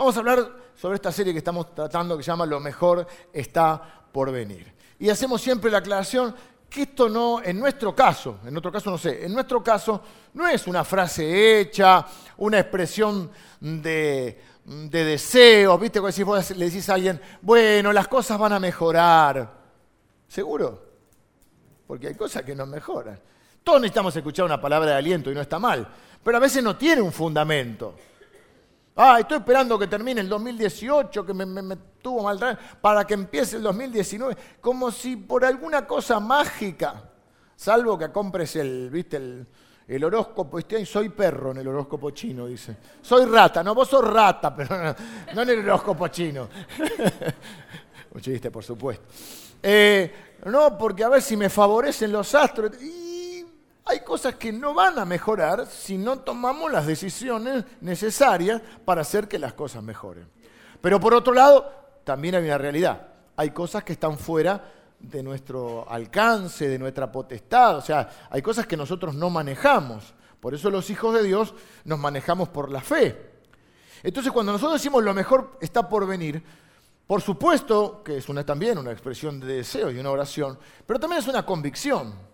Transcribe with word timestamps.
Vamos 0.00 0.16
a 0.16 0.20
hablar 0.20 0.50
sobre 0.74 0.94
esta 0.94 1.12
serie 1.12 1.34
que 1.34 1.40
estamos 1.40 1.74
tratando 1.74 2.16
que 2.16 2.22
se 2.22 2.28
llama 2.28 2.46
Lo 2.46 2.58
mejor 2.58 3.06
está 3.34 4.06
por 4.10 4.32
venir. 4.32 4.72
Y 4.98 5.10
hacemos 5.10 5.42
siempre 5.42 5.70
la 5.70 5.76
aclaración 5.76 6.34
que 6.70 6.84
esto 6.84 7.10
no, 7.10 7.42
en 7.42 7.60
nuestro 7.60 7.94
caso, 7.94 8.38
en 8.46 8.56
otro 8.56 8.72
caso 8.72 8.90
no 8.90 8.96
sé, 8.96 9.26
en 9.26 9.34
nuestro 9.34 9.62
caso 9.62 10.00
no 10.32 10.48
es 10.48 10.66
una 10.66 10.84
frase 10.84 11.60
hecha, 11.60 12.06
una 12.38 12.60
expresión 12.60 13.30
de, 13.60 14.40
de 14.64 15.04
deseo, 15.04 15.76
¿viste? 15.76 16.00
Cuando 16.00 16.24
vos 16.24 16.50
le 16.52 16.64
decís 16.64 16.88
a 16.88 16.94
alguien, 16.94 17.20
bueno, 17.42 17.92
las 17.92 18.08
cosas 18.08 18.38
van 18.38 18.54
a 18.54 18.58
mejorar. 18.58 19.52
¿Seguro? 20.26 20.82
Porque 21.86 22.06
hay 22.06 22.14
cosas 22.14 22.42
que 22.42 22.54
no 22.54 22.64
mejoran. 22.64 23.20
Todos 23.62 23.82
necesitamos 23.82 24.16
escuchar 24.16 24.46
una 24.46 24.58
palabra 24.58 24.92
de 24.92 24.96
aliento 24.96 25.30
y 25.30 25.34
no 25.34 25.42
está 25.42 25.58
mal, 25.58 25.86
pero 26.24 26.38
a 26.38 26.40
veces 26.40 26.64
no 26.64 26.74
tiene 26.74 27.02
un 27.02 27.12
fundamento. 27.12 27.96
Ah, 29.02 29.18
estoy 29.18 29.38
esperando 29.38 29.78
que 29.78 29.86
termine 29.86 30.20
el 30.20 30.28
2018, 30.28 31.24
que 31.24 31.32
me, 31.32 31.76
tuvo 32.02 32.22
mal 32.22 32.58
para 32.82 33.06
que 33.06 33.14
empiece 33.14 33.56
el 33.56 33.62
2019, 33.62 34.36
como 34.60 34.90
si 34.90 35.16
por 35.16 35.42
alguna 35.42 35.86
cosa 35.86 36.20
mágica, 36.20 37.02
salvo 37.56 37.96
que 37.96 38.12
compres 38.12 38.56
el, 38.56 38.90
viste, 38.90 39.46
el, 39.88 40.04
horóscopo, 40.04 40.58
soy 40.84 41.08
perro 41.08 41.52
en 41.52 41.56
el 41.56 41.68
horóscopo 41.68 42.10
chino, 42.10 42.46
dice. 42.46 42.76
Soy 43.00 43.24
rata, 43.24 43.64
no, 43.64 43.74
vos 43.74 43.88
sos 43.88 44.06
rata, 44.06 44.54
pero 44.54 44.94
no, 45.34 45.40
en 45.40 45.48
el 45.48 45.60
horóscopo 45.60 46.08
chino. 46.08 46.50
Un 48.12 48.20
chiste, 48.20 48.50
por 48.50 48.62
supuesto. 48.62 49.06
Eh, 49.62 50.12
no, 50.44 50.76
porque 50.76 51.04
a 51.04 51.08
ver 51.08 51.22
si 51.22 51.38
me 51.38 51.48
favorecen 51.48 52.12
los 52.12 52.34
astros 52.34 52.72
hay 53.84 54.00
cosas 54.00 54.36
que 54.36 54.52
no 54.52 54.74
van 54.74 54.98
a 54.98 55.04
mejorar 55.04 55.66
si 55.66 55.98
no 55.98 56.20
tomamos 56.20 56.70
las 56.70 56.86
decisiones 56.86 57.64
necesarias 57.80 58.60
para 58.84 59.00
hacer 59.00 59.28
que 59.28 59.38
las 59.38 59.54
cosas 59.54 59.82
mejoren. 59.82 60.28
Pero 60.80 61.00
por 61.00 61.14
otro 61.14 61.32
lado, 61.32 61.70
también 62.04 62.34
hay 62.34 62.44
una 62.44 62.58
realidad. 62.58 63.08
Hay 63.36 63.50
cosas 63.50 63.84
que 63.84 63.92
están 63.92 64.18
fuera 64.18 64.62
de 64.98 65.22
nuestro 65.22 65.90
alcance, 65.90 66.68
de 66.68 66.78
nuestra 66.78 67.10
potestad. 67.10 67.78
O 67.78 67.80
sea, 67.80 68.08
hay 68.30 68.42
cosas 68.42 68.66
que 68.66 68.76
nosotros 68.76 69.14
no 69.14 69.30
manejamos. 69.30 70.14
Por 70.40 70.54
eso 70.54 70.70
los 70.70 70.88
hijos 70.90 71.14
de 71.14 71.22
Dios 71.22 71.54
nos 71.84 71.98
manejamos 71.98 72.48
por 72.48 72.70
la 72.70 72.80
fe. 72.80 73.30
Entonces, 74.02 74.32
cuando 74.32 74.52
nosotros 74.52 74.80
decimos 74.80 75.02
lo 75.02 75.12
mejor 75.12 75.58
está 75.60 75.88
por 75.88 76.06
venir, 76.06 76.42
por 77.06 77.20
supuesto 77.20 78.02
que 78.02 78.18
es 78.18 78.28
una, 78.28 78.44
también 78.46 78.78
una 78.78 78.92
expresión 78.92 79.40
de 79.40 79.56
deseo 79.56 79.90
y 79.90 79.98
una 79.98 80.10
oración, 80.10 80.58
pero 80.86 80.98
también 80.98 81.20
es 81.20 81.28
una 81.28 81.44
convicción. 81.44 82.29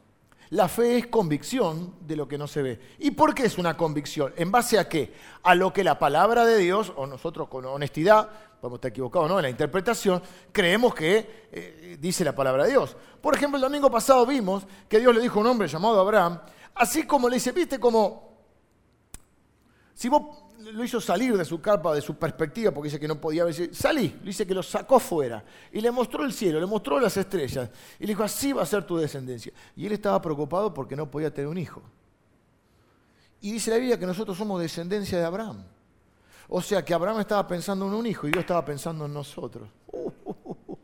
La 0.50 0.68
fe 0.68 0.98
es 0.98 1.06
convicción 1.08 1.94
de 2.00 2.16
lo 2.16 2.28
que 2.28 2.38
no 2.38 2.46
se 2.46 2.62
ve. 2.62 2.80
¿Y 2.98 3.10
por 3.10 3.34
qué 3.34 3.46
es 3.46 3.58
una 3.58 3.76
convicción? 3.76 4.32
¿En 4.36 4.52
base 4.52 4.78
a 4.78 4.88
qué? 4.88 5.12
A 5.42 5.54
lo 5.54 5.72
que 5.72 5.82
la 5.82 5.98
palabra 5.98 6.44
de 6.44 6.56
Dios, 6.58 6.92
o 6.96 7.06
nosotros 7.06 7.48
con 7.48 7.64
honestidad, 7.64 8.30
podemos 8.60 8.78
estar 8.78 8.90
equivocados 8.90 9.28
¿no? 9.28 9.38
en 9.38 9.42
la 9.42 9.50
interpretación, 9.50 10.22
creemos 10.52 10.94
que 10.94 11.48
eh, 11.52 11.96
dice 12.00 12.24
la 12.24 12.34
palabra 12.34 12.64
de 12.64 12.70
Dios. 12.70 12.96
Por 13.20 13.34
ejemplo, 13.34 13.56
el 13.56 13.62
domingo 13.62 13.90
pasado 13.90 14.24
vimos 14.24 14.66
que 14.88 15.00
Dios 15.00 15.14
le 15.14 15.20
dijo 15.20 15.38
a 15.38 15.42
un 15.42 15.48
hombre 15.48 15.68
llamado 15.68 16.00
Abraham, 16.00 16.40
así 16.74 17.04
como 17.06 17.28
le 17.28 17.36
dice, 17.36 17.52
viste 17.52 17.80
como, 17.80 18.36
si 19.94 20.08
vos 20.08 20.45
lo 20.58 20.84
hizo 20.84 21.00
salir 21.00 21.36
de 21.36 21.44
su 21.44 21.60
carpa, 21.60 21.94
de 21.94 22.00
su 22.00 22.16
perspectiva, 22.16 22.70
porque 22.70 22.88
dice 22.88 23.00
que 23.00 23.08
no 23.08 23.20
podía 23.20 23.44
ver. 23.44 23.74
Salí, 23.74 24.20
dice 24.22 24.46
que 24.46 24.54
lo 24.54 24.62
sacó 24.62 24.98
fuera. 24.98 25.44
Y 25.72 25.80
le 25.80 25.90
mostró 25.90 26.24
el 26.24 26.32
cielo, 26.32 26.60
le 26.60 26.66
mostró 26.66 27.00
las 27.00 27.16
estrellas. 27.16 27.70
Y 27.98 28.02
le 28.02 28.08
dijo, 28.08 28.22
así 28.22 28.52
va 28.52 28.62
a 28.62 28.66
ser 28.66 28.84
tu 28.84 28.96
descendencia. 28.96 29.52
Y 29.76 29.86
él 29.86 29.92
estaba 29.92 30.20
preocupado 30.20 30.72
porque 30.72 30.96
no 30.96 31.10
podía 31.10 31.32
tener 31.32 31.48
un 31.48 31.58
hijo. 31.58 31.82
Y 33.40 33.52
dice 33.52 33.70
la 33.70 33.76
Biblia 33.76 33.98
que 33.98 34.06
nosotros 34.06 34.36
somos 34.36 34.60
descendencia 34.60 35.18
de 35.18 35.24
Abraham. 35.24 35.64
O 36.48 36.62
sea 36.62 36.84
que 36.84 36.94
Abraham 36.94 37.20
estaba 37.20 37.46
pensando 37.46 37.86
en 37.86 37.94
un 37.94 38.06
hijo 38.06 38.26
y 38.26 38.30
Dios 38.30 38.40
estaba 38.40 38.64
pensando 38.64 39.06
en 39.06 39.12
nosotros. 39.12 39.68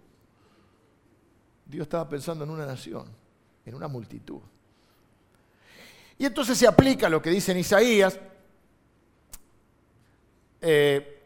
Dios 1.66 1.82
estaba 1.82 2.08
pensando 2.08 2.44
en 2.44 2.50
una 2.50 2.66
nación, 2.66 3.06
en 3.64 3.74
una 3.74 3.88
multitud. 3.88 4.40
Y 6.18 6.26
entonces 6.26 6.58
se 6.58 6.66
aplica 6.66 7.08
lo 7.08 7.22
que 7.22 7.30
dice 7.30 7.52
en 7.52 7.58
Isaías, 7.58 8.18
eh, 10.62 11.22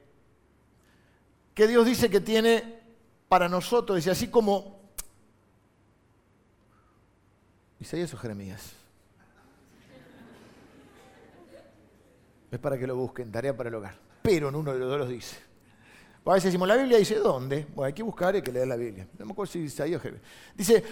que 1.54 1.66
Dios 1.66 1.86
dice 1.86 2.10
que 2.10 2.20
tiene 2.20 2.80
para 3.28 3.48
nosotros, 3.48 3.96
dice 3.96 4.10
así 4.10 4.28
como 4.28 4.80
Isaías 7.78 8.12
o 8.14 8.16
Jeremías. 8.16 8.72
Es 12.50 12.58
para 12.58 12.78
que 12.78 12.86
lo 12.86 12.96
busquen, 12.96 13.30
tarea 13.30 13.56
para 13.56 13.68
el 13.68 13.74
hogar. 13.74 13.98
Pero 14.22 14.48
en 14.48 14.54
uno 14.54 14.72
de 14.72 14.78
los 14.78 14.88
dos 14.88 14.98
los 14.98 15.08
dice. 15.08 15.36
A 16.24 16.32
veces 16.34 16.44
decimos, 16.44 16.66
la 16.66 16.76
Biblia 16.76 16.98
dice, 16.98 17.16
¿dónde? 17.16 17.66
Bueno, 17.74 17.86
hay 17.86 17.92
que 17.92 18.02
buscar 18.02 18.34
y 18.34 18.42
que 18.42 18.50
leer 18.50 18.66
la 18.66 18.76
Biblia. 18.76 19.06
No 19.18 19.26
me 19.26 19.32
acuerdo 19.32 19.52
si 19.52 19.60
Isaías 19.60 20.00
o 20.00 20.02
Jeremías. 20.02 20.26
Dice, 20.56 20.82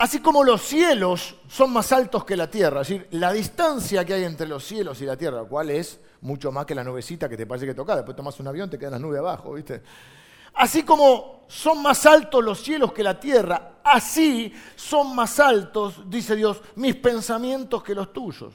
Así 0.00 0.20
como 0.20 0.42
los 0.42 0.62
cielos 0.62 1.34
son 1.46 1.74
más 1.74 1.92
altos 1.92 2.24
que 2.24 2.34
la 2.34 2.50
tierra, 2.50 2.80
es 2.80 2.88
decir, 2.88 3.08
la 3.10 3.34
distancia 3.34 4.02
que 4.02 4.14
hay 4.14 4.24
entre 4.24 4.48
los 4.48 4.64
cielos 4.64 4.98
y 5.02 5.04
la 5.04 5.14
tierra, 5.14 5.44
cual 5.44 5.68
es 5.68 6.00
mucho 6.22 6.50
más 6.50 6.64
que 6.64 6.74
la 6.74 6.82
nubecita 6.82 7.28
que 7.28 7.36
te 7.36 7.46
parece 7.46 7.66
que 7.66 7.74
toca, 7.74 7.96
después 7.96 8.16
tomas 8.16 8.40
un 8.40 8.46
avión, 8.46 8.70
te 8.70 8.78
quedan 8.78 8.92
las 8.92 9.00
nubes 9.02 9.18
abajo, 9.18 9.52
¿viste? 9.52 9.82
Así 10.54 10.84
como 10.84 11.44
son 11.48 11.82
más 11.82 12.06
altos 12.06 12.42
los 12.42 12.62
cielos 12.62 12.94
que 12.94 13.02
la 13.02 13.20
tierra, 13.20 13.80
así 13.84 14.50
son 14.74 15.14
más 15.14 15.38
altos, 15.38 16.08
dice 16.08 16.34
Dios, 16.34 16.62
mis 16.76 16.96
pensamientos 16.96 17.82
que 17.82 17.94
los 17.94 18.10
tuyos. 18.10 18.54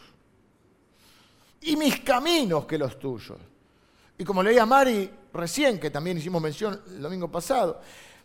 Y 1.61 1.75
mis 1.75 1.99
caminos 1.99 2.65
que 2.65 2.79
los 2.79 2.97
tuyos. 2.97 3.37
Y 4.17 4.23
como 4.23 4.41
leía 4.41 4.65
Mari 4.65 5.11
recién, 5.31 5.79
que 5.79 5.91
también 5.91 6.17
hicimos 6.17 6.41
mención 6.41 6.81
el 6.87 7.03
domingo 7.03 7.29
pasado, 7.31 7.81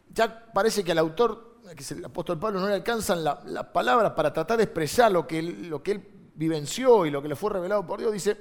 ya 0.09 0.51
parece 0.55 0.83
que 0.83 0.93
el 0.93 0.99
autor 0.99 1.50
que 1.75 1.95
el 1.95 2.05
apóstol 2.05 2.39
Pablo 2.39 2.61
no 2.61 2.69
le 2.69 2.75
alcanzan 2.75 3.23
las 3.23 3.45
la 3.45 3.73
palabras 3.73 4.13
para 4.13 4.33
tratar 4.33 4.57
de 4.57 4.65
expresar 4.65 5.11
lo 5.13 5.27
que, 5.27 5.39
él, 5.39 5.69
lo 5.69 5.83
que 5.83 5.93
él 5.93 6.09
vivenció 6.35 7.07
y 7.07 7.11
lo 7.11 7.23
que 7.23 7.29
le 7.29 7.37
fue 7.37 7.51
revelado 7.51 7.87
por 7.87 8.01
Dios, 8.01 8.13
dice, 8.13 8.37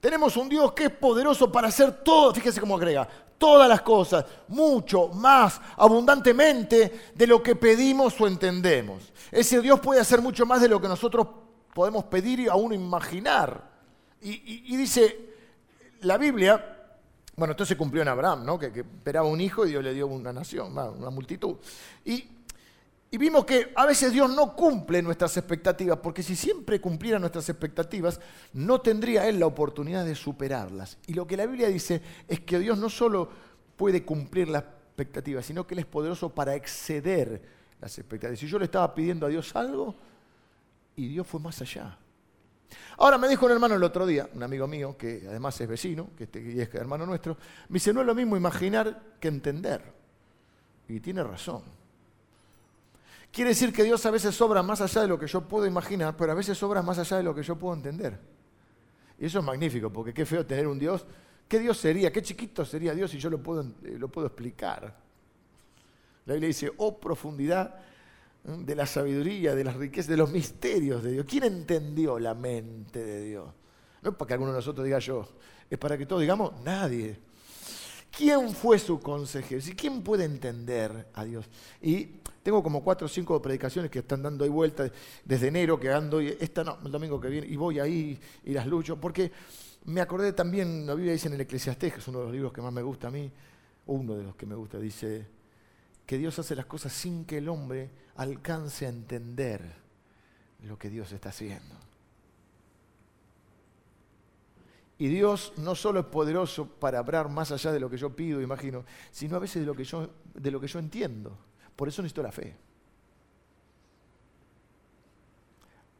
tenemos 0.00 0.36
un 0.36 0.48
Dios 0.48 0.72
que 0.72 0.84
es 0.84 0.90
poderoso 0.90 1.50
para 1.50 1.68
hacer 1.68 2.02
todo, 2.02 2.34
fíjese 2.34 2.60
cómo 2.60 2.76
agrega, 2.76 3.08
todas 3.38 3.68
las 3.68 3.82
cosas, 3.82 4.24
mucho 4.48 5.08
más 5.08 5.60
abundantemente 5.76 7.12
de 7.14 7.26
lo 7.26 7.42
que 7.42 7.56
pedimos 7.56 8.20
o 8.20 8.26
entendemos. 8.26 9.12
Ese 9.30 9.60
Dios 9.60 9.80
puede 9.80 10.00
hacer 10.00 10.20
mucho 10.20 10.46
más 10.46 10.60
de 10.60 10.68
lo 10.68 10.80
que 10.80 10.88
nosotros 10.88 11.26
podemos 11.74 12.04
pedir 12.04 12.40
y 12.40 12.48
aún 12.48 12.72
imaginar. 12.72 13.70
Y, 14.20 14.76
dice 14.76 15.34
la 16.00 16.16
Biblia, 16.16 16.73
bueno, 17.36 17.52
esto 17.52 17.66
se 17.66 17.76
cumplió 17.76 18.02
en 18.02 18.08
Abraham, 18.08 18.44
¿no? 18.44 18.58
que, 18.58 18.66
esperaba 18.66 19.26
un 19.26 19.40
hijo 19.40 19.66
y 19.66 19.70
Dios 19.70 19.82
le 19.82 19.92
dio 19.92 20.06
una 20.06 20.32
nación, 20.32 20.72
una 20.72 21.10
multitud. 21.10 21.56
Y, 22.04 22.28
vimos 23.10 23.44
que 23.44 23.72
a 23.76 23.86
veces 23.86 24.12
Dios 24.12 24.28
no 24.34 24.56
cumple 24.56 25.00
nuestras 25.00 25.36
expectativas, 25.36 25.98
porque 25.98 26.22
si 26.22 26.34
siempre 26.34 26.80
cumpliera 26.80 27.18
nuestras 27.18 27.48
expectativas, 27.48 28.20
no 28.52 28.80
tendría 28.80 29.28
Él 29.28 29.38
la 29.38 29.46
oportunidad 29.46 30.04
de 30.04 30.16
superarlas. 30.16 30.98
Y 31.06 31.14
lo 31.14 31.26
que 31.26 31.36
la 31.36 31.46
Biblia 31.46 31.68
dice 31.68 32.02
es 32.26 32.40
que 32.40 32.58
Dios 32.58 32.76
no 32.76 32.88
solo 32.88 33.28
puede 33.76 34.04
cumplir 34.04 34.48
las 34.48 34.64
expectativas, 34.64 35.46
sino 35.46 35.66
que 35.66 35.74
Él 35.74 35.80
es 35.80 35.86
poderoso 35.86 36.28
para 36.34 36.56
exceder 36.56 37.40
las 37.80 37.96
expectativas. 37.98 38.40
Si 38.40 38.48
yo 38.48 38.58
le 38.58 38.64
estaba 38.64 38.92
pidiendo 38.94 39.26
a 39.26 39.28
Dios 39.28 39.54
algo, 39.54 39.94
y 40.96 41.08
Dios 41.08 41.26
fue 41.26 41.40
más 41.40 41.60
allá. 41.60 41.98
Ahora 42.98 43.18
me 43.18 43.28
dijo 43.28 43.46
un 43.46 43.52
hermano 43.52 43.74
el 43.74 43.82
otro 43.82 44.06
día, 44.06 44.28
un 44.34 44.42
amigo 44.42 44.66
mío, 44.66 44.96
que 44.96 45.24
además 45.28 45.60
es 45.60 45.68
vecino, 45.68 46.10
que 46.16 46.24
este, 46.24 46.62
es 46.62 46.74
hermano 46.74 47.06
nuestro, 47.06 47.36
me 47.68 47.74
dice, 47.74 47.92
no 47.92 48.00
es 48.00 48.06
lo 48.06 48.14
mismo 48.14 48.36
imaginar 48.36 49.00
que 49.20 49.28
entender. 49.28 49.82
Y 50.88 51.00
tiene 51.00 51.22
razón. 51.22 51.62
Quiere 53.32 53.50
decir 53.50 53.72
que 53.72 53.82
Dios 53.82 54.04
a 54.06 54.12
veces 54.12 54.34
sobra 54.34 54.62
más 54.62 54.80
allá 54.80 55.02
de 55.02 55.08
lo 55.08 55.18
que 55.18 55.26
yo 55.26 55.40
puedo 55.40 55.66
imaginar, 55.66 56.16
pero 56.16 56.30
a 56.30 56.36
veces 56.36 56.56
sobra 56.56 56.82
más 56.82 56.98
allá 56.98 57.16
de 57.16 57.24
lo 57.24 57.34
que 57.34 57.42
yo 57.42 57.56
puedo 57.56 57.74
entender. 57.74 58.16
Y 59.18 59.26
eso 59.26 59.40
es 59.40 59.44
magnífico, 59.44 59.90
porque 59.90 60.14
qué 60.14 60.24
feo 60.24 60.46
tener 60.46 60.68
un 60.68 60.78
Dios. 60.78 61.04
¿Qué 61.48 61.58
Dios 61.58 61.76
sería? 61.78 62.12
¿Qué 62.12 62.22
chiquito 62.22 62.64
sería 62.64 62.94
Dios 62.94 63.10
si 63.10 63.18
yo 63.18 63.30
lo 63.30 63.42
puedo, 63.42 63.62
eh, 63.62 63.96
lo 63.98 64.08
puedo 64.08 64.28
explicar? 64.28 64.96
La 66.26 66.34
Biblia 66.34 66.46
dice, 66.46 66.72
oh 66.76 66.98
profundidad 66.98 67.74
de 68.44 68.74
la 68.74 68.86
sabiduría, 68.86 69.54
de 69.54 69.64
las 69.64 69.76
riquezas, 69.76 70.08
de 70.08 70.16
los 70.18 70.30
misterios 70.30 71.02
de 71.02 71.12
Dios. 71.12 71.26
¿Quién 71.28 71.44
entendió 71.44 72.18
la 72.18 72.34
mente 72.34 73.02
de 73.02 73.24
Dios? 73.24 73.48
No 74.02 74.10
es 74.10 74.16
para 74.16 74.28
que 74.28 74.34
alguno 74.34 74.52
de 74.52 74.58
nosotros 74.58 74.84
diga 74.84 74.98
yo, 74.98 75.26
es 75.70 75.78
para 75.78 75.96
que 75.96 76.04
todos 76.04 76.20
digamos 76.20 76.60
nadie. 76.62 77.18
¿Quién 78.16 78.50
fue 78.50 78.78
su 78.78 79.00
consejero? 79.00 79.60
¿Quién 79.76 80.02
puede 80.02 80.24
entender 80.24 81.08
a 81.14 81.24
Dios? 81.24 81.46
Y 81.80 82.04
tengo 82.42 82.62
como 82.62 82.84
cuatro 82.84 83.06
o 83.06 83.08
cinco 83.08 83.40
predicaciones 83.40 83.90
que 83.90 84.00
están 84.00 84.22
dando 84.22 84.44
ahí 84.44 84.50
vuelta 84.50 84.88
desde 85.24 85.48
enero, 85.48 85.80
que 85.80 85.90
ando, 85.90 86.20
y 86.20 86.28
esta 86.38 86.62
no, 86.62 86.78
el 86.84 86.92
domingo 86.92 87.18
que 87.18 87.28
viene, 87.28 87.46
y 87.46 87.56
voy 87.56 87.80
ahí 87.80 88.20
y 88.44 88.52
las 88.52 88.66
lucho, 88.66 89.00
porque 89.00 89.32
me 89.86 90.00
acordé 90.00 90.32
también, 90.32 90.86
la 90.86 90.94
Biblia 90.94 91.12
dice 91.12 91.28
en 91.28 91.34
el 91.34 91.40
Eclesiastés, 91.40 91.94
que 91.94 91.98
es 92.00 92.08
uno 92.08 92.18
de 92.20 92.24
los 92.26 92.32
libros 92.32 92.52
que 92.52 92.60
más 92.60 92.72
me 92.72 92.82
gusta 92.82 93.08
a 93.08 93.10
mí, 93.10 93.32
uno 93.86 94.14
de 94.14 94.22
los 94.22 94.36
que 94.36 94.46
me 94.46 94.54
gusta, 94.54 94.78
dice 94.78 95.26
que 96.06 96.18
Dios 96.18 96.38
hace 96.38 96.54
las 96.54 96.66
cosas 96.66 96.92
sin 96.92 97.24
que 97.24 97.38
el 97.38 97.48
hombre 97.48 97.90
alcance 98.16 98.86
a 98.86 98.90
entender 98.90 99.74
lo 100.62 100.78
que 100.78 100.90
Dios 100.90 101.12
está 101.12 101.30
haciendo. 101.30 101.74
Y 104.98 105.08
Dios 105.08 105.52
no 105.56 105.74
solo 105.74 106.00
es 106.00 106.06
poderoso 106.06 106.66
para 106.66 106.98
hablar 106.98 107.28
más 107.28 107.50
allá 107.50 107.72
de 107.72 107.80
lo 107.80 107.90
que 107.90 107.96
yo 107.96 108.14
pido, 108.14 108.40
imagino, 108.40 108.84
sino 109.10 109.36
a 109.36 109.40
veces 109.40 109.62
de 109.62 109.66
lo 109.66 109.74
que 109.74 109.84
yo, 109.84 110.08
de 110.34 110.50
lo 110.50 110.60
que 110.60 110.68
yo 110.68 110.78
entiendo. 110.78 111.36
Por 111.74 111.88
eso 111.88 112.00
necesito 112.00 112.22
la 112.22 112.30
fe. 112.32 112.56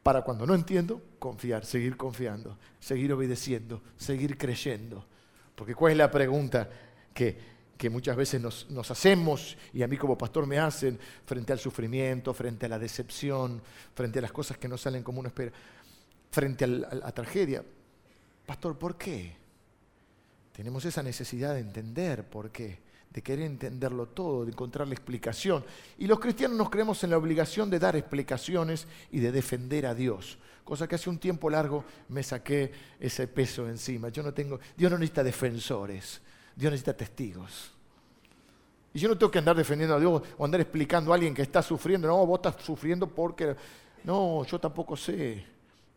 Para 0.01 0.21
cuando 0.21 0.45
no 0.45 0.53
entiendo, 0.55 1.01
confiar, 1.19 1.65
seguir 1.65 1.97
confiando, 1.97 2.57
seguir 2.79 3.11
obedeciendo, 3.11 3.81
seguir 3.97 4.37
creyendo. 4.37 5.05
Porque 5.55 5.75
¿cuál 5.75 5.93
es 5.93 5.97
la 5.97 6.11
pregunta 6.11 6.69
que, 7.13 7.54
que 7.77 7.89
muchas 7.89 8.15
veces 8.15 8.41
nos, 8.41 8.91
hacemos 8.91 9.57
y 9.73 9.83
a 9.83 9.87
mí 9.87 9.97
como 9.97 10.17
pastor 10.17 10.47
me 10.47 10.57
hacen 10.57 10.97
frente 11.25 11.51
al 11.51 11.59
sufrimiento, 11.59 12.33
frente 12.33 12.65
a 12.65 12.69
la 12.69 12.79
decepción, 12.79 13.61
frente 13.93 14.19
a 14.19 14.21
las 14.21 14.31
cosas 14.31 14.57
que 14.57 14.67
no 14.67 14.77
salen 14.77 15.03
como 15.03 15.19
uno 15.19 15.27
espera, 15.27 15.51
frente 16.31 16.63
a 16.63 16.67
la 16.67 17.11
tragedia? 17.11 17.63
Pastor, 18.45 18.77
¿por 18.77 18.97
qué? 18.97 19.35
Tenemos 20.55 20.85
esa 20.85 21.03
necesidad 21.03 21.53
de 21.53 21.59
entender 21.59 22.23
por 22.23 22.49
qué, 22.49 22.79
de 23.11 23.21
querer 23.21 23.45
entenderlo 23.45 24.07
todo, 24.07 24.45
de 24.45 24.51
encontrar 24.51 24.87
la 24.87 24.93
explicación. 24.93 25.65
Y 25.97 26.07
los 26.07 26.19
cristianos 26.19 26.57
nos 26.57 26.69
creemos 26.69 27.03
en 27.03 27.09
la 27.09 27.17
obligación 27.17 27.69
de 27.69 27.79
dar 27.79 27.97
explicaciones 27.97 28.87
y 29.11 29.19
de 29.19 29.33
defender 29.33 29.85
a 29.85 29.93
Dios, 29.93 30.37
cosa 30.63 30.87
que 30.87 30.95
hace 30.95 31.09
un 31.09 31.19
tiempo 31.19 31.49
largo 31.49 31.83
me 32.07 32.23
saqué 32.23 32.71
ese 32.99 33.27
peso 33.27 33.67
encima. 33.67 34.07
Yo 34.09 34.23
no 34.23 34.33
tengo, 34.33 34.59
Dios 34.77 34.89
no 34.89 34.97
necesita 34.97 35.25
defensores, 35.25 36.21
Dios 36.55 36.71
necesita 36.71 36.95
testigos. 36.95 37.71
Y 38.93 38.99
yo 38.99 39.09
no 39.09 39.17
tengo 39.17 39.29
que 39.29 39.39
andar 39.39 39.57
defendiendo 39.57 39.95
a 39.95 39.99
Dios 39.99 40.21
o 40.37 40.45
andar 40.45 40.61
explicando 40.61 41.11
a 41.11 41.15
alguien 41.15 41.33
que 41.33 41.41
está 41.41 41.61
sufriendo. 41.61 42.07
No, 42.07 42.25
vos 42.25 42.39
estás 42.39 42.63
sufriendo 42.63 43.07
porque... 43.07 43.55
No, 44.05 44.45
yo 44.45 44.59
tampoco 44.59 44.95
sé, 44.95 45.43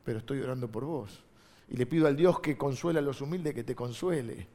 pero 0.03 0.19
estoy 0.19 0.41
orando 0.41 0.67
por 0.67 0.85
vos. 0.85 1.23
Y 1.69 1.77
le 1.77 1.87
pido 1.87 2.07
al 2.07 2.17
Dios 2.17 2.41
que 2.41 2.57
consuela 2.57 2.99
a 2.99 3.03
los 3.03 3.21
humildes 3.21 3.55
que 3.55 3.63
te 3.63 3.77
consuele. 3.77 4.49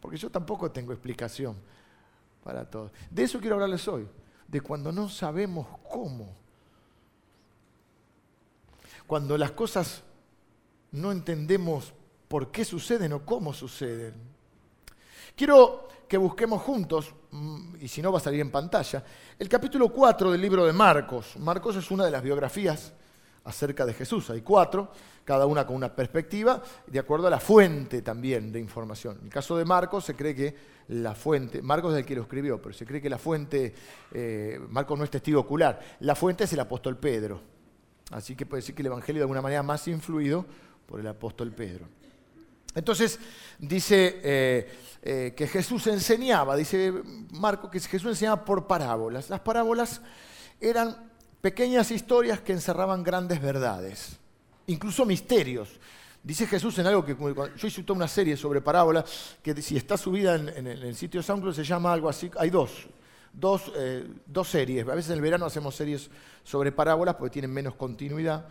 Porque 0.00 0.18
yo 0.18 0.28
tampoco 0.30 0.70
tengo 0.70 0.92
explicación 0.92 1.56
para 2.42 2.68
todo. 2.68 2.90
De 3.08 3.22
eso 3.22 3.38
quiero 3.38 3.54
hablarles 3.54 3.86
hoy. 3.88 4.06
De 4.48 4.60
cuando 4.60 4.92
no 4.92 5.08
sabemos 5.08 5.66
cómo. 5.90 6.34
Cuando 9.06 9.38
las 9.38 9.52
cosas 9.52 10.02
no 10.90 11.12
entendemos 11.12 11.94
por 12.28 12.50
qué 12.50 12.64
suceden 12.64 13.12
o 13.14 13.24
cómo 13.24 13.54
suceden. 13.54 14.14
Quiero 15.34 15.88
que 16.06 16.18
busquemos 16.18 16.60
juntos, 16.62 17.14
mm, 17.30 17.76
y 17.80 17.88
si 17.88 18.02
no 18.02 18.12
va 18.12 18.18
a 18.18 18.20
salir 18.20 18.40
en 18.40 18.50
pantalla, 18.50 19.02
el 19.38 19.48
capítulo 19.48 19.88
4 19.88 20.30
del 20.30 20.40
libro 20.40 20.66
de 20.66 20.72
Marcos. 20.72 21.36
Marcos 21.38 21.76
es 21.76 21.90
una 21.90 22.04
de 22.04 22.10
las 22.10 22.22
biografías 22.22 22.92
acerca 23.44 23.86
de 23.86 23.94
Jesús. 23.94 24.28
Hay 24.30 24.42
cuatro, 24.42 24.90
cada 25.24 25.46
una 25.46 25.66
con 25.66 25.76
una 25.76 25.94
perspectiva, 25.94 26.62
de 26.86 26.98
acuerdo 26.98 27.26
a 27.26 27.30
la 27.30 27.40
fuente 27.40 28.02
también 28.02 28.52
de 28.52 28.60
información. 28.60 29.16
En 29.20 29.24
el 29.26 29.32
caso 29.32 29.56
de 29.56 29.64
Marcos 29.64 30.04
se 30.04 30.14
cree 30.14 30.34
que 30.34 30.54
la 30.88 31.14
fuente, 31.14 31.62
Marcos 31.62 31.94
es 31.94 32.00
el 32.00 32.04
que 32.04 32.14
lo 32.14 32.22
escribió, 32.22 32.60
pero 32.60 32.74
se 32.74 32.84
cree 32.84 33.00
que 33.00 33.10
la 33.10 33.18
fuente, 33.18 33.74
eh, 34.12 34.60
Marcos 34.68 34.98
no 34.98 35.04
es 35.04 35.10
testigo 35.10 35.40
ocular, 35.40 35.80
la 36.00 36.14
fuente 36.14 36.44
es 36.44 36.52
el 36.52 36.60
apóstol 36.60 36.98
Pedro. 36.98 37.40
Así 38.10 38.36
que 38.36 38.44
puede 38.44 38.60
decir 38.60 38.74
que 38.74 38.82
el 38.82 38.86
Evangelio 38.86 39.20
de 39.20 39.24
alguna 39.24 39.40
manera 39.40 39.62
más 39.62 39.88
influido 39.88 40.44
por 40.86 41.00
el 41.00 41.06
apóstol 41.06 41.52
Pedro. 41.52 41.86
Entonces 42.74 43.18
dice 43.58 44.20
eh, 44.22 44.72
eh, 45.02 45.34
que 45.36 45.46
Jesús 45.46 45.86
enseñaba, 45.88 46.56
dice 46.56 46.92
Marcos 47.32 47.70
que 47.70 47.80
Jesús 47.80 48.10
enseñaba 48.10 48.44
por 48.44 48.66
parábolas. 48.66 49.28
Las 49.30 49.40
parábolas 49.40 50.00
eran 50.60 51.10
pequeñas 51.40 51.90
historias 51.90 52.40
que 52.40 52.52
encerraban 52.52 53.02
grandes 53.02 53.42
verdades, 53.42 54.16
incluso 54.66 55.04
misterios. 55.04 55.68
Dice 56.22 56.46
Jesús 56.46 56.78
en 56.78 56.86
algo 56.86 57.04
que 57.04 57.16
yo 57.56 57.66
hice 57.66 57.82
toda 57.82 57.96
una 57.96 58.06
serie 58.06 58.36
sobre 58.36 58.60
parábolas, 58.60 59.36
que 59.42 59.60
si 59.60 59.76
está 59.76 59.96
subida 59.96 60.36
en, 60.36 60.66
el 60.68 60.94
sitio 60.94 61.20
SoundCloud 61.20 61.52
se 61.52 61.64
llama 61.64 61.92
algo 61.92 62.08
así, 62.08 62.30
hay 62.38 62.48
dos, 62.48 62.86
dos, 63.32 63.72
eh, 63.76 64.06
dos, 64.24 64.48
series. 64.48 64.86
A 64.86 64.94
veces 64.94 65.10
en 65.10 65.16
el 65.16 65.20
verano 65.20 65.46
hacemos 65.46 65.74
series 65.74 66.08
sobre 66.44 66.70
parábolas 66.70 67.16
porque 67.16 67.32
tienen 67.32 67.52
menos 67.52 67.74
continuidad, 67.74 68.46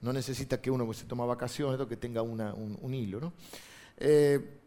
no 0.00 0.12
necesita 0.12 0.60
que 0.60 0.70
uno 0.70 0.92
se 0.92 1.04
toma 1.06 1.24
vacaciones 1.24 1.80
o 1.80 1.88
que 1.88 1.96
tenga 1.96 2.22
un, 2.22 2.94
hilo. 2.94 3.20
¿no? 3.20 3.32
Eh, 3.96 4.60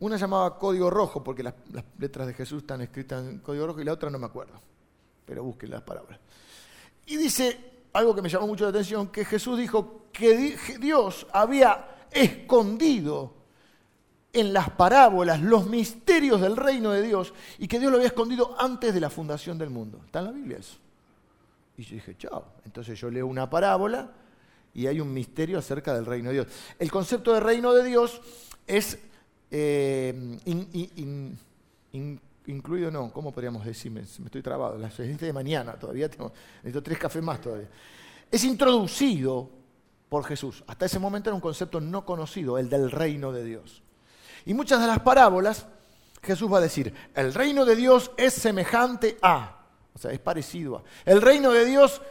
una 0.00 0.16
llamaba 0.16 0.58
Código 0.58 0.90
Rojo 0.90 1.22
porque 1.24 1.42
las, 1.42 1.54
las 1.72 1.84
letras 1.98 2.26
de 2.26 2.34
Jesús 2.34 2.62
están 2.62 2.80
escritas 2.80 3.26
en 3.26 3.38
código 3.38 3.66
rojo 3.66 3.80
y 3.80 3.84
la 3.84 3.92
otra 3.92 4.10
no 4.10 4.18
me 4.18 4.26
acuerdo, 4.26 4.60
pero 5.24 5.42
busquen 5.42 5.70
las 5.70 5.82
palabras. 5.82 6.20
Y 7.06 7.16
dice 7.16 7.72
algo 7.92 8.14
que 8.14 8.22
me 8.22 8.28
llamó 8.28 8.46
mucho 8.46 8.64
la 8.64 8.70
atención, 8.70 9.08
que 9.08 9.24
Jesús 9.24 9.58
dijo 9.58 10.06
que 10.12 10.56
Dios 10.80 11.26
había 11.32 12.06
escondido 12.10 13.34
en 14.32 14.52
las 14.52 14.70
parábolas 14.70 15.40
los 15.40 15.66
misterios 15.66 16.40
del 16.40 16.56
reino 16.56 16.90
de 16.90 17.02
Dios 17.02 17.32
y 17.58 17.68
que 17.68 17.78
Dios 17.78 17.90
lo 17.90 17.98
había 17.98 18.08
escondido 18.08 18.56
antes 18.58 18.92
de 18.92 19.00
la 19.00 19.08
fundación 19.08 19.56
del 19.56 19.70
mundo. 19.70 20.00
Está 20.04 20.18
en 20.18 20.24
la 20.24 20.32
Biblia 20.32 20.58
eso. 20.58 20.76
Y 21.76 21.84
yo 21.84 21.94
dije, 21.94 22.16
chao. 22.16 22.44
Entonces 22.64 22.98
yo 22.98 23.10
leo 23.10 23.26
una 23.26 23.48
parábola 23.48 24.10
y 24.74 24.86
hay 24.86 25.00
un 25.00 25.12
misterio 25.12 25.58
acerca 25.58 25.94
del 25.94 26.04
reino 26.04 26.30
de 26.30 26.34
Dios. 26.34 26.46
El 26.78 26.90
concepto 26.90 27.32
de 27.32 27.40
reino 27.40 27.72
de 27.72 27.84
Dios 27.84 28.20
es 28.66 28.98
eh, 29.50 30.38
incluido 32.46 32.90
no, 32.90 33.12
¿cómo 33.12 33.32
podríamos 33.32 33.64
decir? 33.64 33.92
Me, 33.92 34.00
estoy 34.00 34.42
trabado, 34.42 34.76
las 34.76 34.94
seis 34.94 35.18
de 35.18 35.32
mañana 35.32 35.74
todavía 35.74 36.10
tengo, 36.10 36.32
necesito 36.56 36.82
tres 36.82 36.98
cafés 36.98 37.22
más 37.22 37.40
todavía. 37.40 37.68
Es 38.30 38.42
introducido 38.44 39.48
por 40.08 40.24
Jesús. 40.24 40.64
Hasta 40.66 40.86
ese 40.86 40.98
momento 40.98 41.30
era 41.30 41.34
un 41.34 41.40
concepto 41.40 41.80
no 41.80 42.04
conocido, 42.04 42.58
el 42.58 42.68
del 42.68 42.90
reino 42.90 43.32
de 43.32 43.44
Dios. 43.44 43.82
Y 44.44 44.54
muchas 44.54 44.80
de 44.80 44.88
las 44.88 45.00
parábolas, 45.00 45.66
Jesús 46.20 46.52
va 46.52 46.58
a 46.58 46.62
decir, 46.62 46.92
el 47.14 47.32
reino 47.32 47.64
de 47.64 47.76
Dios 47.76 48.10
es 48.16 48.34
semejante 48.34 49.18
a, 49.22 49.66
o 49.94 49.98
sea, 49.98 50.10
es 50.10 50.18
parecido 50.18 50.78
a. 50.78 50.82
El 51.04 51.22
reino 51.22 51.52
de 51.52 51.64
Dios 51.64 52.02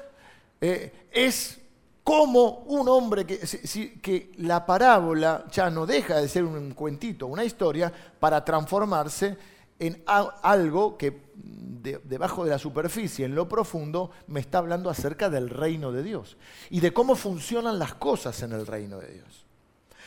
eh, 0.62 1.08
es 1.12 1.60
como 2.04 2.64
un 2.68 2.88
hombre 2.90 3.26
que, 3.26 4.32
la 4.38 4.66
parábola 4.66 5.46
ya 5.52 5.70
no 5.70 5.86
deja 5.86 6.18
de 6.18 6.28
ser 6.28 6.44
un 6.44 6.74
cuentito, 6.74 7.28
una 7.28 7.46
historia, 7.46 7.92
para 8.20 8.44
transformarse 8.44 9.38
en 9.80 10.04
algo 10.06 10.98
que 10.98 11.24
debajo 12.04 12.44
de 12.44 12.52
la 12.52 12.60
superficie, 12.60 13.26
en 13.26 13.36
lo 13.36 13.48
profundo, 13.48 14.12
me 14.28 14.40
está 14.40 14.60
hablando 14.60 14.90
acerca 14.90 15.30
del 15.30 15.50
reino 15.50 15.92
de 15.92 16.04
Dios 16.04 16.38
y 16.70 16.80
de 16.80 16.94
cómo 16.94 17.16
funcionan 17.16 17.80
las 17.80 17.94
cosas 17.96 18.42
en 18.44 18.54
el 18.54 18.66
reino 18.66 19.00
de 19.00 19.14
Dios. 19.14 19.46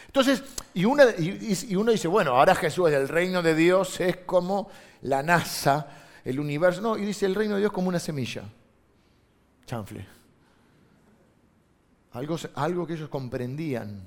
Entonces, 0.07 0.43
y, 0.73 0.83
y 0.83 1.77
uno 1.77 1.93
dice, 1.93 2.09
bueno, 2.09 2.33
ahora 2.33 2.55
Jesús, 2.55 2.91
el 2.91 3.09
reino 3.09 3.43
de 3.43 3.55
Dios 3.55 4.01
es 4.01 4.19
como 4.19 4.71
la 5.03 5.23
NASA, 5.23 5.87
el 6.25 6.41
universo. 6.41 6.81
No, 6.81 6.97
y 6.97 7.05
dice 7.05 7.27
el 7.27 7.35
reino 7.35 7.55
de 7.55 7.61
Dios 7.61 7.73
como 7.73 7.89
una 7.89 7.99
semilla. 7.99 8.45
Chanfle. 9.67 10.16
Algo, 12.17 12.37
algo 12.55 12.87
que 12.87 12.95
ellos 12.95 13.11
comprendían. 13.11 14.01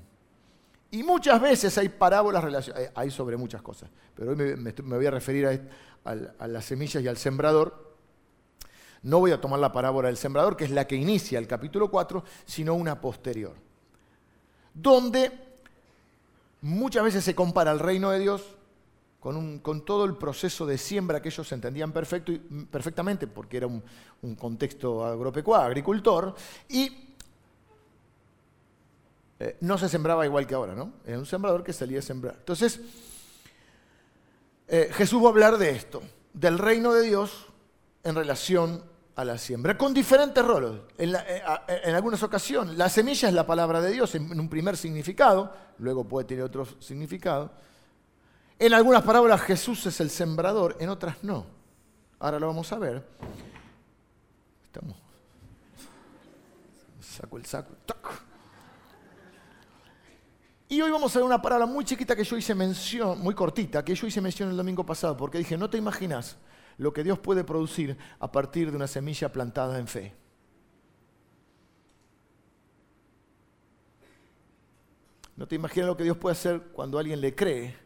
Y 0.90 1.04
muchas 1.04 1.40
veces 1.40 1.78
hay 1.78 1.88
parábolas 1.88 2.42
relacionadas, 2.42 2.88
eh, 2.88 2.92
hay 2.96 3.08
sobre 3.08 3.36
muchas 3.36 3.62
cosas, 3.62 3.88
pero 4.16 4.30
hoy 4.32 4.36
me, 4.36 4.72
voy 4.72 5.06
a 5.06 5.12
referir 5.12 5.70
a, 6.04 6.46
las 6.48 6.64
semillas 6.64 7.00
y 7.04 7.06
al 7.06 7.16
sembrador. 7.16 7.94
No 9.04 9.20
voy 9.20 9.30
a 9.30 9.40
tomar 9.40 9.60
la 9.60 9.70
parábola 9.70 10.08
del 10.08 10.16
sembrador, 10.16 10.56
que 10.56 10.64
es 10.64 10.72
la 10.72 10.88
que 10.88 10.96
inicia 10.96 11.38
el 11.38 11.46
capítulo 11.46 11.88
4, 11.88 12.24
sino 12.44 12.74
una 12.74 13.00
posterior, 13.00 13.54
donde 14.74 15.30
muchas 16.62 17.04
veces 17.04 17.22
se 17.22 17.36
compara 17.36 17.70
el 17.70 17.78
reino 17.78 18.10
de 18.10 18.18
Dios 18.18 18.56
con, 19.20 19.60
con, 19.60 19.84
todo 19.84 20.04
el 20.04 20.16
proceso 20.16 20.66
de 20.66 20.78
siembra 20.78 21.22
que 21.22 21.28
ellos 21.28 21.52
entendían 21.52 21.92
perfecto, 21.92 22.32
perfectamente, 22.72 23.28
porque 23.28 23.58
era 23.58 23.68
un, 23.68 23.84
un 24.22 24.34
contexto 24.34 25.06
agropecuario, 25.06 25.66
agricultor, 25.68 26.34
y 26.68 27.09
eh, 29.40 29.56
no 29.62 29.78
se 29.78 29.88
sembraba 29.88 30.26
igual 30.26 30.46
que 30.46 30.54
ahora, 30.54 30.74
¿no? 30.74 30.92
Era 31.04 31.18
un 31.18 31.24
sembrador 31.24 31.64
que 31.64 31.72
salía 31.72 32.00
a 32.00 32.02
sembrar. 32.02 32.36
Entonces, 32.38 32.78
eh, 34.68 34.90
Jesús 34.92 35.22
va 35.22 35.28
a 35.28 35.30
hablar 35.30 35.56
de 35.56 35.70
esto, 35.70 36.02
del 36.34 36.58
reino 36.58 36.92
de 36.92 37.02
Dios 37.02 37.46
en 38.04 38.14
relación 38.14 38.84
a 39.16 39.24
la 39.24 39.38
siembra, 39.38 39.78
con 39.78 39.94
diferentes 39.94 40.44
roles. 40.44 40.82
En, 40.98 41.14
eh, 41.14 41.42
algunas 41.86 42.22
ocasiones, 42.22 42.76
la 42.76 42.90
semilla 42.90 43.28
es 43.28 43.34
la 43.34 43.46
palabra 43.46 43.80
de 43.80 43.90
Dios 43.92 44.14
en 44.14 44.38
un 44.38 44.48
primer 44.50 44.76
significado, 44.76 45.54
luego 45.78 46.04
puede 46.06 46.26
tener 46.26 46.44
otro 46.44 46.66
significado. 46.78 47.50
En 48.58 48.74
algunas 48.74 49.02
parábolas 49.02 49.40
Jesús 49.40 49.86
es 49.86 50.00
el 50.00 50.10
sembrador, 50.10 50.76
en 50.80 50.90
otras 50.90 51.24
no. 51.24 51.46
Ahora 52.18 52.38
lo 52.38 52.46
vamos 52.46 52.70
a 52.72 52.78
ver. 52.78 53.02
Estamos. 54.64 54.96
Saco 57.00 57.38
el 57.38 57.46
saco. 57.46 57.72
Y 60.70 60.80
hoy 60.80 60.90
vamos 60.92 61.14
a 61.16 61.18
ver 61.18 61.26
una 61.26 61.42
palabra 61.42 61.66
muy 61.66 61.84
chiquita 61.84 62.14
que 62.14 62.22
yo 62.22 62.36
hice 62.36 62.54
mención, 62.54 63.18
muy 63.18 63.34
cortita, 63.34 63.84
que 63.84 63.92
yo 63.92 64.06
hice 64.06 64.20
mención 64.20 64.50
el 64.50 64.56
domingo 64.56 64.86
pasado, 64.86 65.16
porque 65.16 65.38
dije, 65.38 65.58
no 65.58 65.68
te 65.68 65.76
imaginas 65.76 66.36
lo 66.78 66.92
que 66.92 67.02
Dios 67.02 67.18
puede 67.18 67.42
producir 67.42 67.98
a 68.20 68.30
partir 68.30 68.70
de 68.70 68.76
una 68.76 68.86
semilla 68.86 69.32
plantada 69.32 69.80
en 69.80 69.88
fe. 69.88 70.14
No 75.34 75.48
te 75.48 75.56
imaginas 75.56 75.88
lo 75.88 75.96
que 75.96 76.04
Dios 76.04 76.16
puede 76.16 76.34
hacer 76.34 76.60
cuando 76.72 77.00
alguien 77.00 77.20
le 77.20 77.34
cree 77.34 77.76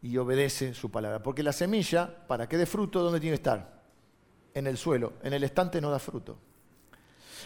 y 0.00 0.16
obedece 0.16 0.74
su 0.74 0.88
palabra. 0.88 1.20
Porque 1.24 1.42
la 1.42 1.52
semilla, 1.52 2.24
para 2.28 2.48
que 2.48 2.56
dé 2.56 2.66
fruto, 2.66 3.02
¿dónde 3.02 3.18
tiene 3.18 3.32
que 3.32 3.42
estar? 3.42 3.82
En 4.54 4.68
el 4.68 4.76
suelo. 4.76 5.14
En 5.24 5.32
el 5.32 5.42
estante 5.42 5.80
no 5.80 5.90
da 5.90 5.98
fruto. 5.98 6.38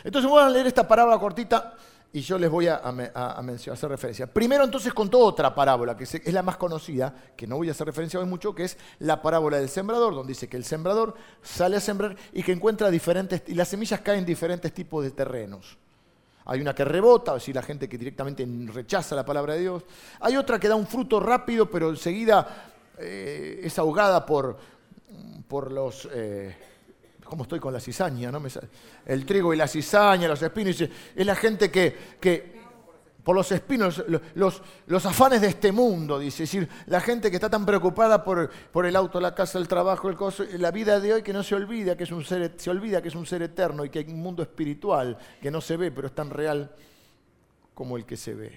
Entonces 0.05 0.31
voy 0.31 0.43
a 0.43 0.51
leer 0.51 0.67
esta 0.67 0.87
parábola 0.87 1.19
cortita 1.19 1.77
y 2.13 2.21
yo 2.23 2.39
les 2.39 2.51
voy 2.51 2.67
a, 2.67 2.77
hacer 2.77 3.89
referencia. 3.89 4.27
Primero 4.27 4.65
entonces 4.65 4.93
contó 4.93 5.21
otra 5.21 5.55
parábola, 5.55 5.97
que 5.97 6.05
es 6.05 6.33
la 6.33 6.43
más 6.43 6.57
conocida, 6.57 7.15
que 7.37 7.47
no 7.47 7.57
voy 7.57 7.69
a 7.69 7.71
hacer 7.71 7.87
referencia 7.87 8.19
hoy 8.19 8.27
mucho, 8.27 8.55
que 8.55 8.65
es 8.65 8.77
la 8.99 9.23
parábola 9.23 9.59
del 9.59 9.69
sembrador, 9.69 10.15
donde 10.15 10.33
dice 10.33 10.49
que 10.49 10.57
el 10.57 10.65
sembrador 10.65 11.15
sale 11.43 11.77
a 11.77 11.81
sembrar 11.81 12.17
y 12.33 12.43
que 12.43 12.53
encuentra 12.53 12.91
diferentes, 12.91 13.43
y 13.47 13.55
las 13.55 13.69
semillas 13.69 14.01
caen 14.01 14.21
en 14.21 14.27
diferentes 14.27 14.73
tipos 14.73 15.05
de 15.05 15.13
terrenos. 15.13 15.79
Hay 16.47 16.61
una 16.61 16.75
que 16.75 16.85
rebota, 16.85 17.33
es 17.33 17.43
decir, 17.43 17.55
la 17.55 17.63
gente 17.63 17.89
que 17.89 17.97
directamente 17.97 18.45
rechaza 18.73 19.15
la 19.15 19.25
palabra 19.25 19.55
de 19.55 19.61
Dios. 19.61 19.85
Hay 20.19 20.37
otra 20.37 20.59
que 20.59 20.67
da 20.67 20.75
un 20.75 20.87
fruto 20.87 21.21
rápido, 21.21 21.71
pero 21.71 21.91
enseguida 21.91 22.73
eh, 22.99 23.61
es 23.63 23.79
ahogada 23.79 24.27
por, 24.27 24.59
por 25.47 25.71
los... 25.71 26.09
Eh, 26.13 26.70
¿Cómo 27.31 27.45
estoy 27.45 27.61
con 27.61 27.73
la 27.73 27.79
cizaña? 27.79 28.33
No? 28.33 28.43
El 29.07 29.25
trigo 29.25 29.55
y 29.55 29.57
la 29.57 29.69
cizaña, 29.69 30.27
los 30.27 30.43
espinos. 30.43 30.81
Es 30.81 31.25
la 31.25 31.37
gente 31.37 31.71
que, 31.71 32.17
que 32.19 32.61
por 33.23 33.37
los 33.37 33.53
espinos, 33.53 34.05
los, 34.35 34.61
los, 34.89 35.07
afanes 35.07 35.41
de 35.41 35.47
este 35.47 35.71
mundo, 35.71 36.19
dice. 36.19 36.43
Es 36.43 36.51
decir, 36.51 36.69
la 36.87 37.01
gente 37.01 37.31
que 37.31 37.37
está 37.37 37.49
tan 37.49 37.65
preocupada 37.65 38.25
por, 38.25 38.51
por 38.73 38.85
el 38.85 38.97
auto, 38.97 39.21
la 39.21 39.33
casa, 39.33 39.61
el 39.61 39.69
trabajo, 39.69 40.09
el 40.09 40.17
coso, 40.17 40.43
la 40.59 40.73
vida 40.73 40.99
de 40.99 41.15
hoy 41.15 41.23
que 41.23 41.33
no 41.33 41.45
se 41.45 41.55
olvida 41.55 41.97
que 41.97 42.03
es 42.03 42.11
un 42.11 42.25
ser, 42.25 42.53
se 42.57 42.69
olvida 42.69 43.01
que 43.01 43.09
es 43.09 43.15
un 43.15 43.27
ser 43.27 43.43
eterno 43.43 43.85
y 43.85 43.91
que 43.91 44.01
hay 44.01 44.07
un 44.07 44.21
mundo 44.21 44.43
espiritual 44.43 45.17
que 45.41 45.53
no 45.53 45.61
se 45.61 45.77
ve, 45.77 45.93
pero 45.93 46.09
es 46.09 46.15
tan 46.17 46.31
real 46.31 46.75
como 47.75 47.97
el 47.97 48.05
que 48.05 48.17
se 48.17 48.35
ve. 48.35 48.53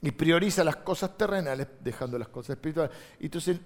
Y 0.00 0.12
prioriza 0.12 0.64
las 0.64 0.76
cosas 0.76 1.14
terrenales 1.18 1.66
dejando 1.84 2.18
las 2.18 2.28
cosas 2.28 2.56
espirituales. 2.56 2.96
Entonces 3.20 3.58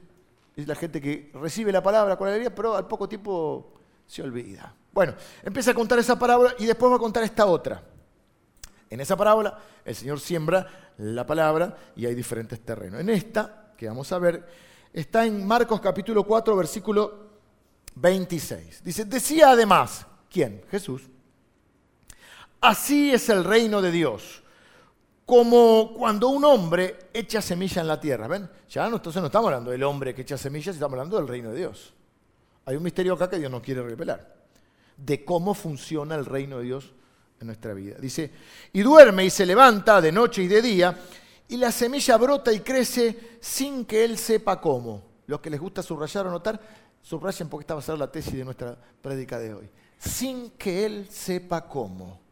es 0.56 0.66
la 0.66 0.74
gente 0.74 1.00
que 1.00 1.30
recibe 1.34 1.72
la 1.72 1.82
palabra 1.82 2.16
con 2.16 2.28
alegría, 2.28 2.54
pero 2.54 2.76
al 2.76 2.86
poco 2.86 3.08
tiempo 3.08 3.74
se 4.06 4.22
olvida. 4.22 4.74
Bueno, 4.92 5.14
empieza 5.42 5.70
a 5.70 5.74
contar 5.74 5.98
esa 5.98 6.18
parábola 6.18 6.54
y 6.58 6.66
después 6.66 6.90
va 6.90 6.96
a 6.96 7.00
contar 7.00 7.22
esta 7.22 7.46
otra. 7.46 7.82
En 8.88 9.00
esa 9.00 9.16
parábola 9.16 9.56
el 9.84 9.94
Señor 9.94 10.18
siembra 10.18 10.92
la 10.98 11.24
palabra 11.24 11.76
y 11.94 12.06
hay 12.06 12.14
diferentes 12.14 12.60
terrenos. 12.60 13.00
En 13.00 13.08
esta, 13.08 13.72
que 13.76 13.86
vamos 13.86 14.10
a 14.12 14.18
ver, 14.18 14.46
está 14.92 15.24
en 15.24 15.46
Marcos 15.46 15.80
capítulo 15.80 16.24
4, 16.24 16.56
versículo 16.56 17.30
26. 17.94 18.82
Dice, 18.82 19.04
decía 19.04 19.50
además, 19.50 20.06
¿quién? 20.28 20.62
Jesús. 20.70 21.08
Así 22.60 23.12
es 23.12 23.28
el 23.28 23.44
reino 23.44 23.80
de 23.80 23.90
Dios 23.90 24.39
como 25.30 25.94
cuando 25.94 26.28
un 26.28 26.44
hombre 26.44 27.06
echa 27.14 27.40
semilla 27.40 27.82
en 27.82 27.86
la 27.86 28.00
tierra. 28.00 28.26
¿Ven? 28.26 28.50
Ya 28.68 28.88
no, 28.88 28.96
entonces 28.96 29.22
no 29.22 29.26
estamos 29.26 29.46
hablando 29.46 29.70
del 29.70 29.84
hombre 29.84 30.12
que 30.12 30.22
echa 30.22 30.36
semillas, 30.36 30.74
estamos 30.74 30.94
hablando 30.94 31.18
del 31.18 31.28
reino 31.28 31.52
de 31.52 31.58
Dios. 31.58 31.94
Hay 32.64 32.74
un 32.74 32.82
misterio 32.82 33.14
acá 33.14 33.30
que 33.30 33.38
Dios 33.38 33.48
no 33.48 33.62
quiere 33.62 33.80
revelar, 33.80 34.34
de 34.96 35.24
cómo 35.24 35.54
funciona 35.54 36.16
el 36.16 36.26
reino 36.26 36.58
de 36.58 36.64
Dios 36.64 36.92
en 37.38 37.46
nuestra 37.46 37.74
vida. 37.74 37.94
Dice, 38.00 38.28
y 38.72 38.80
duerme 38.80 39.24
y 39.24 39.30
se 39.30 39.46
levanta 39.46 40.00
de 40.00 40.10
noche 40.10 40.42
y 40.42 40.48
de 40.48 40.62
día, 40.62 40.98
y 41.46 41.56
la 41.58 41.70
semilla 41.70 42.16
brota 42.16 42.52
y 42.52 42.58
crece 42.58 43.38
sin 43.40 43.84
que 43.84 44.04
él 44.04 44.18
sepa 44.18 44.60
cómo. 44.60 45.04
Los 45.28 45.38
que 45.38 45.50
les 45.50 45.60
gusta 45.60 45.80
subrayar 45.80 46.26
o 46.26 46.32
notar, 46.32 46.60
subrayen 47.02 47.48
porque 47.48 47.62
esta 47.62 47.74
va 47.74 47.80
a 47.80 47.84
ser 47.84 47.96
la 47.96 48.10
tesis 48.10 48.34
de 48.34 48.44
nuestra 48.44 48.76
prédica 49.00 49.38
de 49.38 49.54
hoy. 49.54 49.70
Sin 49.96 50.50
que 50.50 50.84
él 50.84 51.06
sepa 51.08 51.68
cómo. 51.68 52.29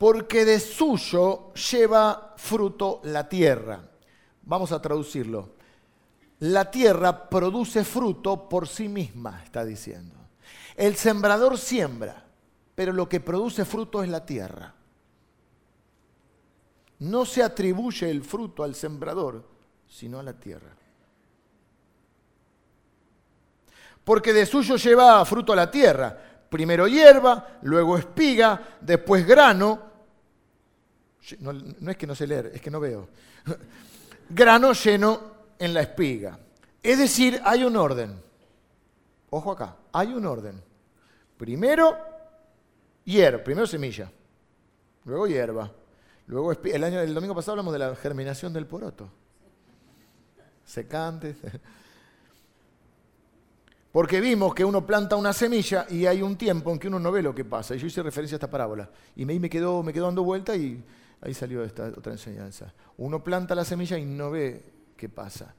Porque 0.00 0.46
de 0.46 0.58
suyo 0.58 1.52
lleva 1.52 2.32
fruto 2.38 3.02
la 3.04 3.28
tierra. 3.28 3.82
Vamos 4.44 4.72
a 4.72 4.80
traducirlo. 4.80 5.50
La 6.38 6.70
tierra 6.70 7.28
produce 7.28 7.84
fruto 7.84 8.48
por 8.48 8.66
sí 8.66 8.88
misma, 8.88 9.42
está 9.44 9.62
diciendo. 9.62 10.16
El 10.74 10.96
sembrador 10.96 11.58
siembra, 11.58 12.24
pero 12.74 12.94
lo 12.94 13.10
que 13.10 13.20
produce 13.20 13.66
fruto 13.66 14.02
es 14.02 14.08
la 14.08 14.24
tierra. 14.24 14.74
No 17.00 17.26
se 17.26 17.42
atribuye 17.42 18.10
el 18.10 18.24
fruto 18.24 18.64
al 18.64 18.74
sembrador, 18.74 19.46
sino 19.86 20.18
a 20.18 20.22
la 20.22 20.32
tierra. 20.32 20.74
Porque 24.02 24.32
de 24.32 24.46
suyo 24.46 24.76
lleva 24.76 25.22
fruto 25.26 25.52
a 25.52 25.56
la 25.56 25.70
tierra. 25.70 26.18
Primero 26.48 26.88
hierba, 26.88 27.58
luego 27.60 27.98
espiga, 27.98 28.78
después 28.80 29.26
grano, 29.26 29.89
no, 31.40 31.90
es 31.90 31.96
que 31.96 32.06
no 32.06 32.14
sé 32.14 32.26
leer, 32.26 32.52
es 32.54 32.60
que 32.60 32.70
no 32.70 32.80
veo. 32.80 33.08
Grano 34.30 34.72
lleno 34.72 35.20
en 35.58 35.74
la 35.74 35.82
espiga. 35.82 36.38
Es 36.82 36.98
decir, 36.98 37.40
hay 37.44 37.64
un 37.64 37.76
orden. 37.76 38.18
Ojo 39.30 39.52
acá, 39.52 39.76
hay 39.92 40.08
un 40.08 40.24
orden. 40.24 40.60
Primero 41.36 41.96
hierba, 43.04 43.42
primero 43.42 43.66
semilla, 43.66 44.10
luego 45.04 45.26
hierba, 45.26 45.70
luego. 46.26 46.52
El, 46.52 46.84
año, 46.84 47.00
el 47.00 47.14
domingo 47.14 47.34
pasado 47.34 47.52
hablamos 47.52 47.72
de 47.72 47.78
la 47.78 47.94
germinación 47.96 48.52
del 48.52 48.66
poroto. 48.66 49.08
Secante. 50.64 51.36
Porque 53.92 54.20
vimos 54.20 54.54
que 54.54 54.64
uno 54.64 54.86
planta 54.86 55.16
una 55.16 55.32
semilla 55.32 55.86
y 55.90 56.06
hay 56.06 56.22
un 56.22 56.36
tiempo 56.36 56.70
en 56.70 56.78
que 56.78 56.86
uno 56.86 57.00
no 57.00 57.10
ve 57.10 57.22
lo 57.22 57.34
que 57.34 57.44
pasa. 57.44 57.74
Y 57.74 57.78
yo 57.78 57.88
hice 57.88 58.02
referencia 58.02 58.36
a 58.36 58.38
esta 58.38 58.50
parábola. 58.50 58.88
Y 59.16 59.24
me, 59.24 59.38
me, 59.40 59.50
quedó, 59.50 59.82
me 59.82 59.92
quedó 59.92 60.04
dando 60.04 60.22
vuelta 60.22 60.54
y 60.54 60.80
Ahí 61.22 61.34
salió 61.34 61.62
esta 61.62 61.88
otra 61.88 62.12
enseñanza. 62.12 62.72
Uno 62.96 63.22
planta 63.22 63.54
la 63.54 63.64
semilla 63.64 63.98
y 63.98 64.04
no 64.04 64.30
ve 64.30 64.64
qué 64.96 65.08
pasa. 65.08 65.54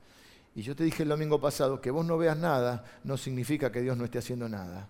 Y 0.56 0.63
yo 0.63 0.75
te 0.75 0.84
dije 0.84 1.03
el 1.03 1.10
domingo 1.10 1.39
pasado 1.39 1.80
que 1.80 1.91
vos 1.91 2.06
no 2.06 2.18
veas 2.18 2.38
nada 2.38 2.84
no 3.03 3.18
significa 3.18 3.72
que 3.72 3.82
Dios 3.82 3.96
no 3.96 4.06
esté 4.06 4.18
haciendo 4.18 4.50
nada. 4.50 4.88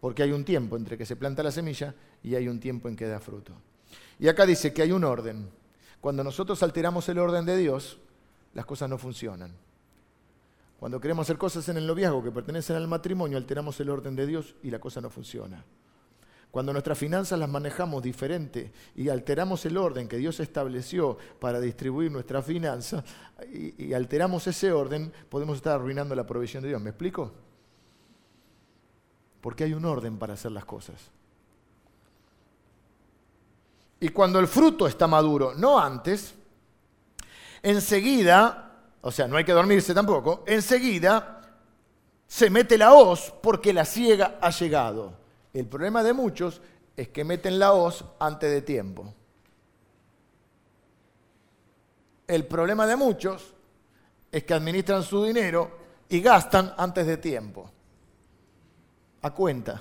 Porque 0.00 0.22
hay 0.22 0.32
un 0.32 0.44
tiempo 0.44 0.76
entre 0.76 0.98
que 0.98 1.06
se 1.06 1.16
planta 1.16 1.42
la 1.42 1.52
semilla 1.52 1.94
y 2.22 2.34
hay 2.34 2.48
un 2.48 2.58
tiempo 2.58 2.88
en 2.88 2.96
que 2.96 3.06
da 3.06 3.20
fruto. 3.20 3.52
Y 4.18 4.28
acá 4.28 4.46
dice 4.46 4.72
que 4.72 4.82
hay 4.82 4.92
un 4.92 5.04
orden. 5.04 5.50
Cuando 6.00 6.24
nosotros 6.24 6.62
alteramos 6.62 7.08
el 7.08 7.18
orden 7.18 7.44
de 7.44 7.56
Dios, 7.56 7.98
las 8.54 8.66
cosas 8.66 8.88
no 8.88 8.98
funcionan. 8.98 9.52
Cuando 10.78 11.00
queremos 11.00 11.26
hacer 11.26 11.38
cosas 11.38 11.68
en 11.68 11.78
el 11.78 11.86
noviazgo 11.86 12.22
que 12.22 12.30
pertenecen 12.30 12.76
al 12.76 12.88
matrimonio, 12.88 13.38
alteramos 13.38 13.78
el 13.80 13.90
orden 13.90 14.14
de 14.14 14.26
Dios 14.26 14.54
y 14.62 14.70
la 14.70 14.78
cosa 14.78 15.00
no 15.00 15.10
funciona. 15.10 15.64
Cuando 16.56 16.72
nuestras 16.72 16.96
finanzas 16.96 17.38
las 17.38 17.50
manejamos 17.50 18.02
diferente 18.02 18.72
y 18.94 19.10
alteramos 19.10 19.66
el 19.66 19.76
orden 19.76 20.08
que 20.08 20.16
Dios 20.16 20.40
estableció 20.40 21.18
para 21.38 21.60
distribuir 21.60 22.10
nuestras 22.10 22.46
finanzas 22.46 23.04
y, 23.52 23.92
alteramos 23.92 24.46
ese 24.46 24.72
orden, 24.72 25.12
podemos 25.28 25.58
estar 25.58 25.74
arruinando 25.74 26.14
la 26.14 26.26
provisión 26.26 26.62
de 26.62 26.70
Dios. 26.70 26.80
¿Me 26.80 26.88
explico? 26.88 27.30
Porque 29.42 29.64
hay 29.64 29.74
un 29.74 29.84
orden 29.84 30.18
para 30.18 30.32
hacer 30.32 30.50
las 30.50 30.64
cosas. 30.64 30.94
Y 34.00 34.08
cuando 34.08 34.38
el 34.38 34.46
fruto 34.46 34.86
está 34.86 35.06
maduro, 35.06 35.52
no 35.54 35.78
antes, 35.78 36.34
enseguida, 37.62 38.94
o 39.02 39.12
sea, 39.12 39.28
no 39.28 39.36
hay 39.36 39.44
que 39.44 39.52
dormirse 39.52 39.92
tampoco, 39.92 40.42
enseguida 40.46 41.42
se 42.26 42.48
mete 42.48 42.78
la 42.78 42.94
hoz 42.94 43.30
porque 43.42 43.74
la 43.74 43.84
ciega 43.84 44.38
ha 44.40 44.48
llegado. 44.48 45.25
El 45.56 45.64
problema 45.64 46.02
de 46.02 46.12
muchos 46.12 46.60
es 46.94 47.08
que 47.08 47.24
meten 47.24 47.58
la 47.58 47.72
hoz 47.72 48.04
antes 48.18 48.50
de 48.50 48.60
tiempo. 48.60 49.14
El 52.26 52.44
problema 52.44 52.86
de 52.86 52.94
muchos 52.94 53.54
es 54.30 54.44
que 54.44 54.52
administran 54.52 55.02
su 55.02 55.24
dinero 55.24 55.70
y 56.10 56.20
gastan 56.20 56.74
antes 56.76 57.06
de 57.06 57.16
tiempo. 57.16 57.70
A 59.22 59.30
cuenta. 59.30 59.80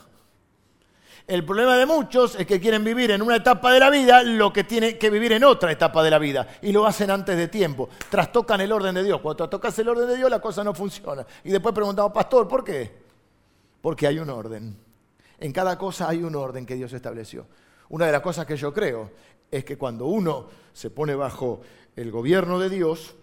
El 1.27 1.43
problema 1.43 1.75
de 1.75 1.85
muchos 1.85 2.35
es 2.35 2.47
que 2.47 2.61
quieren 2.61 2.85
vivir 2.85 3.11
en 3.11 3.21
una 3.21 3.35
etapa 3.35 3.73
de 3.73 3.81
la 3.81 3.89
vida 3.89 4.23
lo 4.23 4.53
que 4.53 4.63
tiene 4.63 4.97
que 4.97 5.09
vivir 5.09 5.33
en 5.33 5.43
otra 5.43 5.73
etapa 5.73 6.01
de 6.03 6.09
la 6.09 6.19
vida 6.19 6.47
y 6.61 6.71
lo 6.71 6.85
hacen 6.85 7.11
antes 7.11 7.35
de 7.35 7.49
tiempo. 7.49 7.89
Trastocan 8.09 8.61
el 8.61 8.71
orden 8.71 8.95
de 8.95 9.03
Dios. 9.03 9.19
Cuando 9.19 9.35
trastocas 9.35 9.77
el 9.79 9.89
orden 9.89 10.07
de 10.07 10.15
Dios 10.15 10.29
la 10.29 10.39
cosa 10.39 10.63
no 10.63 10.73
funciona. 10.73 11.25
Y 11.43 11.49
después 11.49 11.75
preguntamos, 11.75 12.13
pastor, 12.13 12.47
¿por 12.47 12.63
qué? 12.63 13.03
Porque 13.81 14.07
hay 14.07 14.19
un 14.19 14.29
orden. 14.29 14.84
En 15.45 15.53
cada 15.53 15.77
cosa 15.77 16.09
hay 16.09 16.23
un 16.23 16.35
orden 16.35 16.65
que 16.65 16.73
Dios 16.73 16.91
estableció. 16.93 17.45
Una 17.89 18.07
de 18.07 18.11
las 18.11 18.21
cosas 18.21 18.47
que 18.47 18.57
yo 18.57 18.73
creo 18.73 19.11
es 19.51 19.63
que 19.63 19.77
cuando 19.77 20.07
uno 20.07 20.47
se 20.73 20.89
pone 20.89 21.13
bajo 21.13 21.61
el 21.95 22.09
gobierno 22.09 22.57
de 22.57 22.67
Dios, 22.67 23.13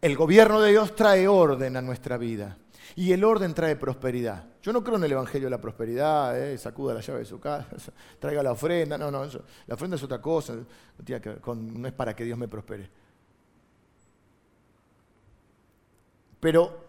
el 0.00 0.16
gobierno 0.16 0.60
de 0.60 0.72
Dios 0.72 0.96
trae 0.96 1.28
orden 1.28 1.76
a 1.76 1.82
nuestra 1.82 2.16
vida. 2.16 2.58
Y 2.96 3.12
el 3.12 3.22
orden 3.22 3.54
trae 3.54 3.76
prosperidad. 3.76 4.44
Yo 4.60 4.72
no 4.72 4.82
creo 4.82 4.96
en 4.96 5.04
el 5.04 5.12
Evangelio 5.12 5.46
de 5.46 5.50
la 5.50 5.60
prosperidad, 5.60 6.36
eh, 6.36 6.58
sacuda 6.58 6.94
la 6.94 7.00
llave 7.00 7.20
de 7.20 7.24
su 7.24 7.38
casa, 7.38 7.92
traiga 8.18 8.42
la 8.42 8.50
ofrenda. 8.50 8.98
No, 8.98 9.08
no, 9.08 9.24
la 9.24 9.74
ofrenda 9.76 9.96
es 9.96 10.02
otra 10.02 10.20
cosa. 10.20 10.54
no 10.56 11.86
es 11.86 11.94
para 11.94 12.16
que 12.16 12.24
Dios 12.24 12.36
me 12.36 12.48
prospere. 12.48 12.90
Pero 16.40 16.87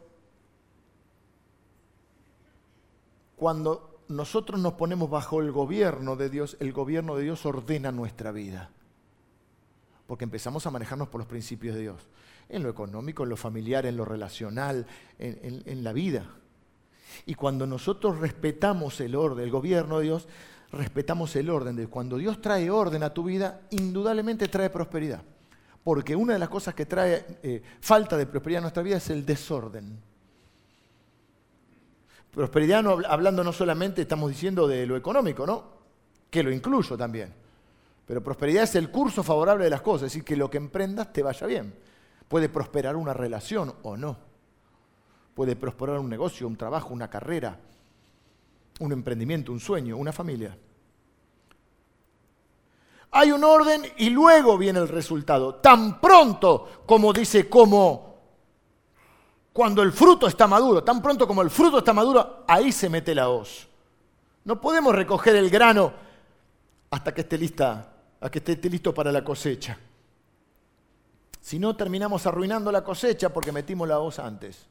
cuando 3.40 4.04
nosotros 4.10 4.60
nos 4.60 4.74
ponemos 4.74 5.10
bajo 5.10 5.40
el 5.40 5.54
gobierno 5.54 6.18
de 6.18 6.30
Dios, 6.30 6.58
el 6.60 6.74
gobierno 6.74 7.16
de 7.16 7.24
Dios 7.24 7.46
ordena 7.46 7.90
nuestra 7.90 8.34
vida. 8.34 8.70
Porque 10.08 10.26
empezamos 10.26 10.66
a 10.66 10.72
manejarnos 10.72 11.08
por 11.08 11.20
los 11.20 11.28
principios 11.28 11.76
de 11.76 11.82
Dios. 11.84 12.10
En 12.50 12.64
lo 12.64 12.70
económico, 12.70 13.24
en 13.24 13.30
lo 13.30 13.38
familiar, 13.38 13.86
en 13.86 13.96
lo 13.96 14.04
relacional, 14.04 14.86
en, 15.20 15.84
la 15.86 15.94
vida. 15.94 16.26
Y 17.26 17.36
cuando 17.36 17.66
nosotros 17.66 18.20
respetamos 18.20 19.00
el 19.00 19.16
orden, 19.16 19.46
el 19.46 19.52
gobierno 19.52 20.00
de 20.00 20.04
Dios, 20.04 20.28
respetamos 20.74 21.34
el 21.38 21.50
orden. 21.50 21.78
De 21.78 21.88
cuando 21.88 22.18
Dios 22.18 22.42
trae 22.42 22.70
orden 22.70 23.04
a 23.04 23.14
tu 23.14 23.24
vida, 23.24 23.62
indudablemente 23.70 24.50
trae 24.50 24.70
prosperidad. 24.70 25.24
Porque 25.82 26.14
una 26.14 26.34
de 26.34 26.40
las 26.40 26.50
cosas 26.50 26.76
que 26.76 26.86
trae 26.86 27.40
eh, 27.42 27.62
falta 27.80 28.18
de 28.18 28.26
prosperidad 28.26 28.58
en 28.58 28.64
nuestra 28.64 28.84
vida 28.84 28.98
es 28.98 29.10
el 29.10 29.26
desorden. 29.26 30.09
Prosperidad 32.40 32.86
hablando 33.10 33.44
no 33.44 33.52
solamente 33.52 34.04
estamos 34.04 34.30
diciendo 34.30 34.66
de 34.66 34.88
lo 34.88 34.96
económico, 34.96 35.46
¿no? 35.46 35.62
Que 36.30 36.42
lo 36.42 36.54
incluyo 36.54 36.96
también. 36.96 37.34
Pero 38.06 38.24
prosperidad 38.24 38.64
es 38.64 38.76
el 38.76 38.90
curso 38.90 39.24
favorable 39.24 39.66
de 39.66 39.70
las 39.70 39.82
cosas, 39.82 40.04
es 40.04 40.14
decir, 40.14 40.24
que 40.24 40.38
lo 40.38 40.50
que 40.50 40.56
emprendas 40.56 41.12
te 41.12 41.22
vaya 41.22 41.46
bien. 41.46 41.76
Puede 42.30 42.48
prosperar 42.48 42.96
una 42.96 43.14
relación 43.14 43.74
o 43.84 43.98
no. 43.98 44.18
Puede 45.36 45.58
prosperar 45.58 46.00
un 46.00 46.08
negocio, 46.08 46.48
un 46.48 46.56
trabajo, 46.56 46.94
una 46.94 47.10
carrera, 47.10 47.60
un 48.80 48.94
emprendimiento, 48.94 49.52
un 49.52 49.60
sueño, 49.60 49.98
una 49.98 50.14
familia. 50.14 50.58
Hay 53.12 53.34
un 53.34 53.44
orden 53.44 53.82
y 53.98 54.12
luego 54.12 54.58
viene 54.58 54.80
el 54.80 54.88
resultado. 54.88 55.56
Tan 55.56 56.00
pronto 56.00 56.84
como 56.86 57.12
dice, 57.12 57.50
como 57.50 58.09
cuando 59.60 59.84
el 59.84 59.92
fruto 59.92 60.26
está 60.26 60.48
maduro, 60.48 60.86
tan 60.86 61.02
pronto 61.02 61.28
como 61.28 61.42
el 61.42 61.50
fruto 61.50 61.80
está 61.80 61.92
maduro, 61.92 62.46
ahí 62.48 62.72
se 62.72 62.88
mete 62.88 63.14
la 63.14 63.28
hoz. 63.28 63.68
No 64.46 64.62
podemos 64.62 64.96
recoger 64.96 65.36
el 65.36 65.50
grano 65.50 65.92
hasta 66.90 67.14
que 67.14 67.20
esté 67.20 67.38
lista, 67.38 67.92
hasta 68.22 68.30
que 68.30 68.54
esté 68.54 68.70
listo 68.70 68.94
para 68.94 69.12
la 69.12 69.22
cosecha. 69.22 69.78
Si 71.42 71.60
no, 71.60 71.76
terminamos 71.76 72.26
arruinando 72.26 72.72
la 72.72 72.86
cosecha 72.86 73.34
porque 73.34 73.52
metimos 73.52 73.86
la 73.86 74.00
hoz 74.00 74.20
antes. 74.20 74.66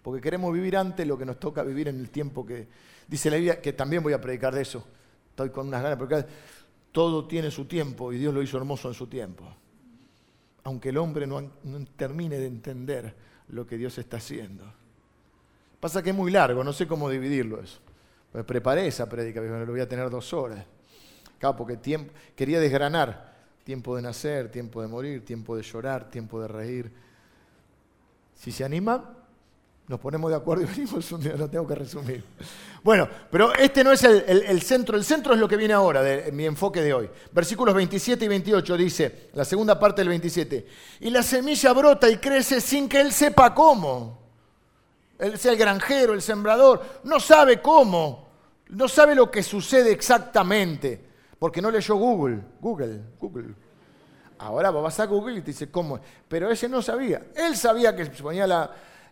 Porque 0.00 0.22
queremos 0.22 0.50
vivir 0.50 0.78
antes 0.78 1.06
lo 1.06 1.18
que 1.18 1.26
nos 1.26 1.38
toca 1.38 1.62
vivir 1.62 1.88
en 1.88 2.00
el 2.00 2.08
tiempo 2.08 2.46
que, 2.46 2.68
dice 3.06 3.28
la 3.28 3.36
Biblia, 3.36 3.60
que 3.60 3.74
también 3.74 4.02
voy 4.02 4.14
a 4.14 4.20
predicar 4.22 4.54
de 4.54 4.62
eso. 4.62 4.82
Estoy 5.28 5.50
con 5.50 5.68
unas 5.68 5.82
ganas, 5.82 5.98
porque 5.98 6.24
todo 6.90 7.26
tiene 7.26 7.50
su 7.50 7.66
tiempo 7.66 8.14
y 8.14 8.16
Dios 8.16 8.32
lo 8.32 8.40
hizo 8.40 8.56
hermoso 8.56 8.88
en 8.88 8.94
su 8.94 9.08
tiempo. 9.08 9.44
Aunque 10.64 10.88
el 10.88 10.96
hombre 10.96 11.26
no, 11.26 11.50
termine 11.96 12.38
de 12.38 12.46
entender 12.46 13.35
lo 13.48 13.66
que 13.66 13.76
Dios 13.76 13.98
está 13.98 14.16
haciendo. 14.18 14.64
Pasa 15.80 16.02
que 16.02 16.10
es 16.10 16.16
muy 16.16 16.30
largo, 16.30 16.64
no 16.64 16.72
sé 16.72 16.86
cómo 16.86 17.08
dividirlo 17.08 17.60
eso. 17.60 17.80
Pues 18.32 18.44
preparé 18.44 18.86
esa 18.86 19.08
prédica, 19.08 19.40
lo 19.40 19.66
voy 19.66 19.80
a 19.80 19.88
tener 19.88 20.10
dos 20.10 20.32
horas. 20.32 20.64
Claro, 21.38 21.56
porque 21.56 21.76
tiempo, 21.76 22.12
quería 22.34 22.60
desgranar 22.60 23.34
tiempo 23.64 23.96
de 23.96 24.02
nacer, 24.02 24.50
tiempo 24.50 24.80
de 24.80 24.88
morir, 24.88 25.24
tiempo 25.24 25.56
de 25.56 25.62
llorar, 25.62 26.08
tiempo 26.10 26.40
de 26.40 26.48
reír. 26.48 26.92
Si 28.34 28.52
se 28.52 28.64
anima, 28.64 29.25
nos 29.88 30.00
ponemos 30.00 30.30
de 30.30 30.36
acuerdo 30.36 30.64
y 30.64 30.66
venimos 30.76 31.10
lo 31.10 31.48
tengo 31.48 31.66
que 31.66 31.74
resumir. 31.74 32.24
Bueno, 32.82 33.08
pero 33.30 33.54
este 33.54 33.84
no 33.84 33.92
es 33.92 34.02
el, 34.04 34.62
centro, 34.62 34.96
el 34.96 35.04
centro 35.04 35.34
es 35.34 35.40
lo 35.40 35.48
que 35.48 35.56
viene 35.56 35.74
ahora 35.74 36.02
de 36.02 36.30
mi 36.32 36.44
enfoque 36.44 36.82
de 36.82 36.92
hoy. 36.92 37.10
Versículos 37.32 37.74
27 37.74 38.24
y 38.24 38.28
28 38.28 38.76
dice, 38.76 39.30
la 39.34 39.44
segunda 39.44 39.78
parte 39.78 40.02
del 40.02 40.08
27, 40.08 40.66
y 41.00 41.10
la 41.10 41.22
semilla 41.22 41.72
brota 41.72 42.08
y 42.08 42.18
crece 42.18 42.60
sin 42.60 42.88
que 42.88 43.00
él 43.00 43.12
sepa 43.12 43.54
cómo. 43.54 44.26
Él 45.18 45.38
sea 45.38 45.52
el 45.52 45.58
granjero, 45.58 46.12
el 46.12 46.22
sembrador, 46.22 47.00
no 47.04 47.18
sabe 47.18 47.62
cómo, 47.62 48.28
no 48.68 48.86
sabe 48.86 49.14
lo 49.14 49.30
que 49.30 49.42
sucede 49.42 49.90
exactamente, 49.90 51.02
porque 51.38 51.62
no 51.62 51.70
leyó 51.70 51.96
Google, 51.96 52.40
Google, 52.60 53.00
Google. 53.18 53.54
Ahora 54.38 54.70
vas 54.70 55.00
a 55.00 55.06
Google 55.06 55.38
y 55.38 55.40
te 55.40 55.46
dice 55.46 55.70
cómo, 55.70 55.98
pero 56.28 56.50
ese 56.50 56.68
no 56.68 56.82
sabía. 56.82 57.22
Él 57.34 57.56
sabía 57.56 57.96
que 57.96 58.04
se 58.04 58.22
ponía 58.22 58.46
la, 58.46 58.70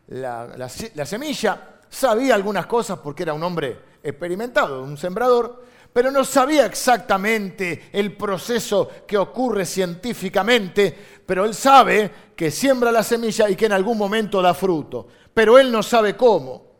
la, 0.08 0.68
semilla, 0.68 1.76
sabía 1.88 2.34
algunas 2.34 2.66
cosas 2.66 2.98
porque 2.98 3.22
era 3.22 3.34
un 3.34 3.42
hombre 3.42 3.78
experimentado, 4.02 4.82
un 4.82 4.96
sembrador, 4.96 5.64
pero 5.92 6.10
no 6.10 6.24
sabía 6.24 6.66
exactamente 6.66 7.88
el 7.92 8.16
proceso 8.16 8.90
que 9.06 9.16
ocurre 9.16 9.64
científicamente, 9.64 10.96
pero 11.24 11.44
él 11.44 11.54
sabe 11.54 12.10
que 12.36 12.50
siembra 12.50 12.90
la 12.90 13.02
semilla 13.02 13.48
y 13.48 13.56
que 13.56 13.66
en 13.66 13.72
algún 13.72 13.96
momento 13.96 14.42
da 14.42 14.52
fruto, 14.54 15.06
pero 15.32 15.58
él 15.58 15.70
no 15.70 15.82
sabe 15.82 16.16
cómo. 16.16 16.74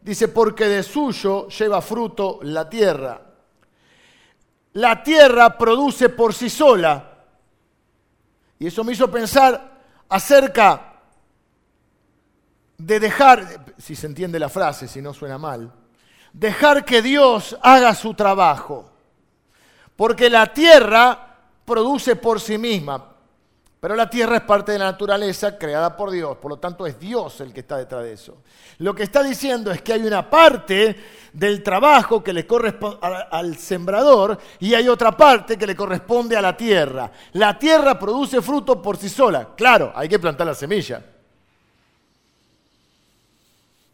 Dice, 0.00 0.28
porque 0.28 0.66
de 0.66 0.82
suyo 0.82 1.46
lleva 1.48 1.80
fruto 1.80 2.40
la 2.42 2.68
tierra. 2.68 3.22
La 4.72 5.02
tierra 5.02 5.56
produce 5.56 6.08
por 6.08 6.34
sí 6.34 6.50
sola. 6.50 7.24
Y 8.58 8.66
eso 8.66 8.82
me 8.82 8.94
hizo 8.94 9.08
pensar 9.08 9.80
acerca 10.08 10.91
de 12.86 12.98
dejar, 12.98 13.64
si 13.78 13.94
se 13.94 14.06
entiende 14.06 14.38
la 14.40 14.48
frase, 14.48 14.88
si 14.88 15.00
no 15.00 15.14
suena 15.14 15.38
mal, 15.38 15.72
dejar 16.32 16.84
que 16.84 17.00
Dios 17.00 17.56
haga 17.62 17.94
su 17.94 18.14
trabajo. 18.14 18.90
Porque 19.94 20.28
la 20.28 20.52
tierra 20.52 21.38
produce 21.64 22.16
por 22.16 22.40
sí 22.40 22.58
misma, 22.58 23.08
pero 23.78 23.94
la 23.94 24.10
tierra 24.10 24.36
es 24.36 24.42
parte 24.42 24.72
de 24.72 24.78
la 24.78 24.86
naturaleza 24.86 25.58
creada 25.58 25.96
por 25.96 26.10
Dios, 26.10 26.36
por 26.38 26.50
lo 26.50 26.56
tanto 26.58 26.86
es 26.86 26.98
Dios 26.98 27.40
el 27.40 27.52
que 27.52 27.60
está 27.60 27.76
detrás 27.76 28.02
de 28.02 28.12
eso. 28.14 28.38
Lo 28.78 28.94
que 28.94 29.04
está 29.04 29.22
diciendo 29.22 29.70
es 29.70 29.80
que 29.82 29.92
hay 29.92 30.02
una 30.02 30.28
parte 30.28 30.96
del 31.32 31.62
trabajo 31.62 32.22
que 32.22 32.32
le 32.32 32.46
corresponde 32.46 32.98
al 33.30 33.56
sembrador 33.58 34.38
y 34.58 34.74
hay 34.74 34.88
otra 34.88 35.16
parte 35.16 35.56
que 35.56 35.66
le 35.66 35.76
corresponde 35.76 36.36
a 36.36 36.42
la 36.42 36.56
tierra. 36.56 37.10
La 37.34 37.56
tierra 37.56 37.96
produce 37.96 38.42
fruto 38.42 38.82
por 38.82 38.96
sí 38.96 39.08
sola. 39.08 39.50
Claro, 39.56 39.92
hay 39.94 40.08
que 40.08 40.18
plantar 40.18 40.48
la 40.48 40.54
semilla. 40.54 41.11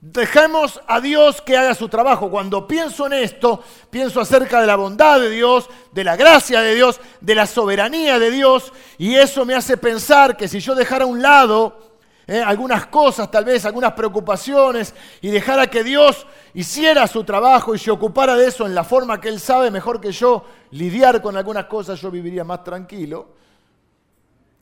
Dejemos 0.00 0.80
a 0.86 1.00
Dios 1.00 1.42
que 1.42 1.56
haga 1.56 1.74
su 1.74 1.88
trabajo. 1.88 2.30
Cuando 2.30 2.68
pienso 2.68 3.06
en 3.06 3.14
esto, 3.14 3.64
pienso 3.90 4.20
acerca 4.20 4.60
de 4.60 4.66
la 4.68 4.76
bondad 4.76 5.18
de 5.20 5.28
Dios, 5.28 5.68
de 5.90 6.04
la 6.04 6.14
gracia 6.14 6.60
de 6.60 6.74
Dios, 6.76 7.00
de 7.20 7.34
la 7.34 7.46
soberanía 7.46 8.18
de 8.20 8.30
Dios, 8.30 8.72
y 8.96 9.16
eso 9.16 9.44
me 9.44 9.54
hace 9.54 9.76
pensar 9.76 10.36
que 10.36 10.46
si 10.46 10.60
yo 10.60 10.76
dejara 10.76 11.02
a 11.04 11.08
un 11.08 11.20
lado 11.20 11.98
eh, 12.28 12.40
algunas 12.40 12.86
cosas, 12.86 13.28
tal 13.28 13.44
vez 13.44 13.64
algunas 13.64 13.94
preocupaciones, 13.94 14.94
y 15.20 15.30
dejara 15.30 15.66
que 15.66 15.82
Dios 15.82 16.28
hiciera 16.54 17.08
su 17.08 17.24
trabajo 17.24 17.74
y 17.74 17.78
se 17.80 17.90
ocupara 17.90 18.36
de 18.36 18.46
eso 18.46 18.66
en 18.66 18.76
la 18.76 18.84
forma 18.84 19.20
que 19.20 19.28
Él 19.28 19.40
sabe 19.40 19.68
mejor 19.72 20.00
que 20.00 20.12
yo, 20.12 20.44
lidiar 20.70 21.20
con 21.20 21.36
algunas 21.36 21.64
cosas, 21.64 22.00
yo 22.00 22.08
viviría 22.08 22.44
más 22.44 22.62
tranquilo 22.62 23.30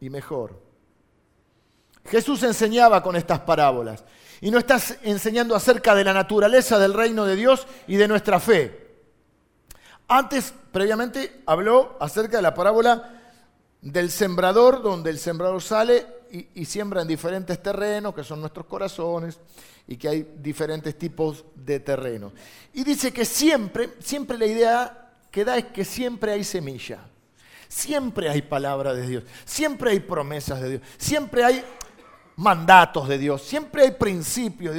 y 0.01 0.09
mejor. 0.09 0.59
Jesús 2.07 2.43
enseñaba 2.43 3.03
con 3.03 3.17
estas 3.17 3.41
parábolas 3.41 4.03
y 4.41 4.51
no 4.51 4.59
estás 4.59 4.99
enseñando 5.03 5.55
acerca 5.55 5.95
de 5.95 6.05
la 6.05 6.13
naturaleza 6.13 6.79
del 6.79 6.95
reino 6.95 7.25
de 7.25 7.37
Dios 7.37 7.67
y 7.87 7.97
de 7.97 8.09
nuestra 8.09 8.41
fe. 8.41 8.87
Antes, 10.09 10.55
previamente, 10.71 11.43
habló 11.47 11.97
acerca 12.01 12.37
de 12.37 12.43
la 12.43 12.55
parábola 12.55 13.23
del 13.81 14.11
sembrador, 14.11 14.83
donde 14.83 15.11
el 15.11 15.19
sembrador 15.19 15.63
sale 15.63 16.07
y, 16.55 16.65
siembra 16.65 17.03
en 17.03 17.09
diferentes 17.09 17.63
terrenos, 17.63 18.15
que 18.15 18.25
son 18.25 18.41
nuestros 18.41 18.67
corazones, 18.67 19.39
y 19.89 19.97
que 19.97 20.09
hay 20.09 20.35
diferentes 20.39 20.97
tipos 20.99 21.45
de 21.55 21.81
terrenos. 21.81 22.33
Y 22.73 22.85
dice 22.85 23.13
que 23.13 23.25
siempre, 23.25 23.95
siempre 24.01 24.39
la 24.39 24.47
idea 24.47 25.13
que 25.31 25.45
da 25.45 25.57
es 25.57 25.67
que 25.67 25.85
siempre 25.85 26.33
hay 26.33 26.45
semilla. 26.45 26.99
Siempre 27.69 28.29
hay 28.29 28.43
palabra 28.43 28.95
de 28.95 29.07
Dios, 29.07 29.25
siempre 29.45 29.91
hay 29.91 29.99
promesas 29.99 30.61
de 30.61 30.71
Dios, 30.71 30.83
siempre 30.99 31.45
hay 31.45 31.65
mandatos 32.37 33.09
de 33.09 33.19
Dios, 33.19 33.43
siempre 33.43 33.83
hay 33.83 33.91
principios. 33.93 34.75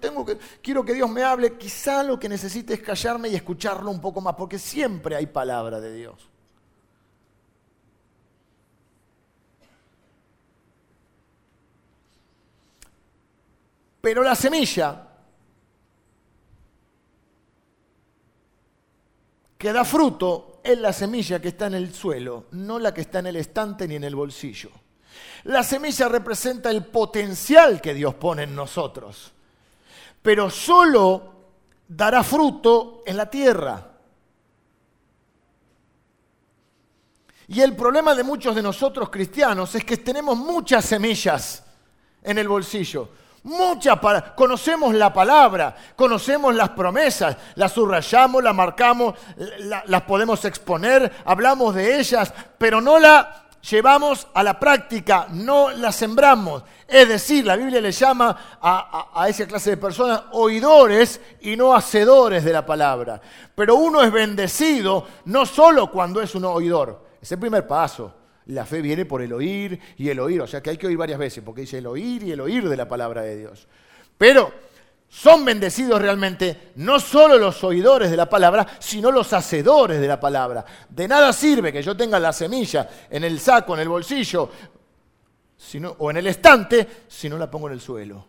Tengo 0.00 0.24
que, 0.24 0.38
quiero 0.62 0.84
que 0.84 0.94
Dios 0.94 1.10
me 1.10 1.22
hable, 1.22 1.56
quizá 1.56 2.02
lo 2.02 2.18
que 2.18 2.28
necesite 2.28 2.74
es 2.74 2.80
callarme 2.80 3.28
y 3.28 3.34
escucharlo 3.34 3.90
un 3.90 4.00
poco 4.00 4.20
más, 4.20 4.34
porque 4.34 4.58
siempre 4.58 5.16
hay 5.16 5.26
palabra 5.26 5.80
de 5.80 5.92
Dios. 5.92 6.28
Pero 14.00 14.22
la 14.22 14.34
semilla 14.34 15.08
que 19.58 19.72
da 19.74 19.84
fruto 19.84 20.60
es 20.64 20.78
la 20.78 20.92
semilla 20.92 21.38
que 21.38 21.48
está 21.48 21.66
en 21.66 21.74
el 21.74 21.92
suelo, 21.92 22.46
no 22.52 22.78
la 22.78 22.94
que 22.94 23.02
está 23.02 23.18
en 23.18 23.26
el 23.26 23.36
estante 23.36 23.86
ni 23.86 23.96
en 23.96 24.04
el 24.04 24.16
bolsillo. 24.16 24.70
La 25.44 25.62
semilla 25.62 26.08
representa 26.08 26.70
el 26.70 26.84
potencial 26.84 27.80
que 27.80 27.94
Dios 27.94 28.14
pone 28.14 28.44
en 28.44 28.54
nosotros, 28.54 29.32
pero 30.22 30.50
solo 30.50 31.34
dará 31.88 32.22
fruto 32.22 33.02
en 33.06 33.16
la 33.16 33.30
tierra. 33.30 33.86
Y 37.48 37.60
el 37.60 37.74
problema 37.74 38.14
de 38.14 38.22
muchos 38.22 38.54
de 38.54 38.62
nosotros 38.62 39.10
cristianos 39.10 39.74
es 39.74 39.84
que 39.84 39.96
tenemos 39.96 40.36
muchas 40.36 40.84
semillas 40.84 41.64
en 42.22 42.38
el 42.38 42.46
bolsillo, 42.46 43.08
Muchas 43.42 43.98
para 44.00 44.34
conocemos 44.34 44.94
la 44.94 45.14
palabra, 45.14 45.74
conocemos 45.96 46.54
las 46.54 46.70
promesas, 46.70 47.38
las 47.54 47.72
subrayamos, 47.72 48.42
las 48.42 48.54
marcamos, 48.54 49.14
las 49.86 50.02
podemos 50.02 50.44
exponer, 50.44 51.10
hablamos 51.24 51.74
de 51.74 51.98
ellas, 51.98 52.34
pero 52.58 52.82
no 52.82 52.98
la 52.98 53.46
llevamos 53.68 54.26
a 54.34 54.42
la 54.42 54.58
práctica, 54.58 55.26
no 55.30 55.70
la 55.70 55.92
sembramos. 55.92 56.62
Es 56.86 57.08
decir, 57.08 57.44
la 57.44 57.56
Biblia 57.56 57.80
le 57.80 57.92
llama 57.92 58.58
a, 58.60 59.10
a, 59.14 59.28
esa 59.28 59.46
clase 59.46 59.70
de 59.70 59.76
personas 59.76 60.22
oidores 60.32 61.20
y 61.40 61.56
no 61.56 61.74
hacedores 61.74 62.44
de 62.44 62.52
la 62.52 62.64
palabra. 62.64 63.20
Pero 63.54 63.76
uno 63.76 64.02
es 64.02 64.10
bendecido 64.10 65.06
no 65.26 65.46
solo 65.46 65.90
cuando 65.90 66.20
es 66.20 66.34
un 66.34 66.44
oidor, 66.44 67.04
es 67.20 67.30
el 67.32 67.38
primer 67.38 67.66
paso. 67.66 68.14
La 68.46 68.66
fe 68.66 68.80
viene 68.80 69.04
por 69.04 69.22
el 69.22 69.32
oír 69.32 69.78
y 69.96 70.08
el 70.08 70.18
oír, 70.18 70.40
o 70.40 70.46
sea 70.46 70.60
que 70.60 70.70
hay 70.70 70.76
que 70.76 70.88
oír 70.88 70.96
varias 70.96 71.18
veces, 71.18 71.44
porque 71.44 71.60
dice 71.60 71.78
el 71.78 71.86
oír 71.86 72.22
y 72.24 72.32
el 72.32 72.40
oír 72.40 72.68
de 72.68 72.76
la 72.76 72.88
palabra 72.88 73.22
de 73.22 73.36
Dios. 73.36 73.68
Pero 74.18 74.52
son 75.10 75.44
bendecidos 75.44 76.00
realmente 76.00 76.70
no 76.76 77.00
solo 77.00 77.36
los 77.36 77.64
oidores 77.64 78.12
de 78.12 78.16
la 78.16 78.30
palabra, 78.30 78.64
sino 78.78 79.10
los 79.10 79.32
hacedores 79.32 80.00
de 80.00 80.06
la 80.06 80.20
palabra. 80.20 80.64
De 80.88 81.08
nada 81.08 81.32
sirve 81.32 81.72
que 81.72 81.82
yo 81.82 81.96
tenga 81.96 82.20
la 82.20 82.32
semilla 82.32 82.88
en 83.10 83.24
el 83.24 83.40
saco, 83.40 83.74
en 83.74 83.80
el 83.80 83.88
bolsillo, 83.88 84.48
o 85.98 86.10
en 86.10 86.16
el 86.16 86.26
estante, 86.28 86.86
si 87.08 87.28
no 87.28 87.36
la 87.36 87.50
pongo 87.50 87.66
en 87.66 87.74
el 87.74 87.80
suelo. 87.80 88.24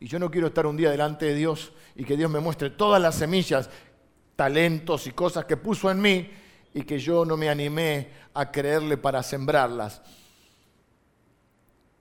Y 0.00 0.08
yo 0.08 0.18
no 0.18 0.30
quiero 0.30 0.46
estar 0.46 0.66
un 0.66 0.76
día 0.76 0.90
delante 0.90 1.26
de 1.26 1.34
Dios 1.34 1.70
y 1.94 2.04
que 2.04 2.16
Dios 2.16 2.30
me 2.30 2.40
muestre 2.40 2.70
todas 2.70 3.00
las 3.00 3.14
semillas, 3.14 3.68
talentos 4.34 5.06
y 5.06 5.12
cosas 5.12 5.44
que 5.44 5.58
puso 5.58 5.90
en 5.90 6.00
mí 6.00 6.30
y 6.72 6.82
que 6.82 6.98
yo 6.98 7.26
no 7.26 7.36
me 7.36 7.50
animé 7.50 8.08
a 8.32 8.50
creerle 8.50 8.96
para 8.96 9.22
sembrarlas. 9.22 10.00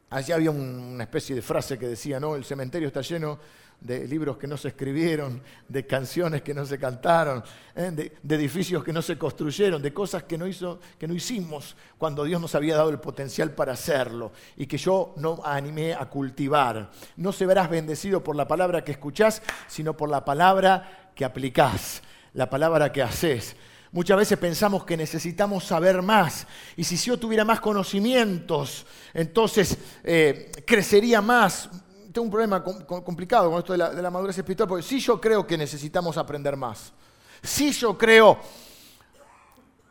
Allí 0.10 0.32
había 0.32 0.52
una 0.52 1.04
especie 1.04 1.36
de 1.36 1.42
frase 1.42 1.78
que 1.78 1.88
decía, 1.88 2.18
¿no? 2.18 2.38
El 2.38 2.46
cementerio 2.46 2.88
está 2.88 3.02
lleno 3.02 3.38
de 3.82 4.08
libros 4.08 4.38
que 4.38 4.48
no 4.48 4.58
se 4.58 4.70
escribieron, 4.70 5.42
de 5.68 5.88
canciones 5.88 6.44
que 6.44 6.54
no 6.54 6.66
se 6.66 6.78
cantaron, 6.78 7.44
¿eh? 7.76 8.12
de, 8.22 8.36
edificios 8.36 8.84
que 8.84 8.94
no 8.94 9.02
se 9.02 9.18
construyeron, 9.18 9.82
de 9.82 9.92
cosas 9.92 10.24
que 10.24 10.38
no, 10.38 10.46
hizo, 10.46 10.80
que 11.00 11.08
no 11.08 11.16
hicimos 11.16 11.76
cuando 11.98 12.24
Dios 12.24 12.40
nos 12.40 12.54
había 12.54 12.78
dado 12.78 12.92
el 12.92 13.00
potencial 13.00 13.52
para 13.52 13.74
hacerlo 13.74 14.32
y 14.56 14.68
que 14.68 14.78
yo 14.78 15.16
no 15.18 15.42
animé 15.44 15.94
a 15.94 16.06
cultivar. 16.06 16.92
No 17.18 17.32
se 17.32 17.48
verás 17.48 17.72
bendecido 17.72 18.24
por 18.24 18.36
la 18.36 18.48
palabra 18.48 18.84
que 18.84 18.92
escuchás, 18.92 19.42
sino 19.68 19.98
por 19.98 20.10
la 20.10 20.24
palabra 20.24 21.12
que 21.16 21.26
aplicás, 21.26 22.04
la 22.34 22.50
palabra 22.50 22.92
que 22.92 23.02
haces. 23.02 23.56
Muchas 23.92 24.16
veces 24.16 24.38
pensamos 24.38 24.86
que 24.86 24.96
necesitamos 24.96 25.66
saber 25.66 26.04
más 26.04 26.46
y 26.78 26.84
si 26.84 26.96
yo 26.98 27.18
tuviera 27.18 27.44
más 27.44 27.60
conocimientos, 27.60 28.86
entonces 29.14 29.78
eh, 30.04 30.52
crecería 30.66 31.20
más 31.20 31.70
tengo 32.12 32.26
un 32.26 32.32
problema 32.32 32.64
complicado 32.64 33.50
con 33.50 33.60
esto 33.60 33.74
de 33.74 34.02
la, 34.02 34.12
madurez 34.12 34.38
espiritual, 34.38 34.68
porque 34.70 34.84
si 34.84 35.00
yo 35.00 35.20
creo 35.20 35.46
que 35.46 35.58
necesitamos 35.58 36.18
aprender 36.18 36.56
más, 36.58 36.94
si 37.42 37.72
yo 37.72 37.98
creo, 37.98 38.38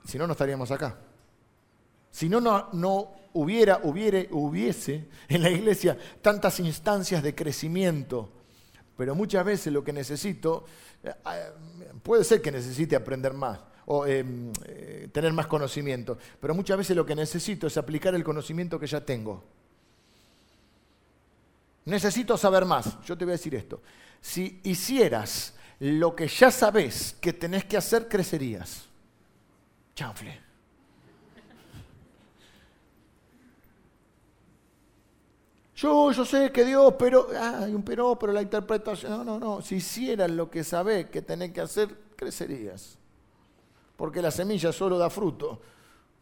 si 0.04 0.18
no, 0.18 0.26
no 0.26 0.32
estaríamos 0.32 0.70
acá. 0.70 0.96
Si 2.10 2.28
no, 2.28 2.40
no, 2.40 3.12
hubiera, 3.32 3.80
hubiere, 3.84 4.28
hubiese 4.32 5.08
en 5.28 5.42
la 5.42 5.50
iglesia 5.50 5.96
tantas 6.20 6.60
instancias 6.60 7.22
de 7.22 7.34
crecimiento. 7.34 8.30
Pero 8.96 9.14
muchas 9.14 9.44
veces 9.44 9.72
lo 9.72 9.82
que 9.82 9.92
necesito, 9.92 10.64
eh, 11.02 11.12
puede 12.02 12.24
ser 12.24 12.42
que 12.42 12.52
necesite 12.52 12.96
aprender 12.96 13.32
más 13.32 13.60
o 13.86 14.06
em, 14.06 14.52
eh, 14.66 15.08
tener 15.12 15.32
más 15.32 15.46
conocimiento, 15.46 16.18
pero 16.38 16.54
muchas 16.54 16.76
veces 16.76 16.96
lo 16.96 17.06
que 17.06 17.14
necesito 17.14 17.66
es 17.66 17.76
aplicar 17.76 18.14
el 18.14 18.22
conocimiento 18.22 18.78
que 18.78 18.86
ya 18.86 19.04
tengo. 19.04 19.44
Necesito 21.84 22.36
saber 22.36 22.64
más. 22.64 23.00
Yo 23.04 23.16
te 23.16 23.24
voy 23.24 23.32
a 23.32 23.36
decir 23.36 23.54
esto. 23.54 23.80
Si 24.20 24.60
hicieras 24.64 25.54
lo 25.78 26.14
que 26.14 26.28
ya 26.28 26.50
sabes 26.50 27.16
que 27.20 27.32
tenés 27.32 27.64
que 27.64 27.76
hacer, 27.76 28.08
crecerías. 28.08 28.84
Chanfle. 29.94 30.40
Yo, 35.74 36.12
yo 36.12 36.26
sé 36.26 36.52
que 36.52 36.62
Dios, 36.66 36.94
pero 36.98 37.28
hay 37.34 37.74
un 37.74 37.82
pero, 37.82 38.18
pero 38.18 38.34
la 38.34 38.42
interpretación. 38.42 39.12
No, 39.12 39.24
no, 39.24 39.38
no. 39.38 39.62
Si 39.62 39.76
hicieras 39.76 40.30
lo 40.30 40.50
que 40.50 40.62
sabés 40.62 41.06
que 41.06 41.22
tenés 41.22 41.52
que 41.52 41.62
hacer, 41.62 41.96
crecerías. 42.16 42.98
Porque 43.96 44.20
la 44.20 44.30
semilla 44.30 44.72
solo 44.72 44.98
da 44.98 45.08
fruto 45.08 45.62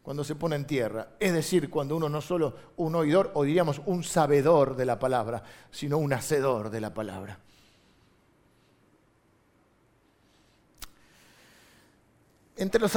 cuando 0.01 0.23
se 0.23 0.35
pone 0.35 0.55
en 0.55 0.65
tierra. 0.65 1.09
Es 1.19 1.33
decir, 1.33 1.69
cuando 1.69 1.95
uno 1.95 2.09
no 2.09 2.21
solo 2.21 2.55
un 2.77 2.95
oidor 2.95 3.31
o 3.35 3.43
diríamos 3.43 3.81
un 3.85 4.03
sabedor 4.03 4.75
de 4.75 4.85
la 4.85 4.97
palabra, 4.97 5.43
sino 5.71 5.97
un 5.97 6.13
hacedor 6.13 6.69
de 6.69 6.81
la 6.81 6.93
palabra. 6.93 7.39
Entre 12.57 12.81
los 12.81 12.91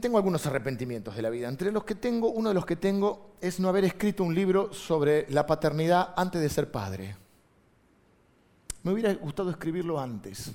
tengo 0.00 0.18
algunos 0.18 0.46
arrepentimientos 0.46 1.16
de 1.16 1.22
la 1.22 1.30
vida. 1.30 1.48
Entre 1.48 1.72
los 1.72 1.82
que 1.82 1.96
tengo, 1.96 2.30
uno 2.30 2.50
de 2.50 2.54
los 2.54 2.64
que 2.64 2.76
tengo 2.76 3.32
es 3.40 3.58
no 3.58 3.68
haber 3.68 3.84
escrito 3.84 4.22
un 4.22 4.34
libro 4.34 4.72
sobre 4.72 5.26
la 5.30 5.46
paternidad 5.46 6.14
antes 6.16 6.40
de 6.40 6.48
ser 6.48 6.70
padre. 6.70 7.16
Me 8.84 8.92
hubiera 8.92 9.12
gustado 9.14 9.50
escribirlo 9.50 9.98
antes, 9.98 10.52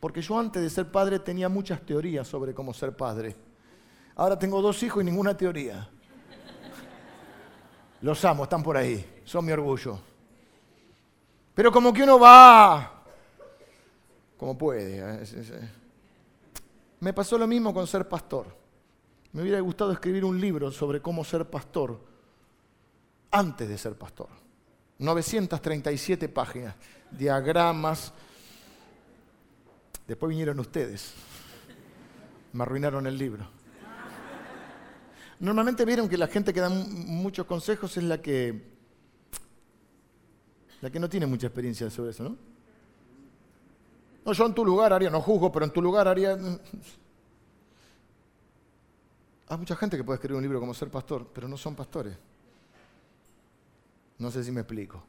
porque 0.00 0.22
yo 0.22 0.38
antes 0.38 0.62
de 0.62 0.70
ser 0.70 0.90
padre 0.90 1.18
tenía 1.18 1.50
muchas 1.50 1.82
teorías 1.82 2.26
sobre 2.26 2.54
cómo 2.54 2.72
ser 2.72 2.96
padre 2.96 3.47
Ahora 4.18 4.36
tengo 4.36 4.60
dos 4.60 4.82
hijos 4.82 5.00
y 5.00 5.06
ninguna 5.06 5.36
teoría. 5.36 5.88
Los 8.02 8.24
amo, 8.24 8.42
están 8.42 8.64
por 8.64 8.76
ahí, 8.76 9.22
son 9.24 9.44
mi 9.44 9.52
orgullo. 9.52 9.96
Pero 11.54 11.70
como 11.70 11.92
que 11.92 12.02
uno 12.02 12.18
va, 12.18 13.04
como 14.36 14.58
puede. 14.58 14.98
¿eh? 14.98 15.70
Me 16.98 17.12
pasó 17.12 17.38
lo 17.38 17.46
mismo 17.46 17.72
con 17.72 17.86
ser 17.86 18.08
pastor. 18.08 18.46
Me 19.32 19.42
hubiera 19.42 19.60
gustado 19.60 19.92
escribir 19.92 20.24
un 20.24 20.40
libro 20.40 20.72
sobre 20.72 21.00
cómo 21.00 21.22
ser 21.22 21.48
pastor 21.48 22.00
antes 23.30 23.68
de 23.68 23.78
ser 23.78 23.96
pastor. 23.96 24.28
937 24.98 26.28
páginas, 26.28 26.74
diagramas. 27.12 28.12
Después 30.08 30.30
vinieron 30.30 30.58
ustedes. 30.58 31.14
Me 32.52 32.64
arruinaron 32.64 33.06
el 33.06 33.16
libro. 33.16 33.57
Normalmente 35.40 35.84
vieron 35.84 36.08
que 36.08 36.18
la 36.18 36.26
gente 36.26 36.52
que 36.52 36.60
da 36.60 36.68
muchos 36.68 37.46
consejos 37.46 37.96
es 37.96 38.02
la 38.02 38.20
que, 38.20 38.60
la 40.80 40.90
que 40.90 40.98
no 40.98 41.08
tiene 41.08 41.26
mucha 41.26 41.46
experiencia 41.46 41.88
sobre 41.90 42.10
eso, 42.10 42.24
¿no? 42.24 42.36
No, 44.24 44.32
yo 44.32 44.46
en 44.46 44.54
tu 44.54 44.64
lugar 44.64 44.92
haría, 44.92 45.10
no 45.10 45.20
juzgo, 45.20 45.52
pero 45.52 45.64
en 45.64 45.72
tu 45.72 45.80
lugar 45.80 46.08
haría... 46.08 46.36
Hay 49.50 49.56
mucha 49.56 49.76
gente 49.76 49.96
que 49.96 50.04
puede 50.04 50.16
escribir 50.16 50.36
un 50.36 50.42
libro 50.42 50.60
como 50.60 50.74
ser 50.74 50.90
pastor, 50.90 51.26
pero 51.32 51.48
no 51.48 51.56
son 51.56 51.74
pastores. 51.74 52.16
No 54.18 54.30
sé 54.30 54.42
si 54.42 54.50
me 54.50 54.60
explico. 54.60 55.02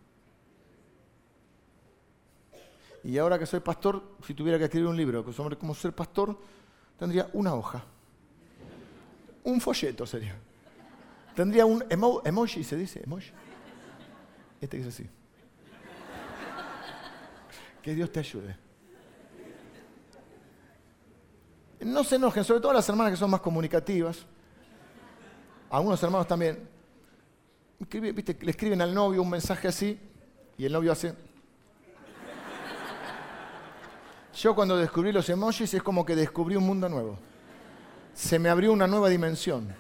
Y 3.04 3.18
ahora 3.18 3.40
que 3.40 3.46
soy 3.46 3.60
pastor, 3.62 4.02
si 4.26 4.34
tuviera 4.34 4.58
que 4.58 4.66
escribir 4.66 4.88
un 4.88 4.96
libro 4.96 5.34
sobre 5.34 5.58
cómo 5.58 5.74
ser 5.74 5.94
pastor, 5.94 6.38
tendría 6.98 7.30
una 7.34 7.56
hoja 7.56 7.84
un 9.50 9.62
folleto 9.62 10.06
sería. 10.06 10.36
Tendría 11.36 11.66
un 11.66 11.84
emoji, 11.90 12.64
se 12.64 12.76
dice, 12.76 13.02
emoji. 13.04 13.32
Este 14.62 14.78
que 14.78 14.84
es 14.84 14.90
así. 14.90 15.10
Que 17.82 17.96
Dios 17.96 18.12
te 18.12 18.20
ayude. 18.20 18.58
No 21.80 22.04
se 22.04 22.18
enojen, 22.18 22.44
sobre 22.44 22.60
todo 22.60 22.74
las 22.74 22.88
hermanas 22.90 23.14
que 23.14 23.18
son 23.18 23.30
más 23.30 23.40
comunicativas. 23.40 24.26
Algunos 25.70 26.02
hermanos 26.04 26.28
también. 26.28 26.68
le 27.90 28.52
escriben 28.52 28.82
al 28.82 28.94
novio 28.94 29.22
un 29.22 29.30
mensaje 29.30 29.68
así 29.68 29.98
y 30.58 30.66
el 30.66 30.74
novio 30.74 30.92
hace. 30.92 31.14
Yo 34.34 34.54
cuando 34.56 34.78
descubrí 34.78 35.12
los 35.12 35.30
emojis 35.30 35.74
es 35.74 35.82
como 35.82 36.06
que 36.06 36.16
descubrí 36.16 36.56
un 36.56 36.66
mundo 36.66 36.88
nuevo 36.90 37.29
se 38.20 38.38
me 38.38 38.50
abrió 38.50 38.74
una 38.74 38.86
nueva 38.86 39.08
dimensión. 39.08 39.74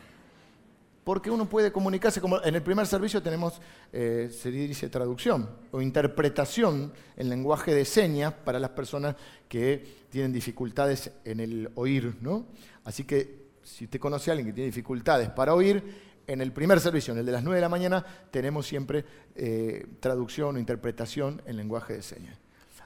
Porque 1.03 1.29
uno 1.29 1.49
puede 1.49 1.73
comunicarse, 1.73 2.21
como 2.21 2.41
en 2.41 2.55
el 2.55 2.61
primer 2.61 2.87
servicio 2.87 3.21
tenemos, 3.21 3.59
eh, 3.91 4.29
se 4.31 4.89
traducción 4.89 5.49
o 5.71 5.81
interpretación 5.81 6.93
en 7.17 7.29
lenguaje 7.29 7.73
de 7.73 7.83
señas 7.83 8.33
para 8.33 8.57
las 8.57 8.69
personas 8.69 9.15
que 9.49 10.05
tienen 10.09 10.31
dificultades 10.31 11.11
en 11.25 11.41
el 11.41 11.69
oír, 11.75 12.15
¿no? 12.21 12.45
Así 12.85 13.03
que 13.03 13.49
si 13.61 13.85
usted 13.85 13.99
conoce 13.99 14.31
a 14.31 14.33
alguien 14.33 14.47
que 14.47 14.53
tiene 14.53 14.67
dificultades 14.67 15.29
para 15.29 15.53
oír, 15.53 16.09
en 16.25 16.39
el 16.39 16.53
primer 16.53 16.79
servicio, 16.79 17.11
en 17.11 17.19
el 17.19 17.25
de 17.25 17.31
las 17.33 17.43
9 17.43 17.57
de 17.57 17.61
la 17.61 17.69
mañana, 17.69 18.05
tenemos 18.31 18.67
siempre 18.67 19.03
eh, 19.35 19.85
traducción 19.99 20.55
o 20.55 20.59
interpretación 20.59 21.41
en 21.45 21.57
lenguaje 21.57 21.93
de 21.93 22.03
señas. 22.03 22.37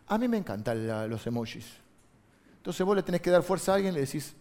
A 0.08 0.18
mí 0.18 0.28
me 0.28 0.38
encantan 0.38 1.10
los 1.10 1.28
emojis. 1.28 1.66
Entonces 2.58 2.84
vos 2.86 2.96
le 2.96 3.04
tenés 3.04 3.22
que 3.22 3.30
dar 3.30 3.44
fuerza 3.44 3.74
a 3.74 3.76
alguien 3.76 3.94
y 3.94 3.96
le 3.96 4.06
decís, 4.06 4.36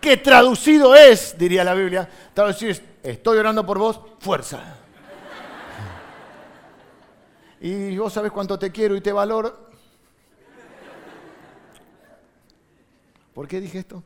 que 0.00 0.16
traducido 0.16 0.94
es, 0.94 1.36
diría 1.36 1.62
la 1.62 1.74
Biblia, 1.74 2.08
traducido 2.32 2.72
es, 2.72 2.82
estoy 3.02 3.38
orando 3.38 3.64
por 3.64 3.78
vos, 3.78 4.00
fuerza. 4.18 4.76
y 7.60 7.96
vos 7.96 8.12
sabés 8.12 8.32
cuánto 8.32 8.58
te 8.58 8.70
quiero 8.70 8.96
y 8.96 9.00
te 9.00 9.12
valoro. 9.12 9.70
¿Por 13.34 13.46
qué 13.46 13.60
dije 13.60 13.78
esto? 13.78 14.02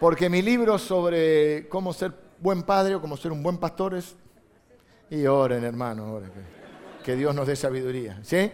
Porque 0.00 0.28
mi 0.28 0.42
libro 0.42 0.78
sobre 0.78 1.68
cómo 1.68 1.92
ser 1.92 2.12
buen 2.40 2.62
padre 2.62 2.94
o 2.94 3.00
cómo 3.00 3.16
ser 3.16 3.32
un 3.32 3.42
buen 3.42 3.58
pastor 3.58 3.94
es... 3.94 4.16
Y 5.10 5.26
oren, 5.26 5.64
hermano, 5.64 6.12
oren. 6.12 6.32
Que 7.04 7.14
Dios 7.14 7.34
nos 7.34 7.46
dé 7.46 7.54
sabiduría. 7.56 8.18
¿Sí? 8.22 8.50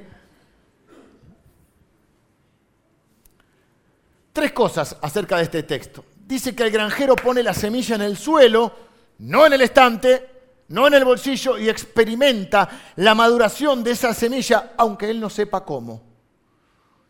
Tres 4.40 4.52
cosas 4.52 4.96
acerca 5.02 5.36
de 5.36 5.42
este 5.42 5.62
texto. 5.64 6.02
Dice 6.26 6.56
que 6.56 6.62
el 6.62 6.70
granjero 6.70 7.14
pone 7.14 7.42
la 7.42 7.52
semilla 7.52 7.96
en 7.96 8.00
el 8.00 8.16
suelo, 8.16 8.72
no 9.18 9.44
en 9.44 9.52
el 9.52 9.60
estante, 9.60 10.64
no 10.68 10.86
en 10.86 10.94
el 10.94 11.04
bolsillo, 11.04 11.58
y 11.58 11.68
experimenta 11.68 12.66
la 12.96 13.14
maduración 13.14 13.84
de 13.84 13.90
esa 13.90 14.14
semilla, 14.14 14.72
aunque 14.78 15.10
él 15.10 15.20
no 15.20 15.28
sepa 15.28 15.62
cómo. 15.62 16.00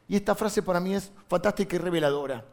Y 0.09 0.17
esta 0.17 0.35
frase 0.35 0.61
para 0.61 0.81
mí 0.81 0.97
es 0.97 1.13
fantástica 1.29 1.77
y 1.77 1.79
reveladora. 1.79 2.45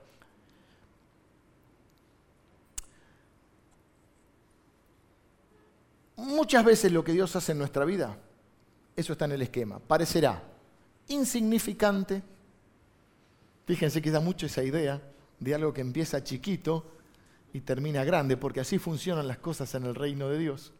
Muchas 6.17 6.63
veces 6.63 6.91
lo 6.91 7.03
que 7.03 7.13
Dios 7.13 7.35
hace 7.35 7.53
en 7.53 7.57
nuestra 7.57 7.83
vida, 7.83 8.15
eso 8.95 9.13
está 9.13 9.25
en 9.25 9.31
el 9.31 9.41
esquema, 9.41 9.79
parecerá 9.79 10.39
insignificante. 11.07 12.36
Fíjense 13.67 14.01
que 14.01 14.11
da 14.11 14.21
mucho 14.21 14.45
esa 14.45 14.63
idea 14.63 15.01
de 15.39 15.53
algo 15.53 15.73
que 15.73 15.81
empieza 15.81 16.23
chiquito 16.23 16.89
y 17.51 17.59
termina 17.59 18.05
grande, 18.05 18.37
porque 18.37 18.61
así 18.61 18.79
funcionan 18.79 19.27
las 19.27 19.39
cosas 19.39 19.75
en 19.75 19.83
el 19.83 19.93
reino 19.93 20.29
de 20.29 20.39
Dios. 20.39 20.71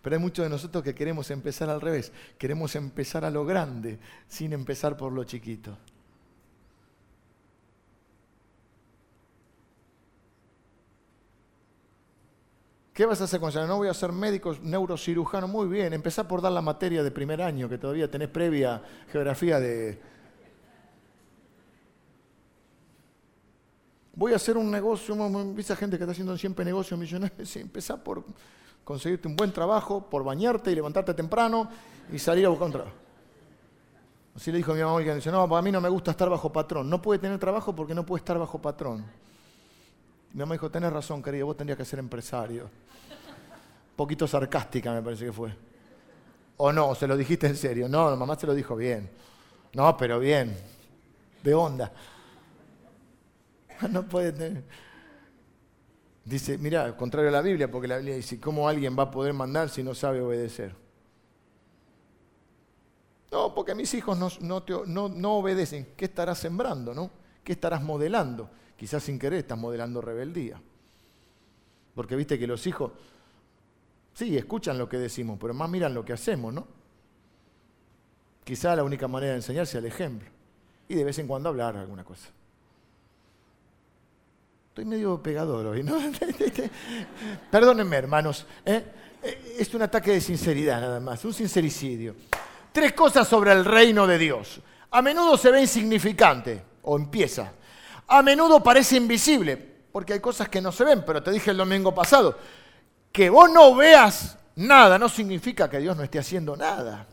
Pero 0.00 0.16
hay 0.16 0.22
muchos 0.22 0.42
de 0.42 0.48
nosotros 0.48 0.82
que 0.82 0.94
queremos 0.94 1.30
empezar 1.30 1.68
al 1.68 1.82
revés, 1.82 2.12
queremos 2.38 2.74
empezar 2.76 3.26
a 3.26 3.30
lo 3.30 3.44
grande 3.44 3.98
sin 4.26 4.54
empezar 4.54 4.96
por 4.96 5.12
lo 5.12 5.24
chiquito. 5.24 5.76
¿Qué 12.94 13.04
vas 13.04 13.20
a 13.20 13.24
hacer 13.24 13.38
con 13.38 13.50
eso? 13.50 13.66
No 13.66 13.76
voy 13.76 13.88
a 13.88 13.94
ser 13.94 14.12
médico 14.12 14.56
neurocirujano. 14.62 15.46
Muy 15.46 15.66
bien, 15.66 15.92
empezá 15.92 16.26
por 16.26 16.40
dar 16.40 16.52
la 16.52 16.62
materia 16.62 17.02
de 17.02 17.10
primer 17.10 17.42
año, 17.42 17.68
que 17.68 17.76
todavía 17.76 18.10
tenés 18.10 18.28
previa 18.28 18.82
geografía 19.12 19.60
de... 19.60 20.13
Voy 24.16 24.32
a 24.32 24.36
hacer 24.36 24.56
un 24.56 24.70
negocio, 24.70 25.16
esa 25.58 25.74
gente 25.74 25.96
que 25.96 26.04
está 26.04 26.12
haciendo 26.12 26.36
siempre 26.38 26.64
negocios 26.64 26.98
millonarios, 26.98 27.48
sí, 27.48 27.60
empezá 27.60 28.02
por 28.02 28.24
conseguirte 28.84 29.26
un 29.26 29.34
buen 29.34 29.52
trabajo, 29.52 30.08
por 30.08 30.22
bañarte 30.22 30.70
y 30.70 30.74
levantarte 30.74 31.14
temprano 31.14 31.68
y 32.12 32.18
salir 32.18 32.46
a 32.46 32.48
buscar 32.48 32.66
un 32.66 32.72
trabajo. 32.72 32.96
Así 34.36 34.50
le 34.50 34.58
dijo 34.58 34.72
a 34.72 34.74
mi 34.74 34.82
mamá, 34.82 35.02
que 35.02 35.14
dice, 35.14 35.30
no, 35.30 35.48
para 35.48 35.62
mí 35.62 35.70
no 35.70 35.80
me 35.80 35.88
gusta 35.88 36.10
estar 36.10 36.28
bajo 36.28 36.52
patrón. 36.52 36.90
No 36.90 37.00
puede 37.00 37.20
tener 37.20 37.38
trabajo 37.38 37.74
porque 37.74 37.94
no 37.94 38.04
puede 38.04 38.20
estar 38.20 38.36
bajo 38.36 38.60
patrón. 38.60 39.04
Mi 40.32 40.40
mamá 40.40 40.54
dijo, 40.54 40.70
tenés 40.70 40.92
razón, 40.92 41.22
querido, 41.22 41.46
vos 41.46 41.56
tendrías 41.56 41.78
que 41.78 41.84
ser 41.84 42.00
empresario. 42.00 42.68
Poquito 43.94 44.26
sarcástica 44.26 44.92
me 44.92 45.02
parece 45.02 45.26
que 45.26 45.32
fue. 45.32 45.54
O 46.56 46.72
no, 46.72 46.94
se 46.96 47.06
lo 47.06 47.16
dijiste 47.16 47.46
en 47.46 47.56
serio. 47.56 47.88
No, 47.88 48.16
mamá 48.16 48.36
se 48.36 48.46
lo 48.46 48.54
dijo 48.54 48.74
bien. 48.74 49.08
No, 49.74 49.96
pero 49.96 50.18
bien. 50.18 50.56
De 51.42 51.54
onda. 51.54 51.92
No 53.90 54.06
puede 54.06 54.32
tener. 54.32 54.64
Dice, 56.24 56.56
mira, 56.56 56.96
contrario 56.96 57.28
a 57.28 57.32
la 57.32 57.42
Biblia, 57.42 57.70
porque 57.70 57.86
la 57.86 57.98
Biblia 57.98 58.16
dice, 58.16 58.40
¿cómo 58.40 58.66
alguien 58.68 58.96
va 58.98 59.04
a 59.04 59.10
poder 59.10 59.34
mandar 59.34 59.68
si 59.68 59.82
no 59.82 59.94
sabe 59.94 60.22
obedecer? 60.22 60.74
No, 63.30 63.54
porque 63.54 63.74
mis 63.74 63.92
hijos 63.94 64.16
no, 64.40 64.64
no, 64.86 65.34
obedecen. 65.34 65.88
¿Qué 65.96 66.06
estarás 66.06 66.38
sembrando, 66.38 66.94
no? 66.94 67.10
¿Qué 67.42 67.52
estarás 67.52 67.82
modelando? 67.82 68.48
Quizás 68.76 69.02
sin 69.02 69.18
querer 69.18 69.40
estás 69.40 69.58
modelando 69.58 70.00
rebeldía. 70.00 70.62
Porque 71.94 72.16
viste 72.16 72.38
que 72.38 72.46
los 72.46 72.66
hijos, 72.66 72.92
sí, 74.14 74.36
escuchan 74.36 74.78
lo 74.78 74.88
que 74.88 74.98
decimos, 74.98 75.36
pero 75.38 75.52
más 75.52 75.68
miran 75.68 75.92
lo 75.92 76.04
que 76.04 76.12
hacemos, 76.12 76.54
¿no? 76.54 76.66
Quizás 78.44 78.76
la 78.76 78.84
única 78.84 79.08
manera 79.08 79.32
de 79.32 79.38
enseñar 79.38 79.66
sea 79.66 79.80
el 79.80 79.86
ejemplo. 79.86 80.28
Y 80.88 80.94
de 80.94 81.04
vez 81.04 81.18
en 81.18 81.26
cuando 81.26 81.48
hablar 81.50 81.76
alguna 81.76 82.04
cosa. 82.04 82.30
Estoy 84.74 84.86
medio 84.86 85.22
pegador 85.22 85.66
hoy, 85.66 85.84
¿no? 85.84 85.94
Perdónenme, 87.52 87.94
hermanos. 87.94 88.44
¿eh? 88.64 88.84
Eh, 89.22 89.54
es 89.60 89.72
un 89.72 89.82
ataque 89.82 90.10
de 90.10 90.20
sinceridad 90.20 90.80
nada 90.80 90.98
más, 90.98 91.24
un 91.24 91.32
sincericidio. 91.32 92.16
Tres 92.72 92.92
cosas 92.92 93.28
sobre 93.28 93.52
el 93.52 93.64
reino 93.64 94.04
de 94.04 94.18
Dios. 94.18 94.60
A 94.90 95.00
menudo 95.00 95.36
se 95.36 95.52
ve 95.52 95.60
insignificante, 95.60 96.60
o 96.82 96.96
empieza 96.96 97.52
a 98.08 98.20
menudo 98.20 98.64
parece 98.64 98.96
invisible, 98.96 99.56
porque 99.92 100.14
hay 100.14 100.18
cosas 100.18 100.48
que 100.48 100.60
no 100.60 100.72
se 100.72 100.82
ven, 100.82 101.04
pero 101.06 101.22
te 101.22 101.30
dije 101.30 101.52
el 101.52 101.56
domingo 101.56 101.94
pasado, 101.94 102.36
que 103.12 103.30
vos 103.30 103.48
no 103.52 103.76
veas 103.76 104.36
nada 104.56 104.98
no 104.98 105.08
significa 105.08 105.70
que 105.70 105.78
Dios 105.78 105.96
no 105.96 106.02
esté 106.02 106.18
haciendo 106.18 106.56
nada. 106.56 107.06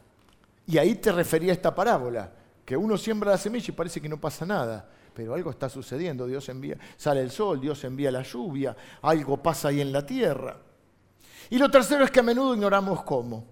Y 0.65 0.80
ahí 0.80 0.95
te 0.95 1.12
refería 1.12 1.54
esta 1.54 1.76
parábola, 1.76 2.32
que 2.65 2.76
uno 2.76 2.97
siembra 2.97 3.30
la 3.30 3.38
semilla 3.38 3.67
y 3.67 3.74
parece 3.74 4.02
que 4.02 4.10
no 4.10 4.19
pasa 4.19 4.47
nada, 4.47 4.89
pero 5.13 5.34
algo 5.34 5.52
está 5.52 5.69
sucediendo, 5.69 6.26
Dios 6.26 6.47
envía, 6.50 6.78
sale 6.97 7.21
el 7.21 7.32
sol, 7.32 7.60
Dios 7.60 7.84
envía 7.84 8.12
la 8.12 8.24
lluvia, 8.24 8.76
algo 9.02 9.38
pasa 9.38 9.69
ahí 9.69 9.82
en 9.82 9.91
la 9.91 10.06
tierra. 10.06 10.58
Y 11.50 11.58
lo 11.58 11.69
tercero 11.69 12.06
es 12.06 12.12
que 12.12 12.21
a 12.21 12.24
menudo 12.24 12.54
ignoramos 12.54 13.04
cómo. 13.04 13.45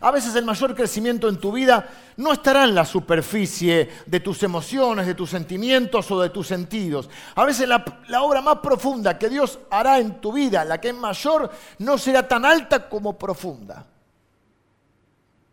A 0.00 0.10
veces 0.10 0.34
el 0.34 0.44
mayor 0.44 0.74
crecimiento 0.74 1.28
en 1.28 1.38
tu 1.38 1.52
vida 1.52 1.88
no 2.16 2.32
estará 2.32 2.64
en 2.64 2.74
la 2.74 2.84
superficie 2.84 3.88
de 4.06 4.20
tus 4.20 4.42
emociones, 4.42 5.06
de 5.06 5.14
tus 5.14 5.30
sentimientos 5.30 6.10
o 6.10 6.20
de 6.20 6.30
tus 6.30 6.46
sentidos. 6.46 7.08
A 7.34 7.44
veces 7.44 7.68
la, 7.68 7.84
obra 8.22 8.40
más 8.42 8.58
profunda 8.58 9.18
que 9.18 9.28
Dios 9.28 9.58
hará 9.70 9.98
en 9.98 10.20
tu 10.20 10.32
vida, 10.32 10.64
la 10.64 10.80
que 10.80 10.88
es 10.88 10.94
mayor, 10.94 11.50
no 11.78 11.98
será 11.98 12.26
tan 12.26 12.44
alta 12.44 12.88
como 12.88 13.18
profunda. 13.18 13.86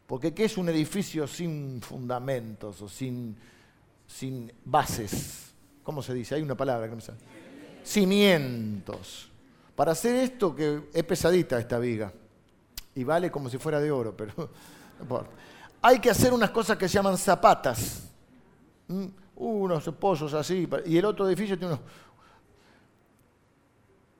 Porque 0.08 0.34
¿qué 0.34 0.46
es 0.46 0.58
un 0.58 0.70
edificio 0.70 1.26
sin 1.28 1.82
fundamentos 1.82 2.82
o 2.82 2.90
sin, 2.90 3.38
sin 4.14 4.54
bases? 4.64 5.54
¿Cómo 5.82 6.04
se 6.04 6.14
dice? 6.14 6.36
Hay 6.36 6.44
una 6.44 6.56
palabra 6.56 6.88
que 6.88 6.96
me 6.96 7.02
sale. 7.02 7.18
Cimientos. 7.84 9.30
Para 9.76 9.94
hacer 9.94 10.16
esto, 10.16 10.56
que 10.56 10.84
es 10.94 11.04
pesadita 11.04 11.60
esta 11.60 11.80
viga 11.80 12.14
y 12.94 13.04
vale 13.04 13.32
como 13.32 13.50
si 13.50 13.58
fuera 13.58 13.80
de 13.80 13.90
oro, 13.90 14.16
pero 14.18 14.34
no 14.38 14.50
importa. 15.02 15.32
Hay 15.82 16.00
que 16.00 16.12
hacer 16.12 16.32
unas 16.32 16.52
cosas 16.52 16.78
que 16.78 16.88
se 16.88 16.94
llaman 16.94 17.18
zapatas. 17.18 18.08
¿Mm? 18.88 19.06
Unos 19.36 19.90
pozos 20.00 20.34
así, 20.36 20.70
y 20.86 20.98
el 20.98 21.06
otro 21.06 21.28
edificio 21.28 21.58
tiene 21.58 21.74
unos... 21.74 21.86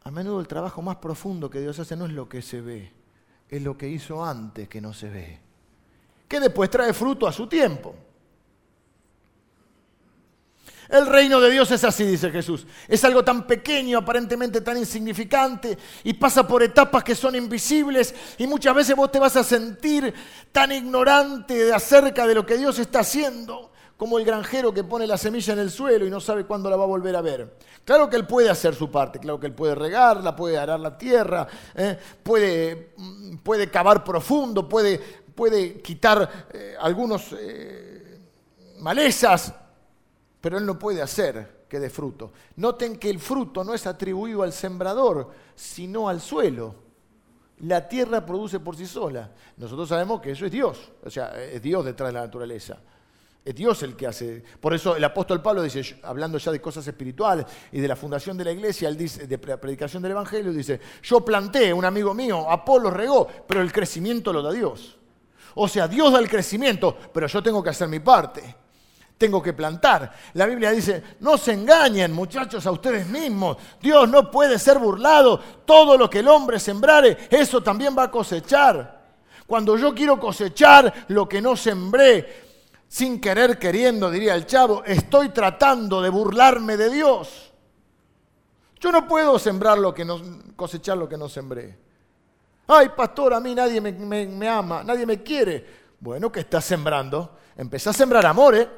A 0.06 0.12
menudo 0.12 0.40
el 0.40 0.48
trabajo 0.48 0.82
más 0.82 0.98
profundo 0.98 1.50
que 1.50 1.62
Dios 1.62 1.80
hace 1.80 1.96
no 1.96 2.08
es 2.08 2.12
lo 2.12 2.28
que 2.28 2.42
se 2.42 2.60
ve, 2.60 2.92
es 3.48 3.62
lo 3.62 3.78
que 3.78 3.88
hizo 3.88 4.26
antes 4.26 4.68
que 4.68 4.82
no 4.82 4.92
se 4.92 5.10
ve. 5.10 5.40
Que 6.28 6.40
después 6.40 6.70
trae 6.70 6.92
fruto 6.94 7.28
a 7.28 7.32
su 7.32 7.48
tiempo. 7.48 7.96
El 10.94 11.08
reino 11.08 11.42
de 11.42 11.50
Dios 11.50 11.72
es 11.72 11.84
así, 11.84 12.06
dice 12.06 12.30
Jesús. 12.30 12.68
Es 12.88 13.04
algo 13.04 13.24
tan 13.24 13.48
pequeño, 13.48 13.98
aparentemente 13.98 14.62
tan 14.62 14.78
insignificante, 14.78 15.76
y 16.04 16.14
pasa 16.14 16.48
por 16.48 16.62
etapas 16.62 17.04
que 17.04 17.16
son 17.16 17.36
invisibles, 17.36 18.14
y 18.38 18.46
muchas 18.46 18.76
veces 18.76 18.96
vos 18.96 19.12
te 19.12 19.18
vas 19.18 19.36
a 19.36 19.44
sentir 19.44 20.14
tan 20.52 20.72
ignorante 20.72 21.74
acerca 21.74 22.28
de 22.28 22.36
lo 22.36 22.46
que 22.46 22.60
Dios 22.60 22.78
está 22.78 23.00
haciendo, 23.00 23.72
como 23.98 24.20
el 24.20 24.26
granjero 24.26 24.72
que 24.72 24.84
pone 24.84 25.08
la 25.08 25.18
semilla 25.18 25.54
en 25.54 25.60
el 25.60 25.72
suelo 25.72 26.06
y 26.06 26.12
no 26.12 26.20
sabe 26.20 26.46
cuándo 26.46 26.70
la 26.70 26.76
va 26.76 26.84
a 26.84 26.88
volver 26.88 27.16
a 27.16 27.22
ver. 27.22 27.58
Claro 27.84 28.08
que 28.08 28.16
Él 28.16 28.28
puede 28.28 28.52
hacer 28.52 28.76
su 28.76 28.92
parte, 28.92 29.18
claro 29.18 29.40
que 29.40 29.48
Él 29.48 29.54
puede 29.54 29.74
regarla, 29.74 30.36
puede 30.36 30.60
arar 30.60 30.80
la 30.80 30.96
tierra, 30.96 31.48
¿eh? 31.74 31.98
puede, 32.22 32.94
mm, 32.98 33.38
puede 33.38 33.72
cavar 33.72 34.04
profundo, 34.04 34.70
puede, 34.70 35.00
puede 35.34 35.82
quitar 35.82 36.48
eh, 36.54 36.76
algunos 36.80 37.36
eh, 37.36 38.20
malezas, 38.78 39.56
pero 40.44 40.58
él 40.58 40.66
no 40.66 40.78
puede 40.78 41.02
hacer 41.02 41.64
que 41.70 41.80
dé 41.80 41.90
fruto. 41.90 42.34
Noten 42.58 42.98
que 42.98 43.10
el 43.10 43.22
fruto 43.22 43.64
no 43.64 43.74
es 43.74 43.88
atribuido 43.88 44.44
al 44.44 44.52
sembrador, 44.52 45.32
sino 45.56 46.10
al 46.10 46.20
suelo. 46.20 46.76
La 47.60 47.88
tierra 47.88 48.26
produce 48.26 48.60
por 48.60 48.76
sí 48.76 48.86
sola. 48.86 49.32
Nosotros 49.56 49.88
sabemos 49.88 50.20
que 50.20 50.32
eso 50.32 50.46
es 50.46 50.52
Dios, 50.52 50.92
o 51.02 51.10
sea, 51.10 51.42
es 51.42 51.62
Dios 51.62 51.86
detrás 51.86 52.10
de 52.10 52.14
la 52.16 52.26
naturaleza. 52.26 52.78
Es 53.46 53.56
Dios 53.56 53.84
el 53.84 53.96
que 53.96 54.06
hace. 54.06 54.44
Por 54.60 54.74
eso 54.74 54.98
el 54.98 55.04
apóstol 55.06 55.42
Pablo 55.42 55.62
dice, 55.62 55.98
hablando 56.04 56.38
ya 56.38 56.52
de 56.52 56.60
cosas 56.60 56.86
espirituales 56.86 57.46
y 57.72 57.80
de 57.80 57.88
la 57.88 57.96
fundación 57.96 58.38
de 58.38 58.44
la 58.44 58.52
iglesia, 58.52 58.90
él 58.90 58.98
dice, 58.98 59.26
de 59.26 59.38
predicación 59.38 60.04
del 60.04 60.12
evangelio, 60.12 60.52
dice, 60.52 60.78
yo 61.04 61.22
planté, 61.22 61.72
un 61.72 61.86
amigo 61.86 62.14
mío, 62.14 62.52
Apolo 62.52 62.90
regó, 62.90 63.30
pero 63.48 63.62
el 63.62 63.72
crecimiento 63.72 64.34
lo 64.34 64.42
da 64.42 64.52
Dios. 64.52 64.98
O 65.56 65.70
sea, 65.70 65.88
Dios 65.88 66.12
da 66.12 66.20
el 66.20 66.28
crecimiento, 66.28 66.98
pero 67.14 67.28
yo 67.28 67.42
tengo 67.42 67.64
que 67.64 67.70
hacer 67.70 67.88
mi 67.88 68.02
parte 68.02 68.63
tengo 69.18 69.42
que 69.42 69.54
plantar. 69.54 70.12
La 70.34 70.46
Biblia 70.46 70.72
dice, 70.72 71.04
no 71.20 71.38
se 71.38 71.54
engañen 71.54 72.12
muchachos 72.12 72.66
a 72.66 72.72
ustedes 72.72 73.08
mismos. 73.08 73.58
Dios 73.82 74.10
no 74.10 74.30
puede 74.30 74.60
ser 74.60 74.80
burlado. 74.80 75.40
Todo 75.66 75.98
lo 75.98 76.10
que 76.10 76.20
el 76.20 76.28
hombre 76.28 76.60
sembrare, 76.60 77.18
eso 77.30 77.62
también 77.62 77.96
va 77.98 78.04
a 78.04 78.12
cosechar. 78.12 79.02
Cuando 79.48 79.78
yo 79.78 79.94
quiero 79.94 80.20
cosechar 80.20 81.06
lo 81.10 81.28
que 81.28 81.42
no 81.42 81.56
sembré, 81.56 82.44
sin 82.88 83.20
querer 83.20 83.58
queriendo, 83.58 84.10
diría 84.12 84.36
el 84.36 84.46
chavo, 84.46 84.84
estoy 84.86 85.30
tratando 85.30 86.02
de 86.02 86.10
burlarme 86.10 86.78
de 86.78 86.90
Dios. 86.90 87.52
Yo 88.80 88.92
no 88.92 89.08
puedo 89.08 89.40
sembrar 89.40 89.78
lo 89.78 89.94
que 89.94 90.04
no, 90.04 90.20
cosechar 90.56 90.98
lo 90.98 91.08
que 91.08 91.18
no 91.18 91.30
sembré. 91.30 91.78
Ay, 92.68 92.90
pastor, 92.90 93.34
a 93.34 93.40
mí 93.40 93.56
nadie 93.56 93.80
me, 93.80 94.50
ama, 94.50 94.84
nadie 94.84 95.06
me 95.06 95.24
quiere. 95.24 95.66
Bueno, 96.00 96.32
¿qué 96.32 96.42
estás 96.42 96.66
sembrando? 96.66 97.38
Empecé 97.56 97.90
a 97.90 97.94
sembrar 97.94 98.26
amor, 98.26 98.56
¿eh? 98.56 98.70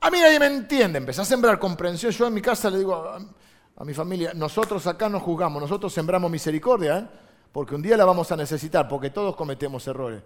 A 0.00 0.10
mí 0.10 0.18
nadie 0.20 0.38
me 0.38 0.46
entiende. 0.46 0.98
Empecé 0.98 1.22
a 1.22 1.24
sembrar 1.24 1.58
comprensión. 1.58 2.12
Yo 2.12 2.26
en 2.26 2.34
mi 2.34 2.42
casa 2.42 2.70
le 2.70 2.78
digo 2.78 2.94
a, 2.94 3.84
mi 3.84 3.94
familia, 3.94 4.32
nosotros 4.34 4.86
acá 4.86 5.08
no 5.08 5.20
juzgamos, 5.20 5.60
nosotros 5.60 5.92
sembramos 5.92 6.30
misericordia, 6.30 6.98
¿eh? 6.98 7.06
porque 7.52 7.74
un 7.74 7.82
día 7.82 7.96
la 7.96 8.06
vamos 8.06 8.32
a 8.32 8.36
necesitar, 8.36 8.88
porque 8.88 9.10
todos 9.10 9.36
cometemos 9.36 9.86
errores. 9.86 10.22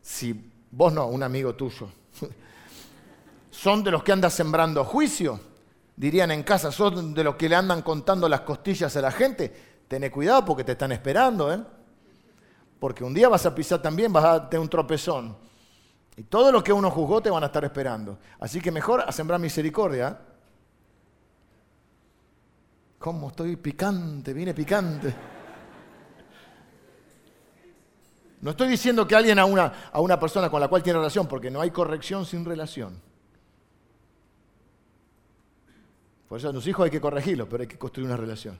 Si 0.00 0.50
vos 0.70 0.92
no, 0.92 1.06
un 1.06 1.22
amigo 1.22 1.54
tuyo, 1.54 1.88
son 3.50 3.84
de 3.84 3.90
los 3.90 4.02
que 4.02 4.12
andan 4.12 4.30
sembrando 4.30 4.84
juicio, 4.84 5.38
dirían 5.94 6.30
en 6.30 6.42
casa, 6.44 6.72
son 6.72 7.12
de 7.12 7.24
los 7.24 7.36
que 7.36 7.48
le 7.48 7.56
andan 7.56 7.82
contando 7.82 8.26
las 8.26 8.40
costillas 8.40 8.96
a 8.96 9.02
la 9.02 9.12
gente, 9.12 9.72
Tené 9.92 10.10
cuidado 10.10 10.42
porque 10.46 10.64
te 10.64 10.72
están 10.72 10.90
esperando, 10.90 11.52
¿eh? 11.52 11.62
Porque 12.80 13.04
un 13.04 13.12
día 13.12 13.28
vas 13.28 13.44
a 13.44 13.54
pisar 13.54 13.82
también, 13.82 14.10
vas 14.10 14.24
a 14.24 14.48
tener 14.48 14.62
un 14.62 14.70
tropezón. 14.70 15.36
Y 16.16 16.24
todo 16.24 16.52
lo 16.52 16.62
que 16.62 16.72
uno 16.72 16.90
juzgó 16.90 17.22
te 17.22 17.30
van 17.30 17.42
a 17.42 17.46
estar 17.46 17.64
esperando. 17.64 18.18
Así 18.38 18.60
que 18.60 18.70
mejor 18.70 19.00
a 19.00 19.12
sembrar 19.12 19.40
misericordia. 19.40 20.18
¿Cómo 22.98 23.28
estoy 23.28 23.56
picante? 23.56 24.32
Viene 24.32 24.54
picante. 24.54 25.14
No 28.40 28.50
estoy 28.50 28.68
diciendo 28.68 29.06
que 29.06 29.14
alguien 29.14 29.38
a 29.38 29.44
una, 29.44 29.90
a 29.92 30.00
una 30.00 30.18
persona 30.18 30.50
con 30.50 30.60
la 30.60 30.68
cual 30.68 30.82
tiene 30.82 30.98
relación, 30.98 31.26
porque 31.28 31.50
no 31.50 31.60
hay 31.60 31.70
corrección 31.70 32.26
sin 32.26 32.44
relación. 32.44 33.00
Por 36.28 36.38
eso 36.38 36.48
a 36.48 36.52
los 36.52 36.66
hijos 36.66 36.84
hay 36.84 36.90
que 36.90 37.00
corregirlos, 37.00 37.46
pero 37.48 37.62
hay 37.62 37.68
que 37.68 37.78
construir 37.78 38.08
una 38.08 38.16
relación 38.16 38.58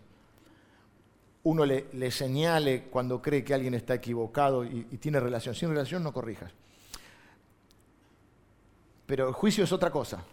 uno 1.45 1.67
le, 1.67 2.11
señale 2.11 2.85
cuando 2.85 3.21
cree 3.21 3.43
que 3.43 3.55
alguien 3.55 3.75
está 3.75 3.95
equivocado 3.95 4.65
y, 4.65 4.85
tiene 4.99 5.19
relación. 5.19 5.55
Sin 5.55 5.71
relación 5.71 6.03
no 6.03 6.13
corrijas. 6.13 6.53
Pero 9.13 9.29
el 9.29 9.35
juicio 9.35 9.63
es 9.65 9.71
otra 9.71 9.91
cosa. 9.91 10.25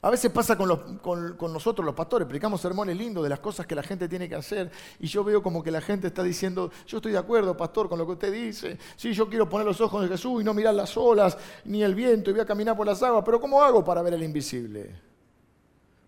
A 0.00 0.10
veces 0.10 0.32
pasa 0.32 0.58
con, 0.58 1.52
nosotros 1.52 1.86
los 1.86 1.94
pastores, 1.94 2.26
predicamos 2.26 2.60
sermones 2.60 2.96
lindos 2.96 3.22
de 3.22 3.28
las 3.28 3.38
cosas 3.38 3.64
que 3.64 3.76
la 3.76 3.84
gente 3.84 4.08
tiene 4.08 4.28
que 4.28 4.34
hacer 4.34 4.72
y 4.98 5.06
yo 5.06 5.22
veo 5.22 5.40
como 5.40 5.62
que 5.62 5.70
la 5.70 5.80
gente 5.80 6.08
está 6.08 6.24
diciendo, 6.24 6.72
yo 6.84 6.96
estoy 6.96 7.12
de 7.12 7.18
acuerdo, 7.18 7.56
pastor, 7.56 7.88
con 7.88 7.96
lo 7.96 8.06
que 8.06 8.12
usted 8.14 8.32
dice, 8.32 8.76
sí, 8.96 9.12
yo 9.12 9.28
quiero 9.28 9.48
poner 9.48 9.68
los 9.68 9.80
ojos 9.80 10.02
en 10.02 10.10
Jesús 10.10 10.42
y 10.42 10.44
no 10.44 10.52
mirar 10.52 10.74
las 10.74 10.96
olas 10.96 11.38
ni 11.64 11.84
el 11.84 11.94
viento 11.94 12.30
y 12.30 12.32
voy 12.32 12.42
a 12.42 12.44
caminar 12.44 12.76
por 12.76 12.84
las 12.84 13.00
aguas, 13.04 13.22
pero 13.24 13.40
¿cómo 13.40 13.62
hago 13.62 13.84
para 13.84 14.02
ver 14.02 14.14
el 14.14 14.24
invisible? 14.24 14.96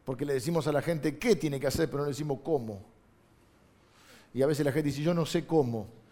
Porque 0.05 0.25
le 0.25 0.33
decimos 0.33 0.67
a 0.67 0.73
la 0.73 0.83
gente 0.83 1.17
qué 1.17 1.37
tiene 1.37 1.61
que 1.61 1.69
hacer, 1.69 1.87
pero 1.87 1.99
no 1.99 2.07
le 2.07 2.11
decimos 2.11 2.41
cómo. 2.43 2.83
Y 4.33 4.43
a 4.43 4.49
veces 4.49 4.67
la 4.67 4.73
gente 4.73 4.89
dice, 4.89 5.01
yo 5.01 5.15
no 5.15 5.25
sé 5.25 5.47
cómo. 5.47 6.03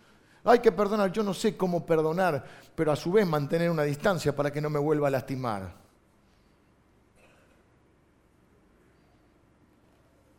Hay 0.44 0.58
que 0.58 0.72
perdonar, 0.72 1.12
yo 1.12 1.22
no 1.22 1.34
sé 1.34 1.56
cómo 1.56 1.86
perdonar, 1.86 2.44
pero 2.74 2.90
a 2.90 2.96
su 2.96 3.12
vez 3.12 3.26
mantener 3.26 3.70
una 3.70 3.84
distancia 3.84 4.34
para 4.34 4.50
que 4.52 4.60
no 4.60 4.70
me 4.70 4.78
vuelva 4.78 5.08
a 5.08 5.10
lastimar. 5.10 5.74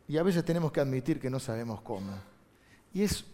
Y 0.06 0.18
a 0.18 0.22
veces 0.22 0.44
tenemos 0.44 0.70
que 0.70 0.80
admitir 0.80 1.18
que 1.18 1.30
no 1.30 1.40
sabemos 1.40 1.80
cómo. 1.80 2.12
Y 2.92 3.02
es 3.02 3.24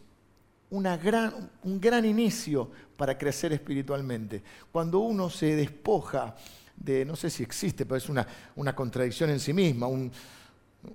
gran, 0.71 1.51
un 1.65 1.81
gran 1.81 2.05
inicio 2.05 2.71
para 2.97 3.19
crecer 3.19 3.53
espiritualmente. 3.53 4.43
Cuando 4.71 5.01
uno 5.01 5.29
se 5.29 5.57
despoja 5.57 6.37
de, 6.77 7.05
no 7.05 7.17
sé 7.17 7.31
si 7.31 7.43
existe, 7.43 7.85
pero 7.85 7.97
es 7.97 8.09
una, 8.09 8.27
una 8.57 8.75
contradicción 8.75 9.31
en 9.31 9.41
sí 9.41 9.53
misma, 9.53 9.89
un, 9.89 10.11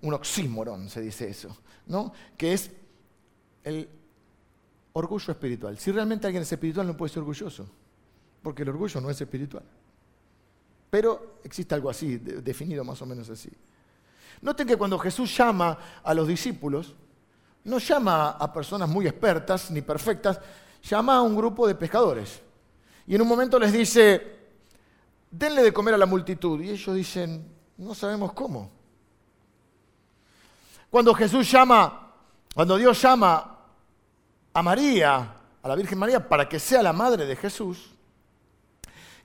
un 0.02 0.14
oxímoron, 0.14 0.90
se 0.90 1.02
dice 1.02 1.30
eso, 1.30 1.56
¿no? 1.88 2.14
que 2.38 2.54
es 2.54 2.72
el 3.64 3.88
orgullo 4.96 5.32
espiritual. 5.32 5.78
Si 5.78 5.92
realmente 5.92 6.26
alguien 6.26 6.44
es 6.44 6.52
espiritual 6.52 6.88
no 6.88 6.96
puede 6.96 7.12
ser 7.12 7.20
orgulloso, 7.20 7.68
porque 8.42 8.64
el 8.64 8.70
orgullo 8.70 9.02
no 9.02 9.10
es 9.10 9.20
espiritual. 9.20 9.64
Pero 10.90 11.40
existe 11.44 11.76
algo 11.76 11.90
así, 11.90 12.18
definido 12.18 12.84
más 12.84 13.02
o 13.02 13.06
menos 13.06 13.30
así. 13.30 13.50
Noten 14.42 14.68
que 14.68 14.78
cuando 14.78 14.98
Jesús 14.98 15.36
llama 15.36 15.78
a 16.02 16.14
los 16.14 16.28
discípulos, 16.28 16.96
no 17.66 17.78
llama 17.80 18.32
a 18.32 18.54
personas 18.54 18.88
muy 18.88 19.06
expertas 19.06 19.70
ni 19.72 19.82
perfectas, 19.82 20.40
llama 20.82 21.18
a 21.18 21.22
un 21.22 21.36
grupo 21.36 21.68
de 21.68 21.76
pescadores. 21.76 22.42
Y 23.08 23.16
en 23.16 23.22
un 23.22 23.28
momento 23.28 23.60
les 23.60 23.74
dice, 23.74 24.38
denle 25.30 25.62
de 25.62 25.74
comer 25.74 25.96
a 25.96 25.98
la 25.98 26.06
multitud. 26.06 26.62
Y 26.62 26.70
ellos 26.70 26.96
dicen, 26.96 27.46
no 27.78 27.94
sabemos 27.94 28.32
cómo. 28.34 28.72
Cuando 30.90 31.14
Jesús 31.14 31.52
llama, 31.52 32.14
cuando 32.54 32.78
Dios 32.78 33.02
llama 33.02 33.55
a 34.56 34.64
María, 34.64 35.36
a 35.62 35.68
la 35.68 35.76
Virgen 35.76 36.00
María, 36.00 36.30
para 36.30 36.48
que 36.48 36.60
sea 36.60 36.82
la 36.82 36.94
madre 36.94 37.26
de 37.26 37.36
Jesús, 37.36 37.94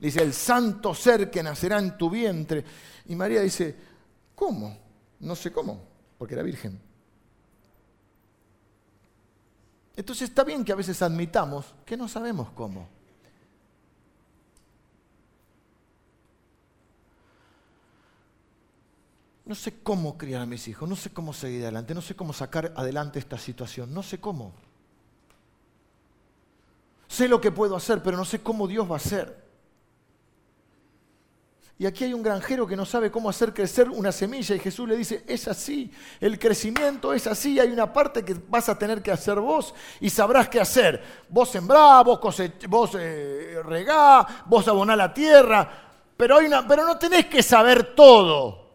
dice, 0.00 0.20
el 0.22 0.34
santo 0.34 0.92
ser 0.92 1.30
que 1.30 1.40
nacerá 1.40 1.78
en 1.78 1.96
tu 1.96 2.10
vientre. 2.10 2.64
Y 3.06 3.14
María 3.14 3.40
dice, 3.40 3.76
¿cómo? 4.34 4.76
No 5.20 5.36
sé 5.36 5.52
cómo, 5.52 5.84
porque 6.18 6.34
era 6.34 6.42
virgen. 6.42 6.80
Entonces 9.94 10.30
está 10.30 10.42
bien 10.42 10.64
que 10.64 10.72
a 10.72 10.76
veces 10.76 11.00
admitamos 11.00 11.76
que 11.84 11.96
no 11.96 12.08
sabemos 12.08 12.50
cómo. 12.50 12.88
no 19.46 19.56
sé 19.56 19.82
cómo 19.82 20.16
criar 20.16 20.42
a 20.42 20.46
mis 20.46 20.68
hijos, 20.68 20.88
no 20.88 20.94
sé 20.94 21.10
cómo 21.10 21.32
seguir 21.32 21.62
adelante, 21.62 21.92
no 21.92 22.00
sé 22.00 22.14
cómo 22.14 22.32
sacar 22.32 22.72
adelante 22.76 23.18
esta 23.18 23.36
situación, 23.36 23.92
no 23.92 24.00
sé 24.00 24.20
cómo. 24.20 24.54
Sé 27.10 27.26
lo 27.26 27.40
que 27.40 27.50
puedo 27.50 27.74
hacer, 27.74 28.00
pero 28.04 28.16
no 28.16 28.24
sé 28.24 28.40
cómo 28.40 28.68
Dios 28.68 28.88
va 28.88 28.94
a 28.94 28.98
hacer. 28.98 29.36
Y 31.76 31.84
aquí 31.84 32.04
hay 32.04 32.14
un 32.14 32.22
granjero 32.22 32.68
que 32.68 32.76
no 32.76 32.86
sabe 32.86 33.10
cómo 33.10 33.28
hacer 33.28 33.52
crecer 33.52 33.90
una 33.90 34.12
semilla 34.12 34.54
y 34.54 34.60
Jesús 34.60 34.88
le 34.88 34.96
dice, 34.96 35.24
es 35.26 35.48
así, 35.48 35.90
el 36.20 36.38
crecimiento 36.38 37.12
es 37.12 37.26
así, 37.26 37.58
hay 37.58 37.70
una 37.72 37.92
parte 37.92 38.24
que 38.24 38.36
vas 38.48 38.68
a 38.68 38.78
tener 38.78 39.02
que 39.02 39.10
hacer 39.10 39.40
vos 39.40 39.74
y 40.00 40.08
sabrás 40.08 40.48
qué 40.48 40.60
hacer. 40.60 41.02
Vos 41.28 41.50
sembrá, 41.50 42.00
vos, 42.02 42.20
vos 42.68 42.90
eh, 42.96 43.60
regá, 43.64 44.44
vos 44.46 44.68
aboná 44.68 44.94
la 44.94 45.12
tierra, 45.12 45.68
pero, 46.16 46.36
hay 46.36 46.46
una, 46.46 46.64
pero 46.64 46.86
no 46.86 46.96
tenés 46.96 47.26
que 47.26 47.42
saber 47.42 47.92
todo. 47.96 48.70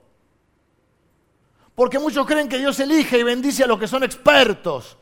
Porque 1.73 1.99
muchos 1.99 2.27
creen 2.27 2.49
que 2.49 2.57
Dios 2.57 2.77
elige 2.81 3.17
y 3.17 3.23
bendice 3.23 3.63
a 3.63 3.67
los 3.67 3.79
que 3.79 3.87
son 3.87 4.03
expertos. 4.03 4.97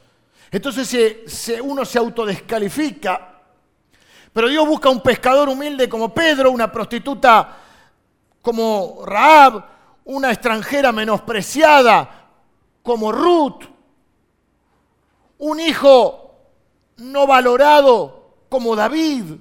Entonces 0.54 1.52
uno 1.64 1.84
se 1.84 1.98
autodescalifica. 1.98 3.42
Pero 4.32 4.48
Dios 4.48 4.68
busca 4.68 4.88
un 4.88 5.02
pescador 5.02 5.50
humilde 5.50 5.90
como 5.90 6.14
Pedro, 6.14 6.52
una 6.52 6.72
prostituta 6.72 7.58
como 8.40 9.02
Raab, 9.04 9.66
una 10.06 10.32
extranjera 10.32 10.92
menospreciada 10.92 12.30
como 12.84 13.12
Ruth, 13.12 13.64
un 15.40 15.60
hijo 15.60 16.36
no 16.98 17.26
valorado 17.26 18.36
como 18.48 18.76
David, 18.76 19.34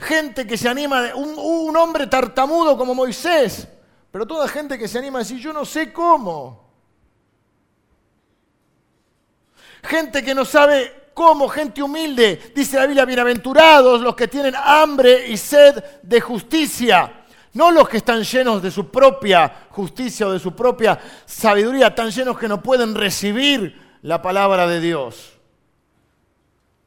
gente 0.00 0.44
que 0.44 0.58
se 0.58 0.68
anima, 0.68 1.14
un, 1.14 1.34
un 1.38 1.76
hombre 1.76 2.08
tartamudo 2.08 2.76
como 2.76 2.96
Moisés. 2.96 3.68
Pero 4.10 4.26
toda 4.26 4.48
gente 4.48 4.76
que 4.76 4.88
se 4.88 4.98
anima 4.98 5.20
a 5.20 5.22
decir, 5.22 5.38
yo 5.38 5.52
no 5.52 5.64
sé 5.64 5.92
cómo. 5.92 6.63
Gente 9.84 10.22
que 10.22 10.34
no 10.34 10.44
sabe 10.44 11.10
cómo, 11.12 11.46
gente 11.48 11.82
humilde. 11.82 12.52
Dice 12.54 12.78
la 12.78 12.86
Biblia, 12.86 13.04
bienaventurados 13.04 14.00
los 14.00 14.16
que 14.16 14.28
tienen 14.28 14.54
hambre 14.56 15.28
y 15.28 15.36
sed 15.36 15.82
de 16.02 16.20
justicia. 16.20 17.24
No 17.52 17.70
los 17.70 17.88
que 17.88 17.98
están 17.98 18.22
llenos 18.22 18.62
de 18.62 18.70
su 18.70 18.90
propia 18.90 19.66
justicia 19.70 20.26
o 20.26 20.32
de 20.32 20.40
su 20.40 20.56
propia 20.56 20.98
sabiduría, 21.26 21.94
tan 21.94 22.10
llenos 22.10 22.38
que 22.38 22.48
no 22.48 22.62
pueden 22.62 22.94
recibir 22.94 23.98
la 24.02 24.22
palabra 24.22 24.66
de 24.66 24.80
Dios. 24.80 25.38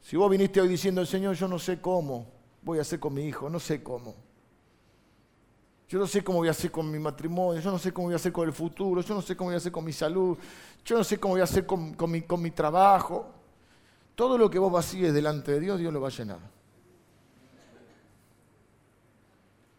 Si 0.02 0.16
vos 0.16 0.30
viniste 0.30 0.60
hoy 0.60 0.68
diciendo, 0.68 1.06
Señor, 1.06 1.36
yo 1.36 1.46
no 1.46 1.58
sé 1.58 1.80
cómo 1.80 2.26
voy 2.62 2.78
a 2.78 2.82
hacer 2.82 2.98
con 2.98 3.14
mi 3.14 3.26
hijo, 3.26 3.48
no 3.48 3.60
sé 3.60 3.82
cómo. 3.82 4.14
Yo 5.88 5.98
no 5.98 6.06
sé 6.06 6.22
cómo 6.22 6.38
voy 6.38 6.48
a 6.48 6.50
hacer 6.50 6.70
con 6.70 6.90
mi 6.90 6.98
matrimonio, 6.98 7.62
yo 7.62 7.70
no 7.70 7.78
sé 7.78 7.92
cómo 7.92 8.08
voy 8.08 8.12
a 8.12 8.16
hacer 8.16 8.30
con 8.30 8.46
el 8.46 8.52
futuro, 8.52 9.00
yo 9.00 9.14
no 9.14 9.22
sé 9.22 9.34
cómo 9.34 9.48
voy 9.48 9.54
a 9.54 9.56
hacer 9.56 9.72
con 9.72 9.84
mi 9.86 9.92
salud, 9.92 10.36
yo 10.88 10.96
no 10.96 11.04
sé 11.04 11.20
cómo 11.20 11.34
voy 11.34 11.42
a 11.42 11.44
hacer 11.44 11.66
con, 11.66 11.94
mi, 12.10 12.50
trabajo. 12.50 13.30
Todo 14.14 14.38
lo 14.38 14.48
que 14.48 14.58
vos 14.58 14.72
vacíes 14.72 15.12
delante 15.12 15.52
de 15.52 15.60
Dios, 15.60 15.78
Dios 15.78 15.92
lo 15.92 16.00
va 16.00 16.08
a 16.08 16.10
llenar. 16.10 16.38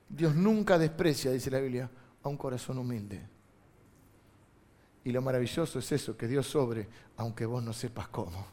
Dios 0.08 0.36
nunca 0.36 0.78
desprecia, 0.78 1.32
dice 1.32 1.50
la 1.50 1.62
Biblia, 1.62 1.90
a 2.22 2.30
un 2.30 2.38
corazón 2.38 2.78
humilde. 2.78 3.28
Y 5.04 5.12
lo 5.12 5.24
maravilloso 5.24 5.80
es 5.80 5.92
eso, 5.92 6.16
que 6.16 6.28
Dios 6.28 6.46
sobre, 6.46 6.88
aunque 7.18 7.48
vos 7.48 7.64
no 7.64 7.74
sepas 7.74 8.08
cómo. 8.10 8.46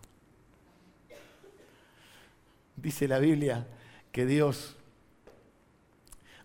Dice 2.74 3.06
la 3.06 3.18
Biblia 3.18 3.66
que 4.10 4.24
Dios, 4.24 4.76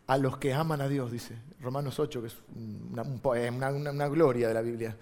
a 0.07 0.17
los 0.17 0.37
que 0.39 0.53
aman 0.53 0.81
a 0.81 0.89
Dios, 0.89 1.09
dice 1.09 1.37
Romanos 1.61 1.99
8, 1.99 2.21
que 2.21 2.27
es 2.27 2.35
una 2.51 4.07
gloria 4.09 4.49
de 4.49 4.53
la 4.53 4.61
Biblia, 4.61 4.97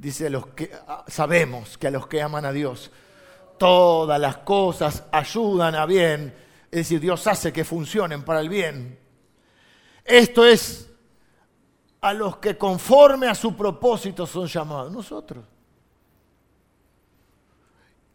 dice 0.00 0.28
a 0.28 0.30
los 0.30 0.46
que 0.48 0.70
sabemos 1.08 1.76
que 1.76 1.88
a 1.88 1.90
los 1.90 2.06
que 2.06 2.22
aman 2.22 2.46
a 2.46 2.52
Dios, 2.52 2.90
todas 3.58 4.18
las 4.18 4.38
cosas 4.38 5.04
ayudan 5.12 5.74
a 5.74 5.84
bien, 5.84 6.34
es 6.70 6.78
decir, 6.78 7.00
Dios 7.00 7.26
hace 7.26 7.52
que 7.52 7.64
funcionen 7.64 8.24
para 8.24 8.40
el 8.40 8.48
bien. 8.48 8.98
Esto 10.04 10.46
es 10.46 10.88
a 12.00 12.14
los 12.14 12.38
que 12.38 12.56
conforme 12.56 13.26
a 13.26 13.34
su 13.34 13.54
propósito 13.54 14.26
son 14.26 14.46
llamados, 14.46 14.90
nosotros. 14.90 15.44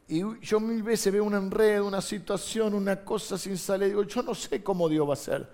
Y 0.07 0.21
yo 0.41 0.59
mil 0.59 0.81
veces 0.81 1.13
veo 1.13 1.23
un 1.23 1.35
enredo, 1.35 1.85
una 1.85 2.01
situación, 2.01 2.73
una 2.73 3.03
cosa 3.03 3.37
sin 3.37 3.57
salida. 3.57 3.87
Digo, 3.87 4.03
yo 4.03 4.23
no 4.23 4.33
sé 4.33 4.63
cómo 4.63 4.89
Dios 4.89 5.07
va 5.07 5.13
a 5.13 5.17
ser. 5.17 5.51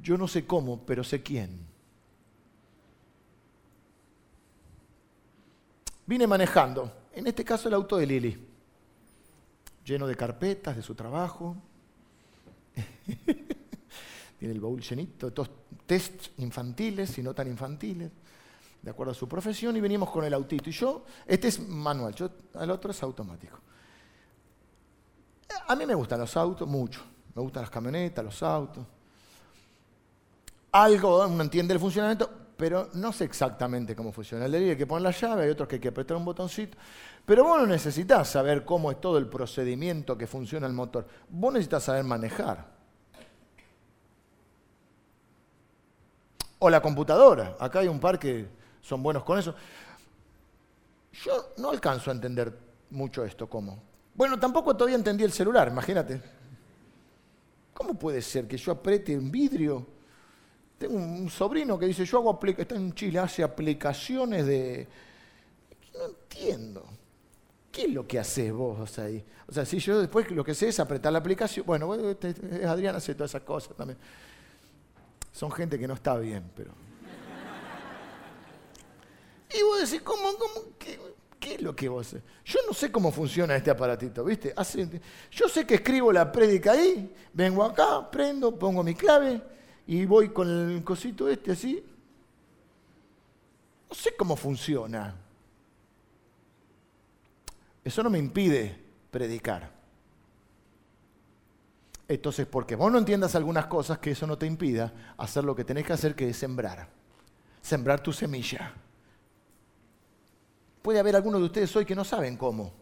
Yo 0.00 0.16
no 0.16 0.28
sé 0.28 0.46
cómo, 0.46 0.84
pero 0.86 1.04
sé 1.04 1.22
quién. 1.22 1.66
Vine 6.08 6.26
manejando, 6.26 6.90
en 7.12 7.26
este 7.26 7.44
caso 7.44 7.68
el 7.68 7.74
auto 7.74 7.98
de 7.98 8.06
Lili, 8.06 8.48
lleno 9.84 10.06
de 10.06 10.16
carpetas 10.16 10.74
de 10.74 10.80
su 10.80 10.94
trabajo. 10.94 11.54
Tiene 14.38 14.54
el 14.54 14.58
baúl 14.58 14.80
llenito 14.80 15.26
de 15.26 15.32
todos 15.32 15.50
tests 15.84 16.30
infantiles 16.38 17.18
y 17.18 17.22
no 17.22 17.34
tan 17.34 17.46
infantiles 17.46 18.10
de 18.80 18.90
acuerdo 18.90 19.12
a 19.12 19.14
su 19.14 19.28
profesión, 19.28 19.76
y 19.76 19.82
venimos 19.82 20.08
con 20.08 20.24
el 20.24 20.32
autito. 20.32 20.70
Y 20.70 20.72
yo, 20.72 21.04
este 21.26 21.48
es 21.48 21.60
manual, 21.68 22.14
yo, 22.14 22.30
el 22.58 22.70
otro 22.70 22.90
es 22.90 23.02
automático. 23.02 23.58
A 25.66 25.76
mí 25.76 25.84
me 25.84 25.94
gustan 25.94 26.20
los 26.20 26.34
autos 26.38 26.66
mucho, 26.66 27.02
me 27.34 27.42
gustan 27.42 27.64
las 27.64 27.70
camionetas, 27.70 28.24
los 28.24 28.42
autos. 28.42 28.86
Algo, 30.72 31.26
uno 31.26 31.42
entiende 31.42 31.74
el 31.74 31.80
funcionamiento, 31.80 32.47
pero 32.58 32.88
no 32.94 33.12
sé 33.12 33.24
exactamente 33.24 33.94
cómo 33.94 34.10
funciona. 34.10 34.44
El 34.44 34.50
de 34.50 34.70
hay 34.70 34.76
que 34.76 34.84
poner 34.84 35.02
la 35.04 35.12
llave, 35.12 35.44
hay 35.44 35.50
otros 35.50 35.68
que 35.68 35.76
hay 35.76 35.80
que 35.80 35.88
apretar 35.88 36.16
un 36.16 36.24
botoncito. 36.24 36.76
Pero 37.24 37.44
vos 37.44 37.60
no 37.60 37.66
necesitas 37.68 38.28
saber 38.28 38.64
cómo 38.64 38.90
es 38.90 39.00
todo 39.00 39.16
el 39.16 39.28
procedimiento 39.28 40.18
que 40.18 40.26
funciona 40.26 40.66
el 40.66 40.72
motor. 40.72 41.06
Vos 41.28 41.52
necesitas 41.52 41.84
saber 41.84 42.02
manejar. 42.02 42.66
O 46.58 46.68
la 46.68 46.82
computadora. 46.82 47.56
Acá 47.60 47.78
hay 47.78 47.86
un 47.86 48.00
par 48.00 48.18
que 48.18 48.48
son 48.82 49.04
buenos 49.04 49.22
con 49.22 49.38
eso. 49.38 49.54
Yo 51.12 51.52
no 51.58 51.70
alcanzo 51.70 52.10
a 52.10 52.14
entender 52.14 52.58
mucho 52.90 53.24
esto, 53.24 53.48
¿cómo? 53.48 53.80
Bueno, 54.16 54.36
tampoco 54.36 54.76
todavía 54.76 54.96
entendí 54.96 55.22
el 55.22 55.30
celular, 55.30 55.68
imagínate. 55.68 56.20
¿Cómo 57.72 57.94
puede 57.94 58.20
ser 58.20 58.48
que 58.48 58.56
yo 58.56 58.72
apriete 58.72 59.16
un 59.16 59.30
vidrio? 59.30 59.97
Tengo 60.78 60.94
un 60.94 61.28
sobrino 61.28 61.76
que 61.76 61.86
dice, 61.86 62.04
yo 62.04 62.18
hago 62.18 62.38
está 62.56 62.76
en 62.76 62.94
Chile, 62.94 63.18
hace 63.18 63.42
aplicaciones 63.42 64.46
de... 64.46 64.86
No 65.92 66.06
entiendo. 66.06 66.86
¿Qué 67.72 67.82
es 67.82 67.92
lo 67.92 68.06
que 68.06 68.20
haces 68.20 68.52
vos 68.52 68.96
ahí? 69.00 69.24
O 69.48 69.52
sea, 69.52 69.64
si 69.64 69.80
yo 69.80 69.98
después 69.98 70.30
lo 70.30 70.44
que 70.44 70.54
sé 70.54 70.68
es 70.68 70.78
apretar 70.78 71.12
la 71.12 71.18
aplicación, 71.18 71.66
bueno, 71.66 72.08
este, 72.08 72.64
Adrián 72.64 72.94
hace 72.94 73.14
todas 73.14 73.32
esas 73.32 73.42
cosas 73.42 73.76
también. 73.76 73.98
Son 75.32 75.50
gente 75.50 75.78
que 75.78 75.88
no 75.88 75.94
está 75.94 76.16
bien, 76.16 76.48
pero... 76.54 76.70
Y 79.52 79.62
vos 79.62 79.80
decís, 79.80 80.02
¿cómo, 80.02 80.28
cómo, 80.38 80.66
qué, 80.78 81.54
es 81.54 81.62
lo 81.62 81.74
que 81.74 81.88
vos 81.88 82.06
haces? 82.06 82.22
Yo 82.44 82.60
no 82.68 82.74
sé 82.74 82.92
cómo 82.92 83.10
funciona 83.10 83.56
este 83.56 83.70
aparatito, 83.70 84.22
¿viste? 84.22 84.54
yo 85.32 85.48
sé 85.48 85.66
que 85.66 85.76
escribo 85.76 86.12
la 86.12 86.30
prédica 86.30 86.72
ahí, 86.72 87.12
vengo 87.32 87.64
acá, 87.64 88.08
prendo, 88.10 88.56
pongo 88.56 88.84
mi 88.84 88.94
clave 88.94 89.57
y 89.88 90.04
voy 90.04 90.28
con 90.28 90.70
el 90.70 90.84
cosito 90.84 91.28
este 91.28 91.52
así. 91.52 91.82
No 93.88 93.94
sé 93.94 94.14
cómo 94.16 94.36
funciona. 94.36 95.14
Eso 97.82 98.02
no 98.02 98.10
me 98.10 98.18
impide 98.18 98.78
predicar. 99.10 99.72
Entonces, 102.06 102.46
porque 102.46 102.76
vos 102.76 102.92
no 102.92 102.98
entiendas 102.98 103.34
algunas 103.34 103.66
cosas, 103.66 103.98
que 103.98 104.10
eso 104.10 104.26
no 104.26 104.36
te 104.36 104.44
impida 104.44 105.14
hacer 105.16 105.42
lo 105.44 105.56
que 105.56 105.64
tenés 105.64 105.86
que 105.86 105.94
hacer, 105.94 106.14
que 106.14 106.28
es 106.28 106.36
sembrar. 106.36 106.86
Sembrar 107.62 108.02
tu 108.02 108.12
semilla. 108.12 108.74
Puede 110.82 110.98
haber 110.98 111.16
algunos 111.16 111.40
de 111.40 111.46
ustedes 111.46 111.74
hoy 111.76 111.86
que 111.86 111.94
no 111.94 112.04
saben 112.04 112.36
cómo. 112.36 112.74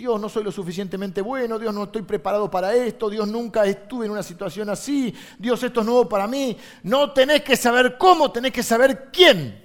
Dios, 0.00 0.18
no 0.18 0.30
soy 0.30 0.42
lo 0.42 0.50
suficientemente 0.50 1.20
bueno, 1.20 1.58
Dios, 1.58 1.74
no 1.74 1.84
estoy 1.84 2.00
preparado 2.00 2.50
para 2.50 2.74
esto, 2.74 3.10
Dios, 3.10 3.28
nunca 3.28 3.66
estuve 3.66 4.06
en 4.06 4.12
una 4.12 4.22
situación 4.22 4.70
así, 4.70 5.14
Dios, 5.38 5.62
esto 5.62 5.80
es 5.80 5.86
nuevo 5.86 6.08
para 6.08 6.26
mí. 6.26 6.56
No 6.84 7.12
tenés 7.12 7.42
que 7.42 7.54
saber 7.54 7.98
cómo, 7.98 8.32
tenés 8.32 8.50
que 8.50 8.62
saber 8.62 9.10
quién. 9.12 9.62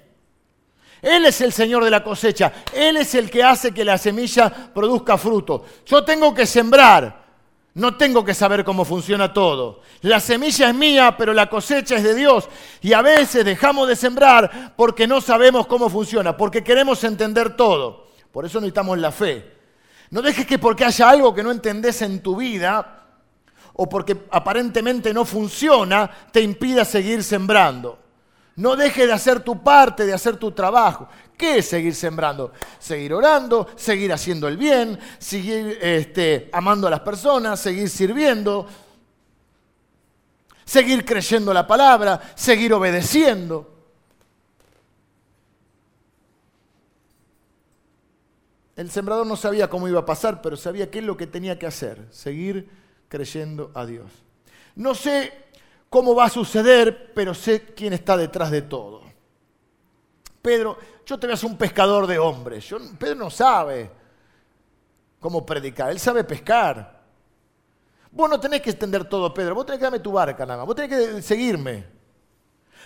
Él 1.00 1.24
es 1.24 1.40
el 1.40 1.54
Señor 1.54 1.82
de 1.84 1.90
la 1.90 2.04
cosecha, 2.04 2.52
Él 2.74 2.98
es 2.98 3.14
el 3.14 3.30
que 3.30 3.42
hace 3.42 3.72
que 3.72 3.82
la 3.82 3.96
semilla 3.96 4.50
produzca 4.74 5.16
fruto. 5.16 5.64
Yo 5.86 6.04
tengo 6.04 6.34
que 6.34 6.44
sembrar, 6.44 7.24
no 7.72 7.96
tengo 7.96 8.22
que 8.22 8.34
saber 8.34 8.62
cómo 8.62 8.84
funciona 8.84 9.32
todo. 9.32 9.80
La 10.02 10.20
semilla 10.20 10.68
es 10.68 10.74
mía, 10.74 11.14
pero 11.16 11.32
la 11.32 11.48
cosecha 11.48 11.96
es 11.96 12.02
de 12.02 12.14
Dios. 12.14 12.46
Y 12.82 12.92
a 12.92 13.00
veces 13.00 13.42
dejamos 13.42 13.88
de 13.88 13.96
sembrar 13.96 14.74
porque 14.76 15.06
no 15.06 15.22
sabemos 15.22 15.66
cómo 15.66 15.88
funciona, 15.88 16.36
porque 16.36 16.62
queremos 16.62 17.02
entender 17.04 17.56
todo. 17.56 18.08
Por 18.30 18.44
eso 18.44 18.60
necesitamos 18.60 18.98
la 18.98 19.10
fe. 19.10 19.55
No 20.10 20.22
dejes 20.22 20.46
que 20.46 20.58
porque 20.58 20.84
haya 20.84 21.10
algo 21.10 21.34
que 21.34 21.42
no 21.42 21.50
entendés 21.50 22.02
en 22.02 22.22
tu 22.22 22.36
vida 22.36 23.04
o 23.74 23.88
porque 23.88 24.26
aparentemente 24.30 25.12
no 25.12 25.24
funciona, 25.24 26.10
te 26.32 26.40
impida 26.40 26.84
seguir 26.84 27.22
sembrando. 27.22 27.98
No 28.56 28.74
dejes 28.74 29.06
de 29.06 29.12
hacer 29.12 29.40
tu 29.40 29.62
parte, 29.62 30.06
de 30.06 30.14
hacer 30.14 30.38
tu 30.38 30.52
trabajo. 30.52 31.08
¿Qué 31.36 31.58
es 31.58 31.68
seguir 31.68 31.94
sembrando? 31.94 32.52
Seguir 32.78 33.12
orando, 33.12 33.68
seguir 33.76 34.12
haciendo 34.12 34.48
el 34.48 34.56
bien, 34.56 34.98
seguir 35.18 35.78
este, 35.82 36.48
amando 36.52 36.86
a 36.86 36.90
las 36.90 37.00
personas, 37.00 37.60
seguir 37.60 37.90
sirviendo, 37.90 38.66
seguir 40.64 41.04
creyendo 41.04 41.52
la 41.52 41.66
palabra, 41.66 42.32
seguir 42.34 42.72
obedeciendo. 42.72 43.75
El 48.76 48.90
sembrador 48.90 49.26
no 49.26 49.36
sabía 49.36 49.70
cómo 49.70 49.88
iba 49.88 50.00
a 50.00 50.06
pasar, 50.06 50.42
pero 50.42 50.56
sabía 50.56 50.90
qué 50.90 50.98
es 50.98 51.04
lo 51.04 51.16
que 51.16 51.26
tenía 51.26 51.58
que 51.58 51.66
hacer, 51.66 52.06
seguir 52.10 52.68
creyendo 53.08 53.70
a 53.74 53.86
Dios. 53.86 54.10
No 54.74 54.94
sé 54.94 55.32
cómo 55.88 56.14
va 56.14 56.26
a 56.26 56.30
suceder, 56.30 57.12
pero 57.14 57.32
sé 57.32 57.64
quién 57.74 57.94
está 57.94 58.18
detrás 58.18 58.50
de 58.50 58.60
todo. 58.60 59.02
Pedro, 60.42 60.76
yo 61.06 61.18
te 61.18 61.26
veas 61.26 61.42
un 61.42 61.56
pescador 61.56 62.06
de 62.06 62.18
hombres. 62.18 62.68
Pedro 62.98 63.14
no 63.14 63.30
sabe 63.30 63.90
cómo 65.18 65.46
predicar, 65.46 65.90
él 65.90 65.98
sabe 65.98 66.22
pescar. 66.22 67.00
Vos 68.10 68.28
no 68.28 68.38
tenés 68.38 68.60
que 68.60 68.70
extender 68.70 69.08
todo, 69.08 69.32
Pedro, 69.32 69.54
vos 69.54 69.64
tenés 69.64 69.78
que 69.78 69.84
darme 69.84 70.00
tu 70.00 70.12
barca 70.12 70.44
nada 70.44 70.58
más, 70.58 70.66
vos 70.66 70.76
tenés 70.76 70.90
que 70.90 71.22
seguirme. 71.22 71.95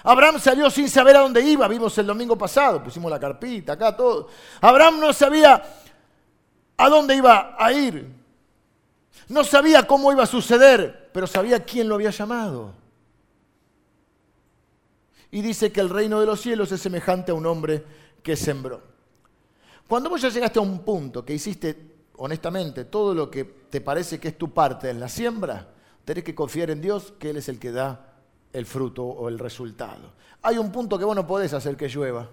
Abraham 0.02 0.38
salió 0.38 0.70
sin 0.70 0.88
saber 0.88 1.16
a 1.16 1.20
dónde 1.20 1.42
iba, 1.42 1.68
vimos 1.68 1.96
el 1.98 2.06
domingo 2.06 2.36
pasado, 2.36 2.82
pusimos 2.82 3.10
la 3.10 3.20
carpita 3.20 3.74
acá, 3.74 3.96
todo. 3.96 4.28
Abraham 4.60 5.00
no 5.00 5.12
sabía 5.12 5.62
a 6.76 6.88
dónde 6.88 7.16
iba 7.16 7.56
a 7.58 7.72
ir, 7.72 8.06
no 9.28 9.44
sabía 9.44 9.86
cómo 9.86 10.10
iba 10.12 10.22
a 10.22 10.26
suceder, 10.26 11.10
pero 11.12 11.26
sabía 11.26 11.64
quién 11.64 11.88
lo 11.88 11.96
había 11.96 12.10
llamado 12.10 12.80
y 15.30 15.42
dice 15.42 15.70
que 15.70 15.80
el 15.80 15.90
reino 15.90 16.20
de 16.20 16.26
los 16.26 16.40
cielos 16.40 16.72
es 16.72 16.80
semejante 16.80 17.30
a 17.32 17.34
un 17.34 17.46
hombre 17.46 17.84
que 18.22 18.36
sembró. 18.36 18.82
Cuando 19.86 20.10
vos 20.10 20.20
ya 20.20 20.28
llegaste 20.28 20.58
a 20.58 20.62
un 20.62 20.80
punto 20.80 21.24
que 21.24 21.34
hiciste 21.34 21.90
honestamente 22.16 22.84
todo 22.84 23.14
lo 23.14 23.30
que 23.30 23.44
te 23.44 23.80
parece 23.80 24.18
que 24.18 24.28
es 24.28 24.38
tu 24.38 24.52
parte 24.52 24.90
en 24.90 25.00
la 25.00 25.08
siembra, 25.08 25.68
tenés 26.04 26.24
que 26.24 26.34
confiar 26.34 26.70
en 26.70 26.80
Dios 26.80 27.12
que 27.18 27.30
Él 27.30 27.36
es 27.36 27.48
el 27.48 27.58
que 27.58 27.72
da 27.72 28.09
el 28.52 28.66
fruto 28.66 29.04
o 29.04 29.28
el 29.28 29.38
resultado. 29.38 30.12
Hay 30.42 30.58
un 30.58 30.72
punto 30.72 30.98
que 30.98 31.04
vos 31.04 31.16
no 31.16 31.26
podés 31.26 31.52
hacer 31.52 31.76
que 31.76 31.88
llueva. 31.88 32.28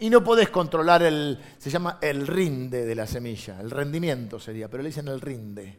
Y 0.00 0.10
no 0.10 0.22
podés 0.22 0.48
controlar 0.50 1.02
el, 1.02 1.38
se 1.58 1.70
llama 1.70 1.98
el 2.00 2.26
rinde 2.26 2.86
de 2.86 2.94
la 2.94 3.06
semilla, 3.06 3.60
el 3.60 3.70
rendimiento 3.70 4.38
sería, 4.38 4.68
pero 4.68 4.82
le 4.82 4.90
dicen 4.90 5.08
el 5.08 5.20
rinde. 5.20 5.78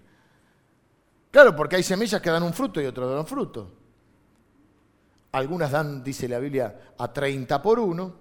Claro, 1.31 1.55
porque 1.55 1.77
hay 1.77 1.83
semillas 1.83 2.21
que 2.21 2.29
dan 2.29 2.43
un 2.43 2.53
fruto 2.53 2.81
y 2.81 2.85
otras 2.85 3.09
dan 3.09 3.25
fruto. 3.25 3.71
Algunas 5.31 5.71
dan, 5.71 6.03
dice 6.03 6.27
la 6.27 6.39
Biblia, 6.39 6.93
a 6.97 7.13
30 7.13 7.61
por 7.61 7.79
1. 7.79 8.15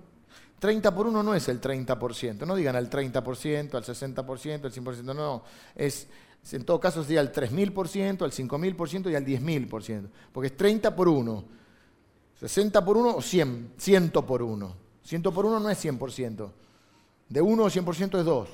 30 0.58 0.94
por 0.94 1.06
1 1.06 1.22
no 1.22 1.34
es 1.34 1.48
el 1.48 1.60
30%, 1.60 2.44
no 2.44 2.56
digan 2.56 2.76
al 2.76 2.90
30%, 2.90 3.74
al 3.74 3.84
60%, 3.84 4.64
al 4.64 4.72
100%, 4.72 5.14
no, 5.14 5.42
es, 5.74 6.08
en 6.52 6.64
todo 6.64 6.80
caso 6.80 7.02
sería 7.02 7.20
al 7.20 7.32
3000%, 7.32 8.22
al 8.22 8.32
5000% 8.32 9.10
y 9.10 9.14
al 9.14 9.24
10000%, 9.24 10.08
porque 10.32 10.46
es 10.48 10.56
30 10.56 10.94
por 10.96 11.08
1. 11.08 11.44
60 12.40 12.84
por 12.84 12.96
1 12.96 13.16
o 13.16 13.22
100, 13.22 13.72
100 13.76 14.10
por 14.10 14.42
1. 14.42 14.74
100 15.02 15.22
por 15.22 15.44
1 15.44 15.60
no 15.60 15.70
es 15.70 15.84
100%. 15.84 16.50
De 17.28 17.40
1 17.40 17.62
o 17.62 17.66
100% 17.68 18.18
es 18.18 18.24
2. 18.24 18.48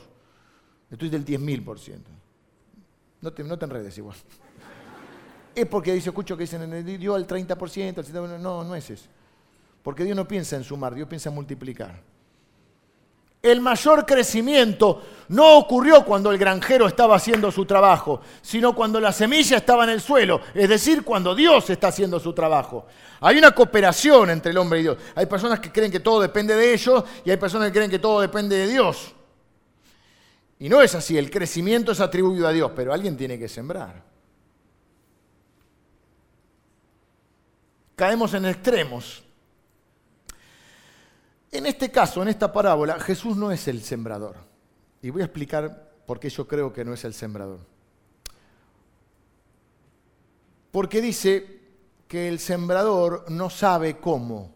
Estoy 0.90 1.08
del 1.08 1.24
10.000%. 1.24 1.98
No 3.20 3.32
te, 3.32 3.44
no 3.44 3.58
te 3.58 3.64
enredes 3.64 3.96
igual. 3.98 4.16
Es 5.54 5.66
porque 5.66 5.92
dice, 5.92 6.08
escucho 6.08 6.36
que 6.36 6.42
dicen, 6.42 6.84
dio 6.98 7.14
al 7.14 7.28
30%, 7.28 7.98
al 7.98 8.04
70%. 8.04 8.40
No, 8.40 8.64
no 8.64 8.74
es 8.74 8.90
eso. 8.90 9.06
Porque 9.84 10.02
Dios 10.02 10.16
no 10.16 10.26
piensa 10.26 10.56
en 10.56 10.64
sumar, 10.64 10.94
Dios 10.94 11.06
piensa 11.06 11.28
en 11.28 11.36
multiplicar. 11.36 12.02
El 13.44 13.60
mayor 13.60 14.06
crecimiento 14.06 15.02
no 15.28 15.58
ocurrió 15.58 16.02
cuando 16.02 16.32
el 16.32 16.38
granjero 16.38 16.86
estaba 16.86 17.16
haciendo 17.16 17.52
su 17.52 17.66
trabajo, 17.66 18.22
sino 18.40 18.74
cuando 18.74 18.98
la 18.98 19.12
semilla 19.12 19.58
estaba 19.58 19.84
en 19.84 19.90
el 19.90 20.00
suelo, 20.00 20.40
es 20.54 20.66
decir, 20.66 21.04
cuando 21.04 21.34
Dios 21.34 21.68
está 21.68 21.88
haciendo 21.88 22.18
su 22.18 22.32
trabajo. 22.32 22.86
Hay 23.20 23.36
una 23.36 23.50
cooperación 23.50 24.30
entre 24.30 24.50
el 24.52 24.56
hombre 24.56 24.80
y 24.80 24.84
Dios. 24.84 24.96
Hay 25.14 25.26
personas 25.26 25.60
que 25.60 25.70
creen 25.70 25.92
que 25.92 26.00
todo 26.00 26.22
depende 26.22 26.56
de 26.56 26.72
ellos 26.72 27.04
y 27.22 27.30
hay 27.30 27.36
personas 27.36 27.68
que 27.68 27.74
creen 27.74 27.90
que 27.90 27.98
todo 27.98 28.22
depende 28.22 28.56
de 28.56 28.66
Dios. 28.66 29.14
Y 30.58 30.70
no 30.70 30.80
es 30.80 30.94
así, 30.94 31.18
el 31.18 31.30
crecimiento 31.30 31.92
es 31.92 32.00
atribuido 32.00 32.48
a 32.48 32.52
Dios, 32.52 32.72
pero 32.74 32.94
alguien 32.94 33.14
tiene 33.14 33.38
que 33.38 33.46
sembrar. 33.46 34.02
Caemos 37.94 38.32
en 38.32 38.46
extremos. 38.46 39.22
En 41.54 41.66
este 41.66 41.88
caso, 41.88 42.20
en 42.20 42.26
esta 42.26 42.52
parábola, 42.52 42.98
Jesús 42.98 43.36
no 43.36 43.52
es 43.52 43.68
el 43.68 43.80
sembrador. 43.80 44.34
Y 45.00 45.10
voy 45.10 45.22
a 45.22 45.26
explicar 45.26 45.92
por 46.04 46.18
qué 46.18 46.28
yo 46.28 46.48
creo 46.48 46.72
que 46.72 46.84
no 46.84 46.92
es 46.92 47.04
el 47.04 47.14
sembrador. 47.14 47.60
Porque 50.72 51.00
dice 51.00 51.60
que 52.08 52.26
el 52.26 52.40
sembrador 52.40 53.30
no 53.30 53.50
sabe 53.50 53.98
cómo. 53.98 54.52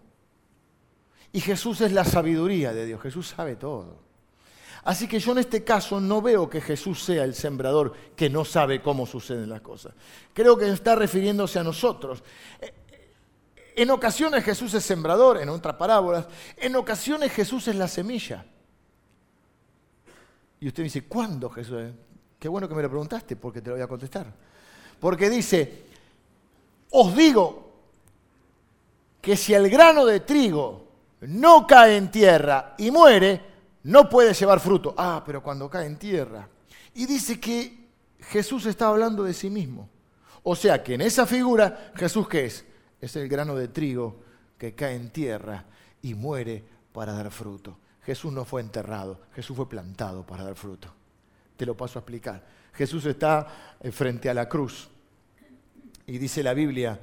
Y 1.30 1.40
Jesús 1.40 1.80
es 1.82 1.92
la 1.92 2.04
sabiduría 2.04 2.72
de 2.72 2.86
Dios. 2.86 3.00
Jesús 3.00 3.28
sabe 3.28 3.54
todo. 3.54 4.00
Así 4.82 5.06
que 5.06 5.20
yo 5.20 5.30
en 5.30 5.38
este 5.38 5.62
caso 5.62 6.00
no 6.00 6.20
veo 6.20 6.50
que 6.50 6.60
Jesús 6.60 7.04
sea 7.04 7.22
el 7.22 7.36
sembrador 7.36 7.92
que 8.16 8.28
no 8.28 8.44
sabe 8.44 8.82
cómo 8.82 9.06
suceden 9.06 9.50
las 9.50 9.60
cosas. 9.60 9.94
Creo 10.34 10.58
que 10.58 10.68
está 10.68 10.96
refiriéndose 10.96 11.60
a 11.60 11.62
nosotros. 11.62 12.24
En 13.78 13.92
ocasiones 13.92 14.42
Jesús 14.42 14.74
es 14.74 14.84
sembrador, 14.84 15.40
en 15.40 15.48
otras 15.50 15.76
parábolas. 15.76 16.26
En 16.56 16.74
ocasiones 16.74 17.30
Jesús 17.30 17.68
es 17.68 17.76
la 17.76 17.86
semilla. 17.86 18.44
Y 20.58 20.66
usted 20.66 20.82
dice, 20.82 21.04
¿cuándo 21.04 21.48
Jesús? 21.48 21.84
Qué 22.40 22.48
bueno 22.48 22.68
que 22.68 22.74
me 22.74 22.82
lo 22.82 22.88
preguntaste 22.88 23.36
porque 23.36 23.60
te 23.60 23.70
lo 23.70 23.76
voy 23.76 23.84
a 23.84 23.86
contestar. 23.86 24.26
Porque 24.98 25.30
dice, 25.30 25.84
os 26.90 27.14
digo 27.14 27.70
que 29.20 29.36
si 29.36 29.54
el 29.54 29.70
grano 29.70 30.04
de 30.04 30.18
trigo 30.18 30.88
no 31.20 31.64
cae 31.64 31.98
en 31.98 32.10
tierra 32.10 32.74
y 32.78 32.90
muere, 32.90 33.40
no 33.84 34.08
puede 34.08 34.34
llevar 34.34 34.58
fruto. 34.58 34.92
Ah, 34.98 35.22
pero 35.24 35.40
cuando 35.40 35.70
cae 35.70 35.86
en 35.86 36.00
tierra. 36.00 36.48
Y 36.94 37.06
dice 37.06 37.38
que 37.38 37.86
Jesús 38.22 38.66
está 38.66 38.88
hablando 38.88 39.22
de 39.22 39.32
sí 39.32 39.48
mismo. 39.48 39.88
O 40.42 40.56
sea 40.56 40.82
que 40.82 40.94
en 40.94 41.02
esa 41.02 41.26
figura, 41.26 41.92
Jesús 41.94 42.26
qué 42.26 42.46
es? 42.46 42.64
Es 43.00 43.16
el 43.16 43.28
grano 43.28 43.54
de 43.54 43.68
trigo 43.68 44.16
que 44.58 44.74
cae 44.74 44.96
en 44.96 45.10
tierra 45.10 45.64
y 46.02 46.14
muere 46.14 46.64
para 46.92 47.12
dar 47.12 47.30
fruto. 47.30 47.78
Jesús 48.02 48.32
no 48.32 48.44
fue 48.44 48.60
enterrado, 48.60 49.20
Jesús 49.34 49.56
fue 49.56 49.68
plantado 49.68 50.26
para 50.26 50.44
dar 50.44 50.54
fruto. 50.56 50.88
Te 51.56 51.66
lo 51.66 51.76
paso 51.76 51.98
a 51.98 52.00
explicar. 52.00 52.44
Jesús 52.72 53.04
está 53.06 53.76
eh, 53.80 53.90
frente 53.90 54.30
a 54.30 54.34
la 54.34 54.48
cruz 54.48 54.88
y 56.06 56.18
dice 56.18 56.42
la 56.42 56.54
Biblia 56.54 56.98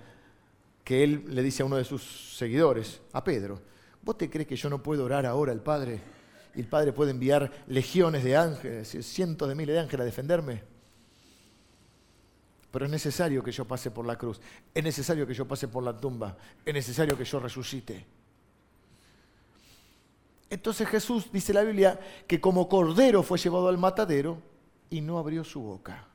que 0.84 1.04
él 1.04 1.26
le 1.30 1.44
dice 1.44 1.64
a 1.64 1.66
uno 1.66 1.78
de 1.78 1.84
sus 1.84 2.36
seguidores, 2.38 3.02
a 3.12 3.24
Pedro, 3.24 3.62
¿vos 4.02 4.18
te 4.18 4.30
crees 4.30 4.48
que 4.48 4.56
yo 4.56 4.70
no 4.70 4.82
puedo 4.82 5.04
orar 5.04 5.26
ahora 5.26 5.52
al 5.52 5.62
Padre? 5.62 6.00
Y 6.56 6.62
el 6.62 6.68
Padre 6.68 6.94
puede 6.94 7.12
enviar 7.12 7.52
legiones 7.68 8.24
de 8.24 8.38
ángeles, 8.38 8.96
cientos 9.02 9.50
de 9.50 9.56
miles 9.56 9.76
de 9.76 9.82
ángeles 9.82 10.02
a 10.02 10.06
defenderme 10.06 10.75
pero 12.76 12.88
es 12.88 12.92
necesario 12.92 13.42
que 13.42 13.54
yo 13.54 13.64
pase 13.64 13.90
por 13.90 14.06
la 14.06 14.18
cruz, 14.18 14.42
es 14.74 14.84
necesario 14.84 15.26
que 15.26 15.34
yo 15.34 15.48
pase 15.48 15.70
por 15.70 15.82
la 15.82 15.98
tumba, 15.98 16.36
es 16.66 16.74
necesario 16.74 17.18
que 17.18 17.24
yo 17.24 17.40
resucite. 17.40 18.06
Entonces 20.50 20.86
Jesús, 20.90 21.32
dice 21.32 21.54
la 21.54 21.64
Biblia, 21.64 21.98
que 22.28 22.42
como 22.42 22.68
cordero 22.68 23.24
fue 23.24 23.38
llevado 23.38 23.70
al 23.70 23.78
matadero 23.78 24.42
y 24.90 25.00
no 25.00 25.18
abrió 25.20 25.46
su 25.46 25.62
boca 25.62 26.06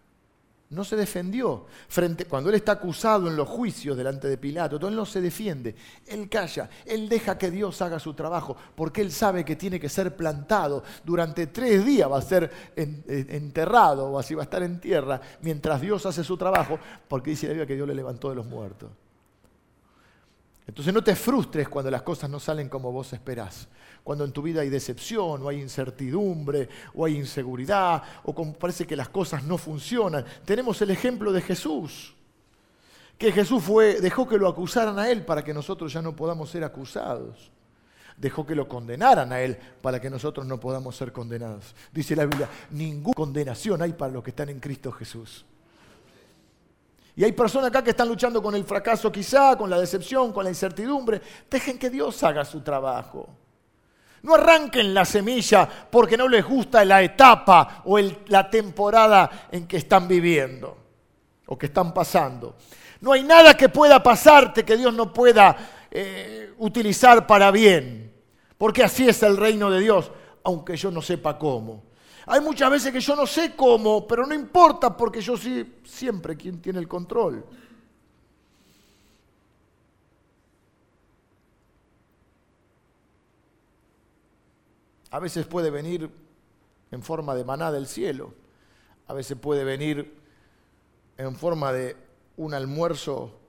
no 0.70 0.84
se 0.84 0.96
defendió. 0.96 1.66
Frente, 1.88 2.24
cuando 2.24 2.48
él 2.48 2.56
está 2.56 2.72
acusado 2.72 3.28
en 3.28 3.36
los 3.36 3.48
juicios 3.48 3.96
delante 3.96 4.28
de 4.28 4.38
Pilato, 4.38 4.76
él 4.88 4.96
no 4.96 5.04
se 5.04 5.20
defiende, 5.20 5.74
él 6.06 6.28
calla, 6.28 6.70
él 6.86 7.08
deja 7.08 7.36
que 7.36 7.50
Dios 7.50 7.82
haga 7.82 7.98
su 7.98 8.14
trabajo, 8.14 8.56
porque 8.74 9.02
él 9.02 9.12
sabe 9.12 9.44
que 9.44 9.56
tiene 9.56 9.78
que 9.78 9.88
ser 9.88 10.16
plantado. 10.16 10.82
Durante 11.04 11.48
tres 11.48 11.84
días 11.84 12.10
va 12.10 12.18
a 12.18 12.22
ser 12.22 12.50
enterrado, 12.76 14.06
o 14.06 14.18
así 14.18 14.34
va 14.34 14.42
a 14.42 14.44
estar 14.44 14.62
en 14.62 14.80
tierra, 14.80 15.20
mientras 15.42 15.80
Dios 15.80 16.06
hace 16.06 16.24
su 16.24 16.36
trabajo, 16.36 16.78
porque 17.08 17.30
dice 17.30 17.46
la 17.46 17.52
Biblia 17.52 17.66
que 17.66 17.74
Dios 17.74 17.88
le 17.88 17.94
levantó 17.94 18.30
de 18.30 18.36
los 18.36 18.46
muertos. 18.46 18.90
Entonces 20.66 20.94
no 20.94 21.02
te 21.02 21.16
frustres 21.16 21.68
cuando 21.68 21.90
las 21.90 22.02
cosas 22.02 22.30
no 22.30 22.38
salen 22.38 22.68
como 22.68 22.92
vos 22.92 23.12
esperás. 23.12 23.66
Cuando 24.02 24.24
en 24.24 24.32
tu 24.32 24.42
vida 24.42 24.62
hay 24.62 24.68
decepción, 24.68 25.42
o 25.42 25.48
hay 25.48 25.60
incertidumbre, 25.60 26.68
o 26.94 27.04
hay 27.04 27.16
inseguridad, 27.16 28.02
o 28.24 28.34
como 28.34 28.52
parece 28.54 28.86
que 28.86 28.96
las 28.96 29.08
cosas 29.08 29.44
no 29.44 29.58
funcionan. 29.58 30.24
Tenemos 30.44 30.80
el 30.82 30.90
ejemplo 30.90 31.32
de 31.32 31.42
Jesús. 31.42 32.14
Que 33.18 33.32
Jesús 33.32 33.62
fue, 33.62 34.00
dejó 34.00 34.26
que 34.26 34.38
lo 34.38 34.48
acusaran 34.48 34.98
a 34.98 35.10
él 35.10 35.24
para 35.24 35.44
que 35.44 35.52
nosotros 35.52 35.92
ya 35.92 36.00
no 36.00 36.16
podamos 36.16 36.50
ser 36.50 36.64
acusados. 36.64 37.50
Dejó 38.16 38.46
que 38.46 38.54
lo 38.54 38.66
condenaran 38.66 39.32
a 39.32 39.40
él 39.40 39.58
para 39.82 40.00
que 40.00 40.10
nosotros 40.10 40.46
no 40.46 40.58
podamos 40.58 40.96
ser 40.96 41.12
condenados. 41.12 41.74
Dice 41.92 42.16
la 42.16 42.24
Biblia, 42.24 42.48
ninguna 42.70 43.14
condenación 43.14 43.82
hay 43.82 43.92
para 43.92 44.12
los 44.12 44.24
que 44.24 44.30
están 44.30 44.48
en 44.48 44.60
Cristo 44.60 44.90
Jesús. 44.92 45.44
Y 47.16 47.24
hay 47.24 47.32
personas 47.32 47.68
acá 47.68 47.84
que 47.84 47.90
están 47.90 48.08
luchando 48.08 48.42
con 48.42 48.54
el 48.54 48.64
fracaso 48.64 49.12
quizá, 49.12 49.56
con 49.56 49.68
la 49.68 49.78
decepción, 49.78 50.32
con 50.32 50.44
la 50.44 50.50
incertidumbre. 50.50 51.20
Dejen 51.50 51.78
que 51.78 51.90
Dios 51.90 52.22
haga 52.22 52.44
su 52.44 52.62
trabajo. 52.62 53.28
No 54.22 54.34
arranquen 54.34 54.92
la 54.92 55.04
semilla 55.04 55.68
porque 55.90 56.16
no 56.16 56.28
les 56.28 56.44
gusta 56.44 56.84
la 56.84 57.02
etapa 57.02 57.82
o 57.86 57.98
la 57.98 58.50
temporada 58.50 59.48
en 59.50 59.66
que 59.66 59.78
están 59.78 60.06
viviendo 60.06 60.76
o 61.46 61.58
que 61.58 61.66
están 61.66 61.94
pasando. 61.94 62.56
No 63.00 63.12
hay 63.12 63.24
nada 63.24 63.54
que 63.54 63.68
pueda 63.68 64.02
pasarte 64.02 64.64
que 64.64 64.76
Dios 64.76 64.92
no 64.92 65.12
pueda 65.12 65.56
eh, 65.90 66.52
utilizar 66.58 67.26
para 67.26 67.50
bien. 67.50 68.12
Porque 68.58 68.84
así 68.84 69.08
es 69.08 69.22
el 69.22 69.38
reino 69.38 69.70
de 69.70 69.80
Dios, 69.80 70.12
aunque 70.44 70.76
yo 70.76 70.90
no 70.90 71.00
sepa 71.00 71.38
cómo. 71.38 71.84
Hay 72.26 72.40
muchas 72.40 72.70
veces 72.70 72.92
que 72.92 73.00
yo 73.00 73.16
no 73.16 73.26
sé 73.26 73.56
cómo, 73.56 74.06
pero 74.06 74.26
no 74.26 74.34
importa 74.34 74.94
porque 74.94 75.20
yo 75.22 75.36
sí 75.36 75.80
siempre 75.82 76.36
quien 76.36 76.60
tiene 76.60 76.78
el 76.78 76.86
control. 76.86 77.44
A 85.10 85.18
veces 85.18 85.46
puede 85.46 85.70
venir 85.70 86.10
en 86.90 87.02
forma 87.02 87.34
de 87.34 87.44
maná 87.44 87.72
del 87.72 87.86
cielo, 87.86 88.34
a 89.06 89.14
veces 89.14 89.36
puede 89.38 89.64
venir 89.64 90.14
en 91.16 91.34
forma 91.34 91.72
de 91.72 91.96
un 92.36 92.54
almuerzo 92.54 93.40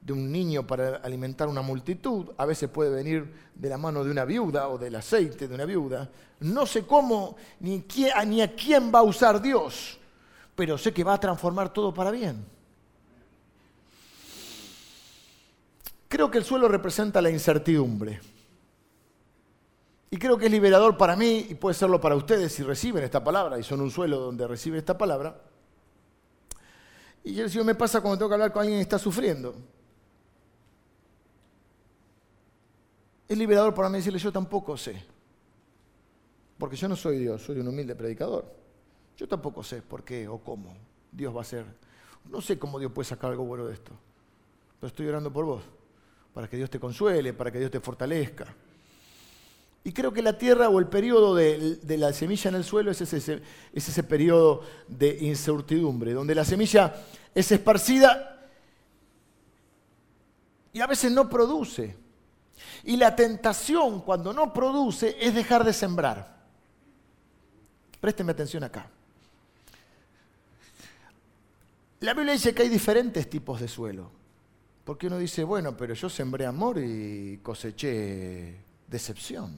de 0.00 0.12
un 0.12 0.30
niño 0.30 0.66
para 0.66 0.96
alimentar 0.96 1.48
una 1.48 1.60
multitud, 1.60 2.30
a 2.36 2.46
veces 2.46 2.70
puede 2.70 2.90
venir 2.90 3.32
de 3.54 3.68
la 3.68 3.76
mano 3.76 4.04
de 4.04 4.10
una 4.10 4.24
viuda 4.24 4.68
o 4.68 4.78
del 4.78 4.94
aceite 4.94 5.48
de 5.48 5.54
una 5.54 5.64
viuda. 5.64 6.08
No 6.40 6.66
sé 6.66 6.86
cómo 6.86 7.36
ni, 7.60 7.84
ni 8.26 8.40
a 8.40 8.54
quién 8.54 8.92
va 8.94 9.00
a 9.00 9.02
usar 9.02 9.42
Dios, 9.42 9.98
pero 10.54 10.78
sé 10.78 10.92
que 10.92 11.04
va 11.04 11.14
a 11.14 11.20
transformar 11.20 11.72
todo 11.72 11.92
para 11.92 12.10
bien. 12.10 12.44
Creo 16.08 16.30
que 16.30 16.38
el 16.38 16.44
suelo 16.44 16.68
representa 16.68 17.20
la 17.20 17.28
incertidumbre. 17.28 18.20
Y 20.10 20.16
creo 20.16 20.38
que 20.38 20.46
es 20.46 20.52
liberador 20.52 20.96
para 20.96 21.16
mí 21.16 21.46
y 21.50 21.54
puede 21.54 21.74
serlo 21.74 22.00
para 22.00 22.16
ustedes 22.16 22.52
si 22.52 22.62
reciben 22.62 23.04
esta 23.04 23.22
palabra 23.22 23.58
y 23.58 23.62
son 23.62 23.80
un 23.80 23.90
suelo 23.90 24.18
donde 24.18 24.46
reciben 24.46 24.78
esta 24.78 24.96
palabra. 24.96 25.38
Y 27.24 27.34
yo 27.34 27.42
decía, 27.42 27.62
me 27.62 27.74
pasa 27.74 28.00
cuando 28.00 28.16
tengo 28.16 28.30
que 28.30 28.34
hablar 28.34 28.52
con 28.52 28.62
alguien 28.62 28.78
que 28.78 28.82
está 28.82 28.98
sufriendo. 28.98 29.54
Es 33.28 33.36
liberador 33.36 33.74
para 33.74 33.90
mí 33.90 33.98
decirle, 33.98 34.18
yo 34.18 34.32
tampoco 34.32 34.78
sé. 34.78 35.04
Porque 36.56 36.76
yo 36.76 36.88
no 36.88 36.96
soy 36.96 37.18
Dios, 37.18 37.42
soy 37.42 37.60
un 37.60 37.68
humilde 37.68 37.94
predicador. 37.94 38.50
Yo 39.16 39.28
tampoco 39.28 39.62
sé 39.62 39.82
por 39.82 40.04
qué 40.04 40.26
o 40.26 40.38
cómo 40.38 40.74
Dios 41.12 41.34
va 41.34 41.40
a 41.40 41.42
hacer. 41.42 41.66
No 42.30 42.40
sé 42.40 42.58
cómo 42.58 42.78
Dios 42.78 42.92
puede 42.92 43.06
sacar 43.06 43.30
algo 43.30 43.44
bueno 43.44 43.66
de 43.66 43.74
esto. 43.74 43.92
Pero 44.80 44.88
estoy 44.88 45.06
orando 45.06 45.30
por 45.30 45.44
vos, 45.44 45.62
para 46.32 46.48
que 46.48 46.56
Dios 46.56 46.70
te 46.70 46.80
consuele, 46.80 47.34
para 47.34 47.50
que 47.50 47.58
Dios 47.58 47.70
te 47.70 47.80
fortalezca. 47.80 48.46
Y 49.84 49.92
creo 49.92 50.12
que 50.12 50.22
la 50.22 50.36
tierra 50.36 50.68
o 50.68 50.78
el 50.78 50.86
periodo 50.86 51.34
de, 51.34 51.78
la 51.96 52.12
semilla 52.12 52.50
en 52.50 52.56
el 52.56 52.64
suelo 52.64 52.90
es 52.90 53.00
ese, 53.00 53.16
es 53.72 53.88
ese 53.88 54.02
periodo 54.02 54.62
de 54.86 55.16
incertidumbre, 55.20 56.12
donde 56.12 56.34
la 56.34 56.44
semilla 56.44 56.94
es 57.34 57.50
esparcida 57.52 58.38
y 60.72 60.80
a 60.80 60.86
veces 60.86 61.10
no 61.10 61.28
produce 61.28 61.96
Y 62.84 62.96
la 62.96 63.16
tentación 63.16 64.00
cuando 64.02 64.32
no 64.32 64.52
produce 64.52 65.16
es 65.20 65.34
dejar 65.34 65.64
de 65.64 65.72
sembrar. 65.72 66.36
Présteme 68.00 68.32
atención 68.32 68.62
acá. 68.64 68.88
La 72.00 72.14
Biblia 72.14 72.34
dice 72.34 72.54
que 72.54 72.62
hay 72.62 72.68
diferentes 72.68 73.28
tipos 73.28 73.60
de 73.60 73.66
suelo. 73.66 74.10
Porque 74.84 75.08
uno 75.08 75.18
dice, 75.18 75.44
bueno, 75.44 75.76
pero 75.76 75.94
yo 75.94 76.08
sembré 76.08 76.46
amor 76.46 76.78
y 76.78 77.40
coseché 77.42 78.67
decepción. 78.88 79.56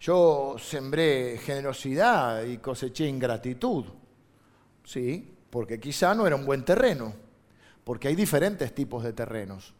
Yo 0.00 0.56
sembré 0.58 1.38
generosidad 1.38 2.42
y 2.42 2.58
coseché 2.58 3.06
ingratitud. 3.06 3.84
Sí, 4.84 5.36
porque 5.48 5.78
quizá 5.78 6.14
no 6.14 6.26
era 6.26 6.36
un 6.36 6.44
buen 6.44 6.64
terreno. 6.64 7.14
Porque 7.84 8.08
hay 8.08 8.14
diferentes 8.14 8.74
tipos 8.74 9.04
de 9.04 9.12
terrenos. 9.12 9.74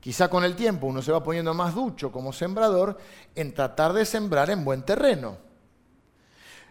Quizá 0.00 0.28
con 0.28 0.44
el 0.44 0.54
tiempo 0.54 0.86
uno 0.86 1.02
se 1.02 1.12
va 1.12 1.22
poniendo 1.22 1.52
más 1.52 1.74
ducho 1.74 2.12
como 2.12 2.32
sembrador 2.32 2.96
en 3.34 3.52
tratar 3.52 3.92
de 3.92 4.04
sembrar 4.04 4.50
en 4.50 4.64
buen 4.64 4.82
terreno. 4.82 5.38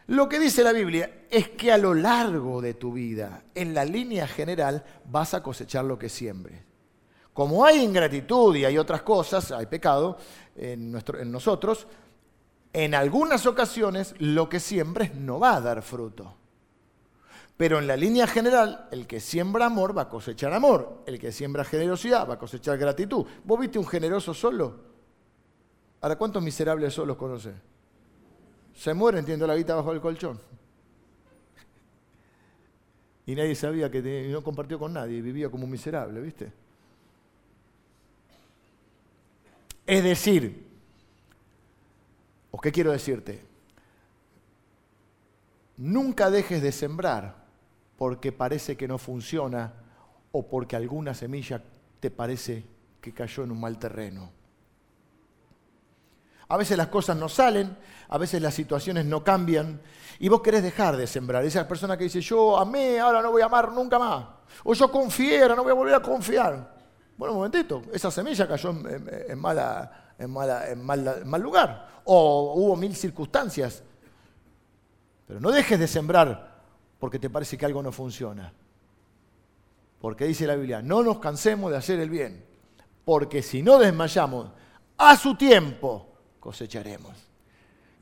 Lo 0.07 0.29
que 0.29 0.39
dice 0.39 0.63
la 0.63 0.71
Biblia 0.71 1.25
es 1.29 1.49
que 1.49 1.71
a 1.71 1.77
lo 1.77 1.93
largo 1.95 2.61
de 2.61 2.75
tu 2.75 2.93
vida, 2.93 3.43
en 3.55 3.73
la 3.73 3.85
línea 3.85 4.27
general, 4.27 4.85
vas 5.05 5.33
a 5.33 5.41
cosechar 5.41 5.83
lo 5.83 5.97
que 5.97 6.09
siembres. 6.09 6.61
Como 7.35 7.65
hay 7.65 7.83
ingratitud 7.83 8.55
y 8.55 8.63
hay 8.63 8.77
otras 8.77 9.01
cosas, 9.01 9.51
hay 9.51 9.65
pecado 9.65 10.17
en, 10.55 10.89
nosotros, 11.29 11.85
en 12.71 12.95
algunas 12.95 13.45
ocasiones 13.45 14.15
lo 14.19 14.47
que 14.47 14.61
siembres 14.61 15.13
no 15.15 15.37
va 15.37 15.57
a 15.57 15.59
dar 15.59 15.81
fruto. 15.81 16.33
Pero 17.57 17.79
en 17.79 17.87
la 17.87 17.97
línea 17.97 18.25
general, 18.25 18.87
el 18.89 19.05
que 19.05 19.19
siembra 19.19 19.65
amor 19.65 19.97
va 19.97 20.03
a 20.03 20.09
cosechar 20.09 20.53
amor. 20.53 21.03
El 21.05 21.19
que 21.19 21.33
siembra 21.33 21.65
generosidad 21.65 22.25
va 22.25 22.35
a 22.35 22.39
cosechar 22.39 22.77
gratitud. 22.77 23.25
¿Vos 23.43 23.59
viste 23.59 23.79
un 23.79 23.85
generoso 23.85 24.33
solo? 24.33 24.79
¿Ahora 25.99 26.17
cuántos 26.17 26.41
miserables 26.41 26.93
solos 26.93 27.17
conoces? 27.17 27.53
Se 28.73 28.93
muere, 28.93 29.19
entiendo 29.19 29.45
la 29.45 29.55
vida 29.55 29.75
bajo 29.75 29.91
el 29.91 29.99
colchón. 29.99 30.39
Y 33.25 33.35
nadie 33.35 33.55
sabía 33.55 33.91
que 33.91 34.29
no 34.31 34.41
compartió 34.41 34.79
con 34.79 34.93
nadie, 34.93 35.21
vivía 35.21 35.49
como 35.49 35.65
un 35.65 35.71
miserable, 35.71 36.21
¿viste? 36.21 36.63
Es 39.85 40.03
decir, 40.03 40.67
¿o 42.51 42.59
qué 42.59 42.71
quiero 42.71 42.91
decirte? 42.91 43.45
Nunca 45.77 46.31
dejes 46.31 46.61
de 46.61 46.71
sembrar 46.71 47.35
porque 47.97 48.31
parece 48.31 48.75
que 48.75 48.87
no 48.87 48.97
funciona 48.97 49.73
o 50.31 50.47
porque 50.47 50.75
alguna 50.75 51.13
semilla 51.13 51.61
te 51.99 52.09
parece 52.09 52.63
que 52.99 53.13
cayó 53.13 53.43
en 53.43 53.51
un 53.51 53.59
mal 53.59 53.77
terreno. 53.77 54.31
A 56.47 56.57
veces 56.57 56.77
las 56.77 56.87
cosas 56.87 57.17
no 57.17 57.27
salen, 57.27 57.75
a 58.07 58.17
veces 58.17 58.41
las 58.41 58.53
situaciones 58.53 59.05
no 59.05 59.23
cambian 59.23 59.81
y 60.19 60.29
vos 60.29 60.41
querés 60.41 60.63
dejar 60.63 60.95
de 60.95 61.07
sembrar. 61.07 61.43
Esa 61.43 61.67
persona 61.67 61.97
que 61.97 62.05
dice, 62.05 62.21
yo 62.21 62.57
amé, 62.57 62.99
ahora 62.99 63.21
no 63.21 63.31
voy 63.31 63.41
a 63.41 63.45
amar 63.45 63.71
nunca 63.71 63.97
más. 63.97 64.25
O 64.63 64.73
yo 64.73 64.91
confié, 64.91 65.41
ahora 65.41 65.55
no 65.55 65.63
voy 65.63 65.71
a 65.71 65.75
volver 65.75 65.95
a 65.95 66.01
confiar. 66.01 66.74
Bueno, 67.17 67.33
un 67.33 67.39
momentito, 67.39 67.83
esa 67.93 68.11
semilla 68.11 68.47
cayó 68.47 68.71
en, 68.71 69.09
en, 69.29 69.45
en 70.19 70.83
mal 70.83 71.41
lugar. 71.41 72.01
O 72.05 72.53
hubo 72.55 72.75
mil 72.75 72.95
circunstancias. 72.95 73.83
Pero 75.27 75.39
no 75.39 75.51
dejes 75.51 75.79
de 75.79 75.87
sembrar 75.87 76.55
porque 76.99 77.19
te 77.19 77.29
parece 77.29 77.57
que 77.57 77.65
algo 77.65 77.81
no 77.81 77.91
funciona. 77.91 78.53
Porque 79.99 80.25
dice 80.25 80.45
la 80.45 80.55
Biblia, 80.55 80.81
no 80.81 81.03
nos 81.03 81.19
cansemos 81.19 81.71
de 81.71 81.77
hacer 81.77 81.99
el 81.99 82.09
bien. 82.09 82.45
Porque 83.03 83.41
si 83.41 83.61
no 83.63 83.77
desmayamos 83.77 84.49
a 84.97 85.15
su 85.15 85.35
tiempo, 85.35 86.07
cosecharemos. 86.39 87.13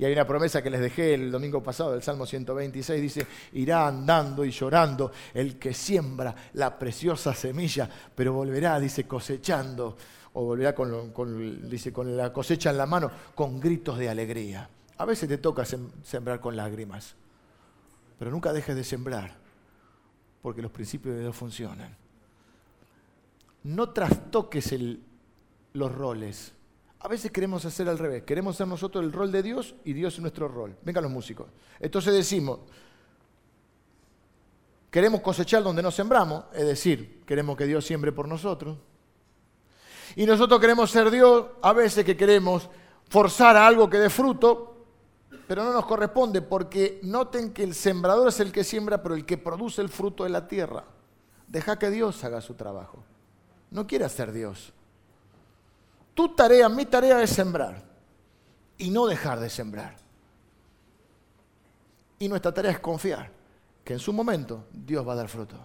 Y 0.03 0.05
hay 0.05 0.11
una 0.11 0.27
promesa 0.27 0.61
que 0.61 0.69
les 0.69 0.81
dejé 0.81 1.13
el 1.13 1.31
domingo 1.31 1.63
pasado 1.63 1.93
del 1.93 2.03
Salmo 2.03 2.25
126, 2.25 3.01
dice, 3.01 3.25
irá 3.53 3.87
andando 3.87 4.43
y 4.43 4.51
llorando 4.51 5.13
el 5.33 5.57
que 5.57 5.73
siembra 5.73 6.35
la 6.55 6.77
preciosa 6.77 7.33
semilla, 7.33 7.89
pero 8.13 8.33
volverá, 8.33 8.81
dice, 8.81 9.07
cosechando, 9.07 9.95
o 10.33 10.43
volverá 10.43 10.75
con, 10.75 11.69
dice, 11.69 11.93
con 11.93 12.17
la 12.17 12.33
cosecha 12.33 12.71
en 12.71 12.79
la 12.79 12.85
mano, 12.85 13.09
con 13.33 13.61
gritos 13.61 13.97
de 13.97 14.09
alegría. 14.09 14.69
A 14.97 15.05
veces 15.05 15.29
te 15.29 15.37
toca 15.37 15.63
sembrar 15.63 16.41
con 16.41 16.57
lágrimas, 16.57 17.15
pero 18.19 18.29
nunca 18.29 18.51
dejes 18.51 18.75
de 18.75 18.83
sembrar, 18.83 19.37
porque 20.41 20.61
los 20.61 20.71
principios 20.71 21.15
de 21.15 21.21
Dios 21.21 21.35
funcionan. 21.37 21.95
No 23.63 23.91
trastoques 23.91 24.75
los 25.71 25.95
roles 25.95 26.51
a 27.03 27.07
veces 27.09 27.31
queremos 27.31 27.65
hacer 27.65 27.89
al 27.89 27.99
revés. 27.99 28.23
Queremos 28.23 28.55
ser 28.55 28.65
nosotros 28.65 29.03
el 29.03 29.11
rol 29.11 29.29
de 29.29 29.43
Dios 29.43 29.75
y 29.83 29.91
Dios 29.91 30.17
nuestro 30.19 30.47
rol. 30.47 30.77
Vengan 30.83 31.03
los 31.03 31.11
músicos. 31.11 31.47
Entonces 31.81 32.13
decimos, 32.13 32.61
queremos 34.89 35.19
cosechar 35.19 35.61
donde 35.63 35.83
no 35.83 35.91
sembramos, 35.91 36.45
es 36.53 36.65
decir, 36.65 37.21
queremos 37.25 37.57
que 37.57 37.65
Dios 37.65 37.85
siembre 37.85 38.13
por 38.13 38.29
nosotros. 38.29 38.77
Y 40.15 40.25
nosotros 40.25 40.61
queremos 40.61 40.89
ser 40.91 41.11
Dios, 41.11 41.47
a 41.61 41.73
veces 41.73 42.05
que 42.05 42.15
queremos 42.15 42.69
forzar 43.09 43.57
a 43.57 43.67
algo 43.67 43.89
que 43.89 43.97
dé 43.97 44.09
fruto, 44.09 44.85
pero 45.45 45.65
no 45.65 45.73
nos 45.73 45.85
corresponde 45.85 46.41
porque 46.41 47.01
noten 47.03 47.51
que 47.51 47.63
el 47.63 47.75
sembrador 47.75 48.29
es 48.29 48.39
el 48.39 48.53
que 48.53 48.63
siembra, 48.63 49.03
pero 49.03 49.15
el 49.15 49.25
que 49.25 49.37
produce 49.37 49.81
el 49.81 49.89
fruto 49.89 50.23
de 50.23 50.29
la 50.29 50.47
tierra. 50.47 50.85
Deja 51.49 51.77
que 51.77 51.89
Dios 51.89 52.23
haga 52.23 52.39
su 52.39 52.53
trabajo. 52.53 53.03
No 53.71 53.85
quiera 53.87 54.07
ser 54.07 54.31
Dios. 54.31 54.71
Tu 56.13 56.35
tarea, 56.35 56.69
mi 56.69 56.85
tarea 56.85 57.21
es 57.21 57.31
sembrar 57.31 57.83
y 58.77 58.89
no 58.89 59.05
dejar 59.05 59.39
de 59.39 59.49
sembrar. 59.49 59.95
Y 62.19 62.27
nuestra 62.27 62.53
tarea 62.53 62.71
es 62.71 62.79
confiar 62.79 63.31
que 63.83 63.93
en 63.93 63.99
su 63.99 64.13
momento 64.13 64.67
Dios 64.71 65.07
va 65.07 65.13
a 65.13 65.17
dar 65.17 65.27
fruto. 65.27 65.55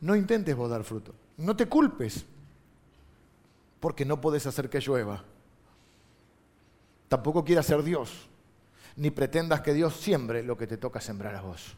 No 0.00 0.16
intentes 0.16 0.56
vos 0.56 0.70
dar 0.70 0.82
fruto. 0.82 1.14
No 1.36 1.54
te 1.54 1.66
culpes 1.66 2.24
porque 3.80 4.04
no 4.04 4.20
puedes 4.20 4.46
hacer 4.46 4.68
que 4.68 4.80
llueva. 4.80 5.22
Tampoco 7.08 7.44
quieras 7.44 7.66
ser 7.66 7.82
Dios, 7.82 8.10
ni 8.96 9.10
pretendas 9.10 9.60
que 9.60 9.74
Dios 9.74 9.94
siembre 9.96 10.42
lo 10.42 10.56
que 10.56 10.66
te 10.66 10.78
toca 10.78 11.00
sembrar 11.00 11.34
a 11.34 11.42
vos. 11.42 11.76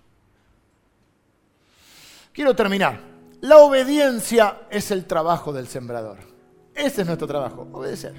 Quiero 2.33 2.55
terminar. 2.55 3.01
La 3.41 3.59
obediencia 3.59 4.63
es 4.71 4.91
el 4.91 5.07
trabajo 5.07 5.53
del 5.53 5.67
sembrador. 5.67 6.34
Ese 6.75 7.03
es 7.03 7.07
nuestro 7.07 7.27
trabajo, 7.29 7.69
obedecer. 7.73 8.15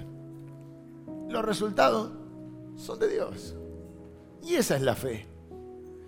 Los 1.29 1.43
resultados 1.43 2.11
son 2.77 2.99
de 2.99 3.09
Dios. 3.09 3.55
Y 4.43 4.55
esa 4.55 4.75
es 4.75 4.81
la 4.81 4.95
fe. 4.95 5.25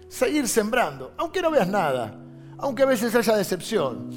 Seguir 0.07 0.47
sembrando, 0.47 1.13
aunque 1.17 1.41
no 1.41 1.51
veas 1.51 1.67
nada, 1.67 2.17
aunque 2.57 2.83
a 2.83 2.85
veces 2.85 3.13
haya 3.13 3.35
decepción, 3.35 4.09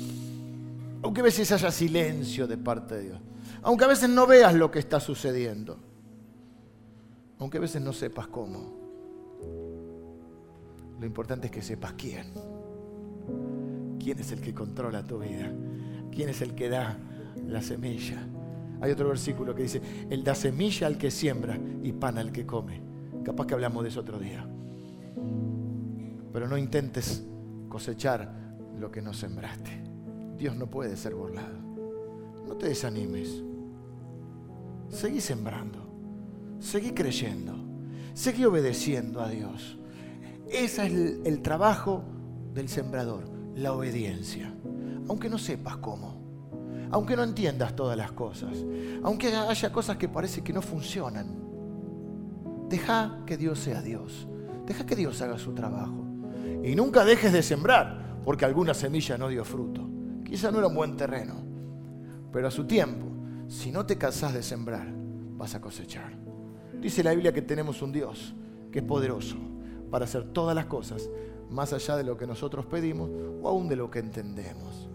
aunque 1.02 1.20
a 1.20 1.24
veces 1.24 1.50
haya 1.50 1.70
silencio 1.70 2.46
de 2.46 2.56
parte 2.56 2.96
de 2.96 3.02
Dios, 3.02 3.20
aunque 3.62 3.84
a 3.84 3.88
veces 3.88 4.08
no 4.08 4.26
veas 4.26 4.54
lo 4.54 4.70
que 4.70 4.78
está 4.78 5.00
sucediendo, 5.00 5.78
aunque 7.38 7.58
a 7.58 7.62
veces 7.62 7.82
no 7.82 7.92
sepas 7.92 8.28
cómo. 8.28 8.78
Lo 11.00 11.06
importante 11.06 11.46
es 11.46 11.52
que 11.52 11.62
sepas 11.62 11.94
quién. 11.94 12.32
¿Quién 13.98 14.18
es 14.18 14.32
el 14.32 14.40
que 14.40 14.54
controla 14.54 15.02
tu 15.06 15.18
vida? 15.18 15.50
¿Quién 16.12 16.28
es 16.28 16.42
el 16.42 16.54
que 16.54 16.68
da 16.68 16.98
la 17.46 17.62
semilla. 17.62 18.26
Hay 18.80 18.92
otro 18.92 19.08
versículo 19.08 19.54
que 19.54 19.64
dice, 19.64 19.82
Él 20.08 20.24
da 20.24 20.34
semilla 20.34 20.86
al 20.86 20.96
que 20.96 21.10
siembra 21.10 21.58
y 21.82 21.92
pan 21.92 22.18
al 22.18 22.32
que 22.32 22.46
come. 22.46 22.80
Capaz 23.24 23.46
que 23.46 23.54
hablamos 23.54 23.82
de 23.82 23.90
eso 23.90 24.00
otro 24.00 24.18
día. 24.18 24.46
Pero 26.32 26.48
no 26.48 26.56
intentes 26.56 27.22
cosechar 27.68 28.32
lo 28.78 28.90
que 28.90 29.02
no 29.02 29.12
sembraste. 29.12 29.70
Dios 30.38 30.56
no 30.56 30.70
puede 30.70 30.96
ser 30.96 31.14
burlado. 31.14 31.58
No 32.46 32.56
te 32.56 32.68
desanimes. 32.68 33.42
Seguí 34.88 35.20
sembrando. 35.20 35.86
Seguí 36.58 36.92
creyendo. 36.92 37.54
Seguí 38.14 38.44
obedeciendo 38.46 39.20
a 39.20 39.28
Dios. 39.28 39.78
Ese 40.48 40.86
es 40.86 40.92
el, 40.92 41.20
el 41.24 41.42
trabajo 41.42 42.02
del 42.54 42.68
sembrador, 42.68 43.24
la 43.54 43.72
obediencia. 43.72 44.52
Aunque 45.08 45.28
no 45.28 45.38
sepas 45.38 45.76
cómo 45.76 46.19
aunque 46.90 47.16
no 47.16 47.22
entiendas 47.22 47.74
todas 47.76 47.96
las 47.96 48.12
cosas, 48.12 48.52
aunque 49.02 49.34
haya 49.34 49.72
cosas 49.72 49.96
que 49.96 50.08
parece 50.08 50.42
que 50.42 50.52
no 50.52 50.62
funcionan. 50.62 51.50
Deja 52.68 53.20
que 53.26 53.36
Dios 53.36 53.58
sea 53.58 53.82
Dios. 53.82 54.28
Deja 54.66 54.86
que 54.86 54.96
Dios 54.96 55.20
haga 55.22 55.38
su 55.38 55.52
trabajo. 55.52 56.04
Y 56.62 56.74
nunca 56.74 57.04
dejes 57.04 57.32
de 57.32 57.42
sembrar, 57.42 58.20
porque 58.24 58.44
alguna 58.44 58.74
semilla 58.74 59.18
no 59.18 59.28
dio 59.28 59.44
fruto. 59.44 59.88
Quizá 60.24 60.50
no 60.50 60.58
era 60.58 60.68
un 60.68 60.74
buen 60.74 60.96
terreno, 60.96 61.34
pero 62.32 62.46
a 62.46 62.50
su 62.50 62.64
tiempo, 62.64 63.06
si 63.48 63.72
no 63.72 63.84
te 63.84 63.98
cansás 63.98 64.34
de 64.34 64.42
sembrar, 64.42 64.86
vas 65.36 65.54
a 65.54 65.60
cosechar. 65.60 66.12
Dice 66.80 67.02
la 67.02 67.10
Biblia 67.10 67.32
que 67.32 67.42
tenemos 67.42 67.82
un 67.82 67.92
Dios 67.92 68.34
que 68.70 68.78
es 68.78 68.84
poderoso 68.84 69.36
para 69.90 70.04
hacer 70.04 70.32
todas 70.32 70.54
las 70.54 70.66
cosas, 70.66 71.10
más 71.50 71.72
allá 71.72 71.96
de 71.96 72.04
lo 72.04 72.16
que 72.16 72.26
nosotros 72.26 72.66
pedimos 72.66 73.10
o 73.42 73.48
aún 73.48 73.68
de 73.68 73.76
lo 73.76 73.90
que 73.90 73.98
entendemos. 73.98 74.88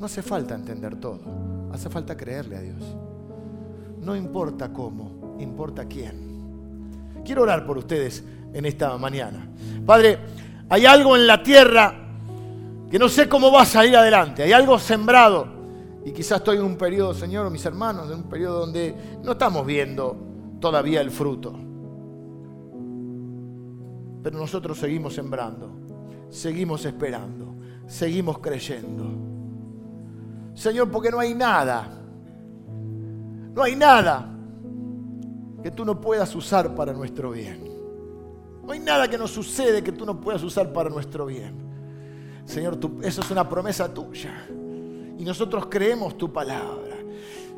No 0.00 0.06
hace 0.06 0.22
falta 0.22 0.54
entender 0.54 0.96
todo, 0.96 1.20
hace 1.74 1.90
falta 1.90 2.16
creerle 2.16 2.56
a 2.56 2.60
Dios. 2.62 2.82
No 4.00 4.16
importa 4.16 4.72
cómo, 4.72 5.36
importa 5.38 5.84
quién. 5.84 7.22
Quiero 7.22 7.42
orar 7.42 7.66
por 7.66 7.76
ustedes 7.76 8.24
en 8.54 8.64
esta 8.64 8.96
mañana. 8.96 9.46
Padre, 9.84 10.18
hay 10.70 10.86
algo 10.86 11.16
en 11.16 11.26
la 11.26 11.42
tierra 11.42 11.94
que 12.90 12.98
no 12.98 13.10
sé 13.10 13.28
cómo 13.28 13.52
va 13.52 13.60
a 13.60 13.66
salir 13.66 13.94
adelante. 13.94 14.42
Hay 14.42 14.52
algo 14.52 14.78
sembrado. 14.78 15.46
Y 16.02 16.12
quizás 16.12 16.38
estoy 16.38 16.56
en 16.56 16.64
un 16.64 16.76
periodo, 16.76 17.12
Señor, 17.12 17.50
mis 17.50 17.66
hermanos, 17.66 18.10
en 18.10 18.20
un 18.20 18.22
periodo 18.22 18.60
donde 18.60 18.94
no 19.22 19.32
estamos 19.32 19.66
viendo 19.66 20.16
todavía 20.60 21.02
el 21.02 21.10
fruto. 21.10 21.52
Pero 24.22 24.38
nosotros 24.38 24.78
seguimos 24.78 25.12
sembrando, 25.12 25.70
seguimos 26.30 26.86
esperando, 26.86 27.54
seguimos 27.86 28.38
creyendo. 28.38 29.29
Señor, 30.54 30.90
porque 30.90 31.10
no 31.10 31.20
hay 31.20 31.34
nada, 31.34 31.88
no 33.54 33.62
hay 33.62 33.76
nada 33.76 34.30
que 35.62 35.70
tú 35.70 35.84
no 35.84 36.00
puedas 36.00 36.34
usar 36.34 36.74
para 36.74 36.92
nuestro 36.92 37.30
bien. 37.30 37.70
No 38.64 38.72
hay 38.72 38.80
nada 38.80 39.08
que 39.08 39.18
nos 39.18 39.30
sucede 39.30 39.82
que 39.82 39.92
tú 39.92 40.06
no 40.06 40.20
puedas 40.20 40.42
usar 40.42 40.72
para 40.72 40.88
nuestro 40.88 41.26
bien. 41.26 41.54
Señor, 42.44 42.78
eso 43.02 43.20
es 43.20 43.30
una 43.30 43.48
promesa 43.48 43.92
tuya. 43.92 44.46
Y 45.18 45.24
nosotros 45.24 45.66
creemos 45.68 46.16
tu 46.16 46.32
palabra. 46.32 46.96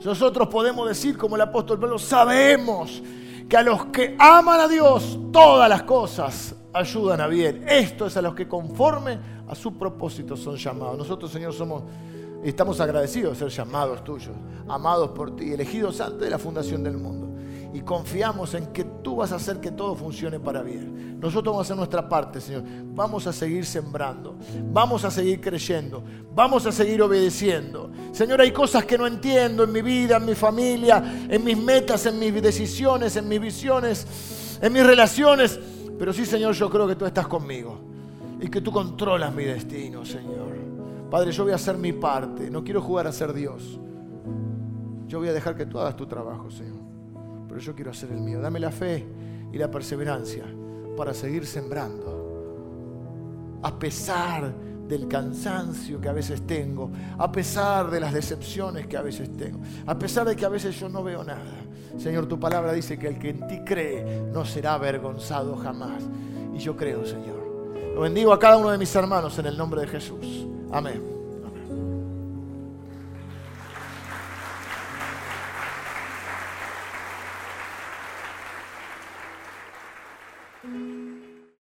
Nosotros 0.05 0.49
podemos 0.49 0.88
decir, 0.88 1.16
como 1.16 1.36
el 1.36 1.43
apóstol 1.43 1.78
Pablo, 1.78 1.99
sabemos 1.99 3.03
que 3.49 3.57
a 3.57 3.62
los 3.62 3.86
que 3.86 4.16
aman 4.18 4.61
a 4.61 4.68
Dios, 4.68 5.18
todas 5.32 5.68
las 5.68 5.82
cosas 5.82 6.55
ayudan 6.72 7.20
a 7.20 7.26
bien. 7.26 7.64
Esto 7.68 8.07
es 8.07 8.16
a 8.16 8.22
los 8.22 8.34
que 8.34 8.49
conforme 8.49 9.18
a 9.47 9.55
su 9.55 9.74
propósito 9.74 10.36
son 10.36 10.57
llamados. 10.57 10.99
Nosotros, 10.99 11.30
Señor, 11.30 11.53
somos 11.53 11.82
estamos 12.49 12.80
agradecidos 12.80 13.38
de 13.38 13.38
ser 13.38 13.49
llamados 13.49 14.03
tuyos, 14.05 14.34
amados 14.68 15.11
por 15.11 15.36
ti, 15.36 15.53
elegidos 15.53 16.01
antes 16.01 16.20
de 16.20 16.30
la 16.30 16.38
fundación 16.38 16.82
del 16.82 16.97
mundo 16.97 17.32
y 17.74 17.80
confiamos 17.80 18.53
en 18.55 18.66
que 18.66 18.84
tú 18.84 19.16
vas 19.16 19.32
a 19.32 19.36
hacer 19.36 19.59
que 19.59 19.70
todo 19.70 19.95
funcione 19.95 20.38
para 20.38 20.62
bien. 20.62 21.18
Nosotros 21.18 21.53
vamos 21.53 21.61
a 21.61 21.62
hacer 21.62 21.76
nuestra 21.76 22.09
parte, 22.09 22.40
Señor. 22.40 22.64
Vamos 22.95 23.26
a 23.26 23.32
seguir 23.32 23.64
sembrando, 23.64 24.36
vamos 24.70 25.05
a 25.05 25.11
seguir 25.11 25.40
creyendo, 25.40 26.03
vamos 26.34 26.66
a 26.66 26.72
seguir 26.72 27.01
obedeciendo. 27.01 27.90
Señor, 28.12 28.43
hay 28.43 28.51
cosas 28.51 28.84
que 28.84 28.99
no 28.99 29.07
entiendo 29.07 29.64
en 29.64 29.72
mi 29.72 29.80
vida, 29.80 30.18
en 30.18 30.26
mi 30.26 30.34
familia, 30.34 31.26
en 31.28 31.43
mis 31.43 31.57
metas, 31.57 32.05
en 32.05 32.18
mis 32.18 32.43
decisiones, 32.43 33.16
en 33.16 33.26
mis 33.26 33.40
visiones, 33.40 34.59
en 34.61 34.72
mis 34.72 34.84
relaciones. 34.84 35.59
Pero 35.99 36.12
sí, 36.12 36.26
Señor, 36.26 36.55
yo 36.55 36.68
creo 36.68 36.86
que 36.86 36.97
tú 36.97 37.07
estás 37.07 37.26
conmigo 37.26 37.80
y 38.38 38.49
que 38.49 38.61
tú 38.61 38.70
controlas 38.70 39.32
mi 39.34 39.45
destino, 39.45 40.05
Señor. 40.05 40.61
Padre, 41.12 41.30
yo 41.30 41.44
voy 41.44 41.52
a 41.52 41.56
hacer 41.56 41.78
mi 41.78 41.92
parte. 41.92 42.50
No 42.50 42.64
quiero 42.64 42.80
jugar 42.80 43.06
a 43.06 43.12
ser 43.12 43.32
Dios. 43.32 43.78
Yo 45.06 45.20
voy 45.20 45.28
a 45.28 45.32
dejar 45.32 45.54
que 45.54 45.66
tú 45.66 45.78
hagas 45.78 45.94
tu 45.94 46.06
trabajo, 46.06 46.50
Señor 46.50 46.82
pero 47.52 47.60
yo 47.60 47.74
quiero 47.74 47.90
hacer 47.90 48.10
el 48.10 48.20
mío. 48.20 48.40
Dame 48.40 48.58
la 48.58 48.70
fe 48.70 49.06
y 49.52 49.58
la 49.58 49.70
perseverancia 49.70 50.42
para 50.96 51.12
seguir 51.12 51.44
sembrando. 51.44 53.60
A 53.62 53.78
pesar 53.78 54.50
del 54.88 55.06
cansancio 55.06 56.00
que 56.00 56.08
a 56.08 56.14
veces 56.14 56.46
tengo, 56.46 56.90
a 57.18 57.30
pesar 57.30 57.90
de 57.90 58.00
las 58.00 58.14
decepciones 58.14 58.86
que 58.86 58.96
a 58.96 59.02
veces 59.02 59.36
tengo, 59.36 59.60
a 59.84 59.98
pesar 59.98 60.26
de 60.26 60.34
que 60.34 60.46
a 60.46 60.48
veces 60.48 60.80
yo 60.80 60.88
no 60.88 61.04
veo 61.04 61.22
nada. 61.24 61.60
Señor, 61.98 62.24
tu 62.24 62.40
palabra 62.40 62.72
dice 62.72 62.98
que 62.98 63.08
el 63.08 63.18
que 63.18 63.28
en 63.28 63.46
ti 63.46 63.60
cree 63.66 64.22
no 64.32 64.46
será 64.46 64.72
avergonzado 64.72 65.54
jamás. 65.56 66.02
Y 66.54 66.58
yo 66.58 66.74
creo, 66.74 67.04
Señor. 67.04 67.42
Lo 67.94 68.00
bendigo 68.00 68.32
a 68.32 68.38
cada 68.38 68.56
uno 68.56 68.70
de 68.70 68.78
mis 68.78 68.96
hermanos 68.96 69.38
en 69.38 69.44
el 69.44 69.58
nombre 69.58 69.82
de 69.82 69.88
Jesús. 69.88 70.46
Amén. 70.73 71.22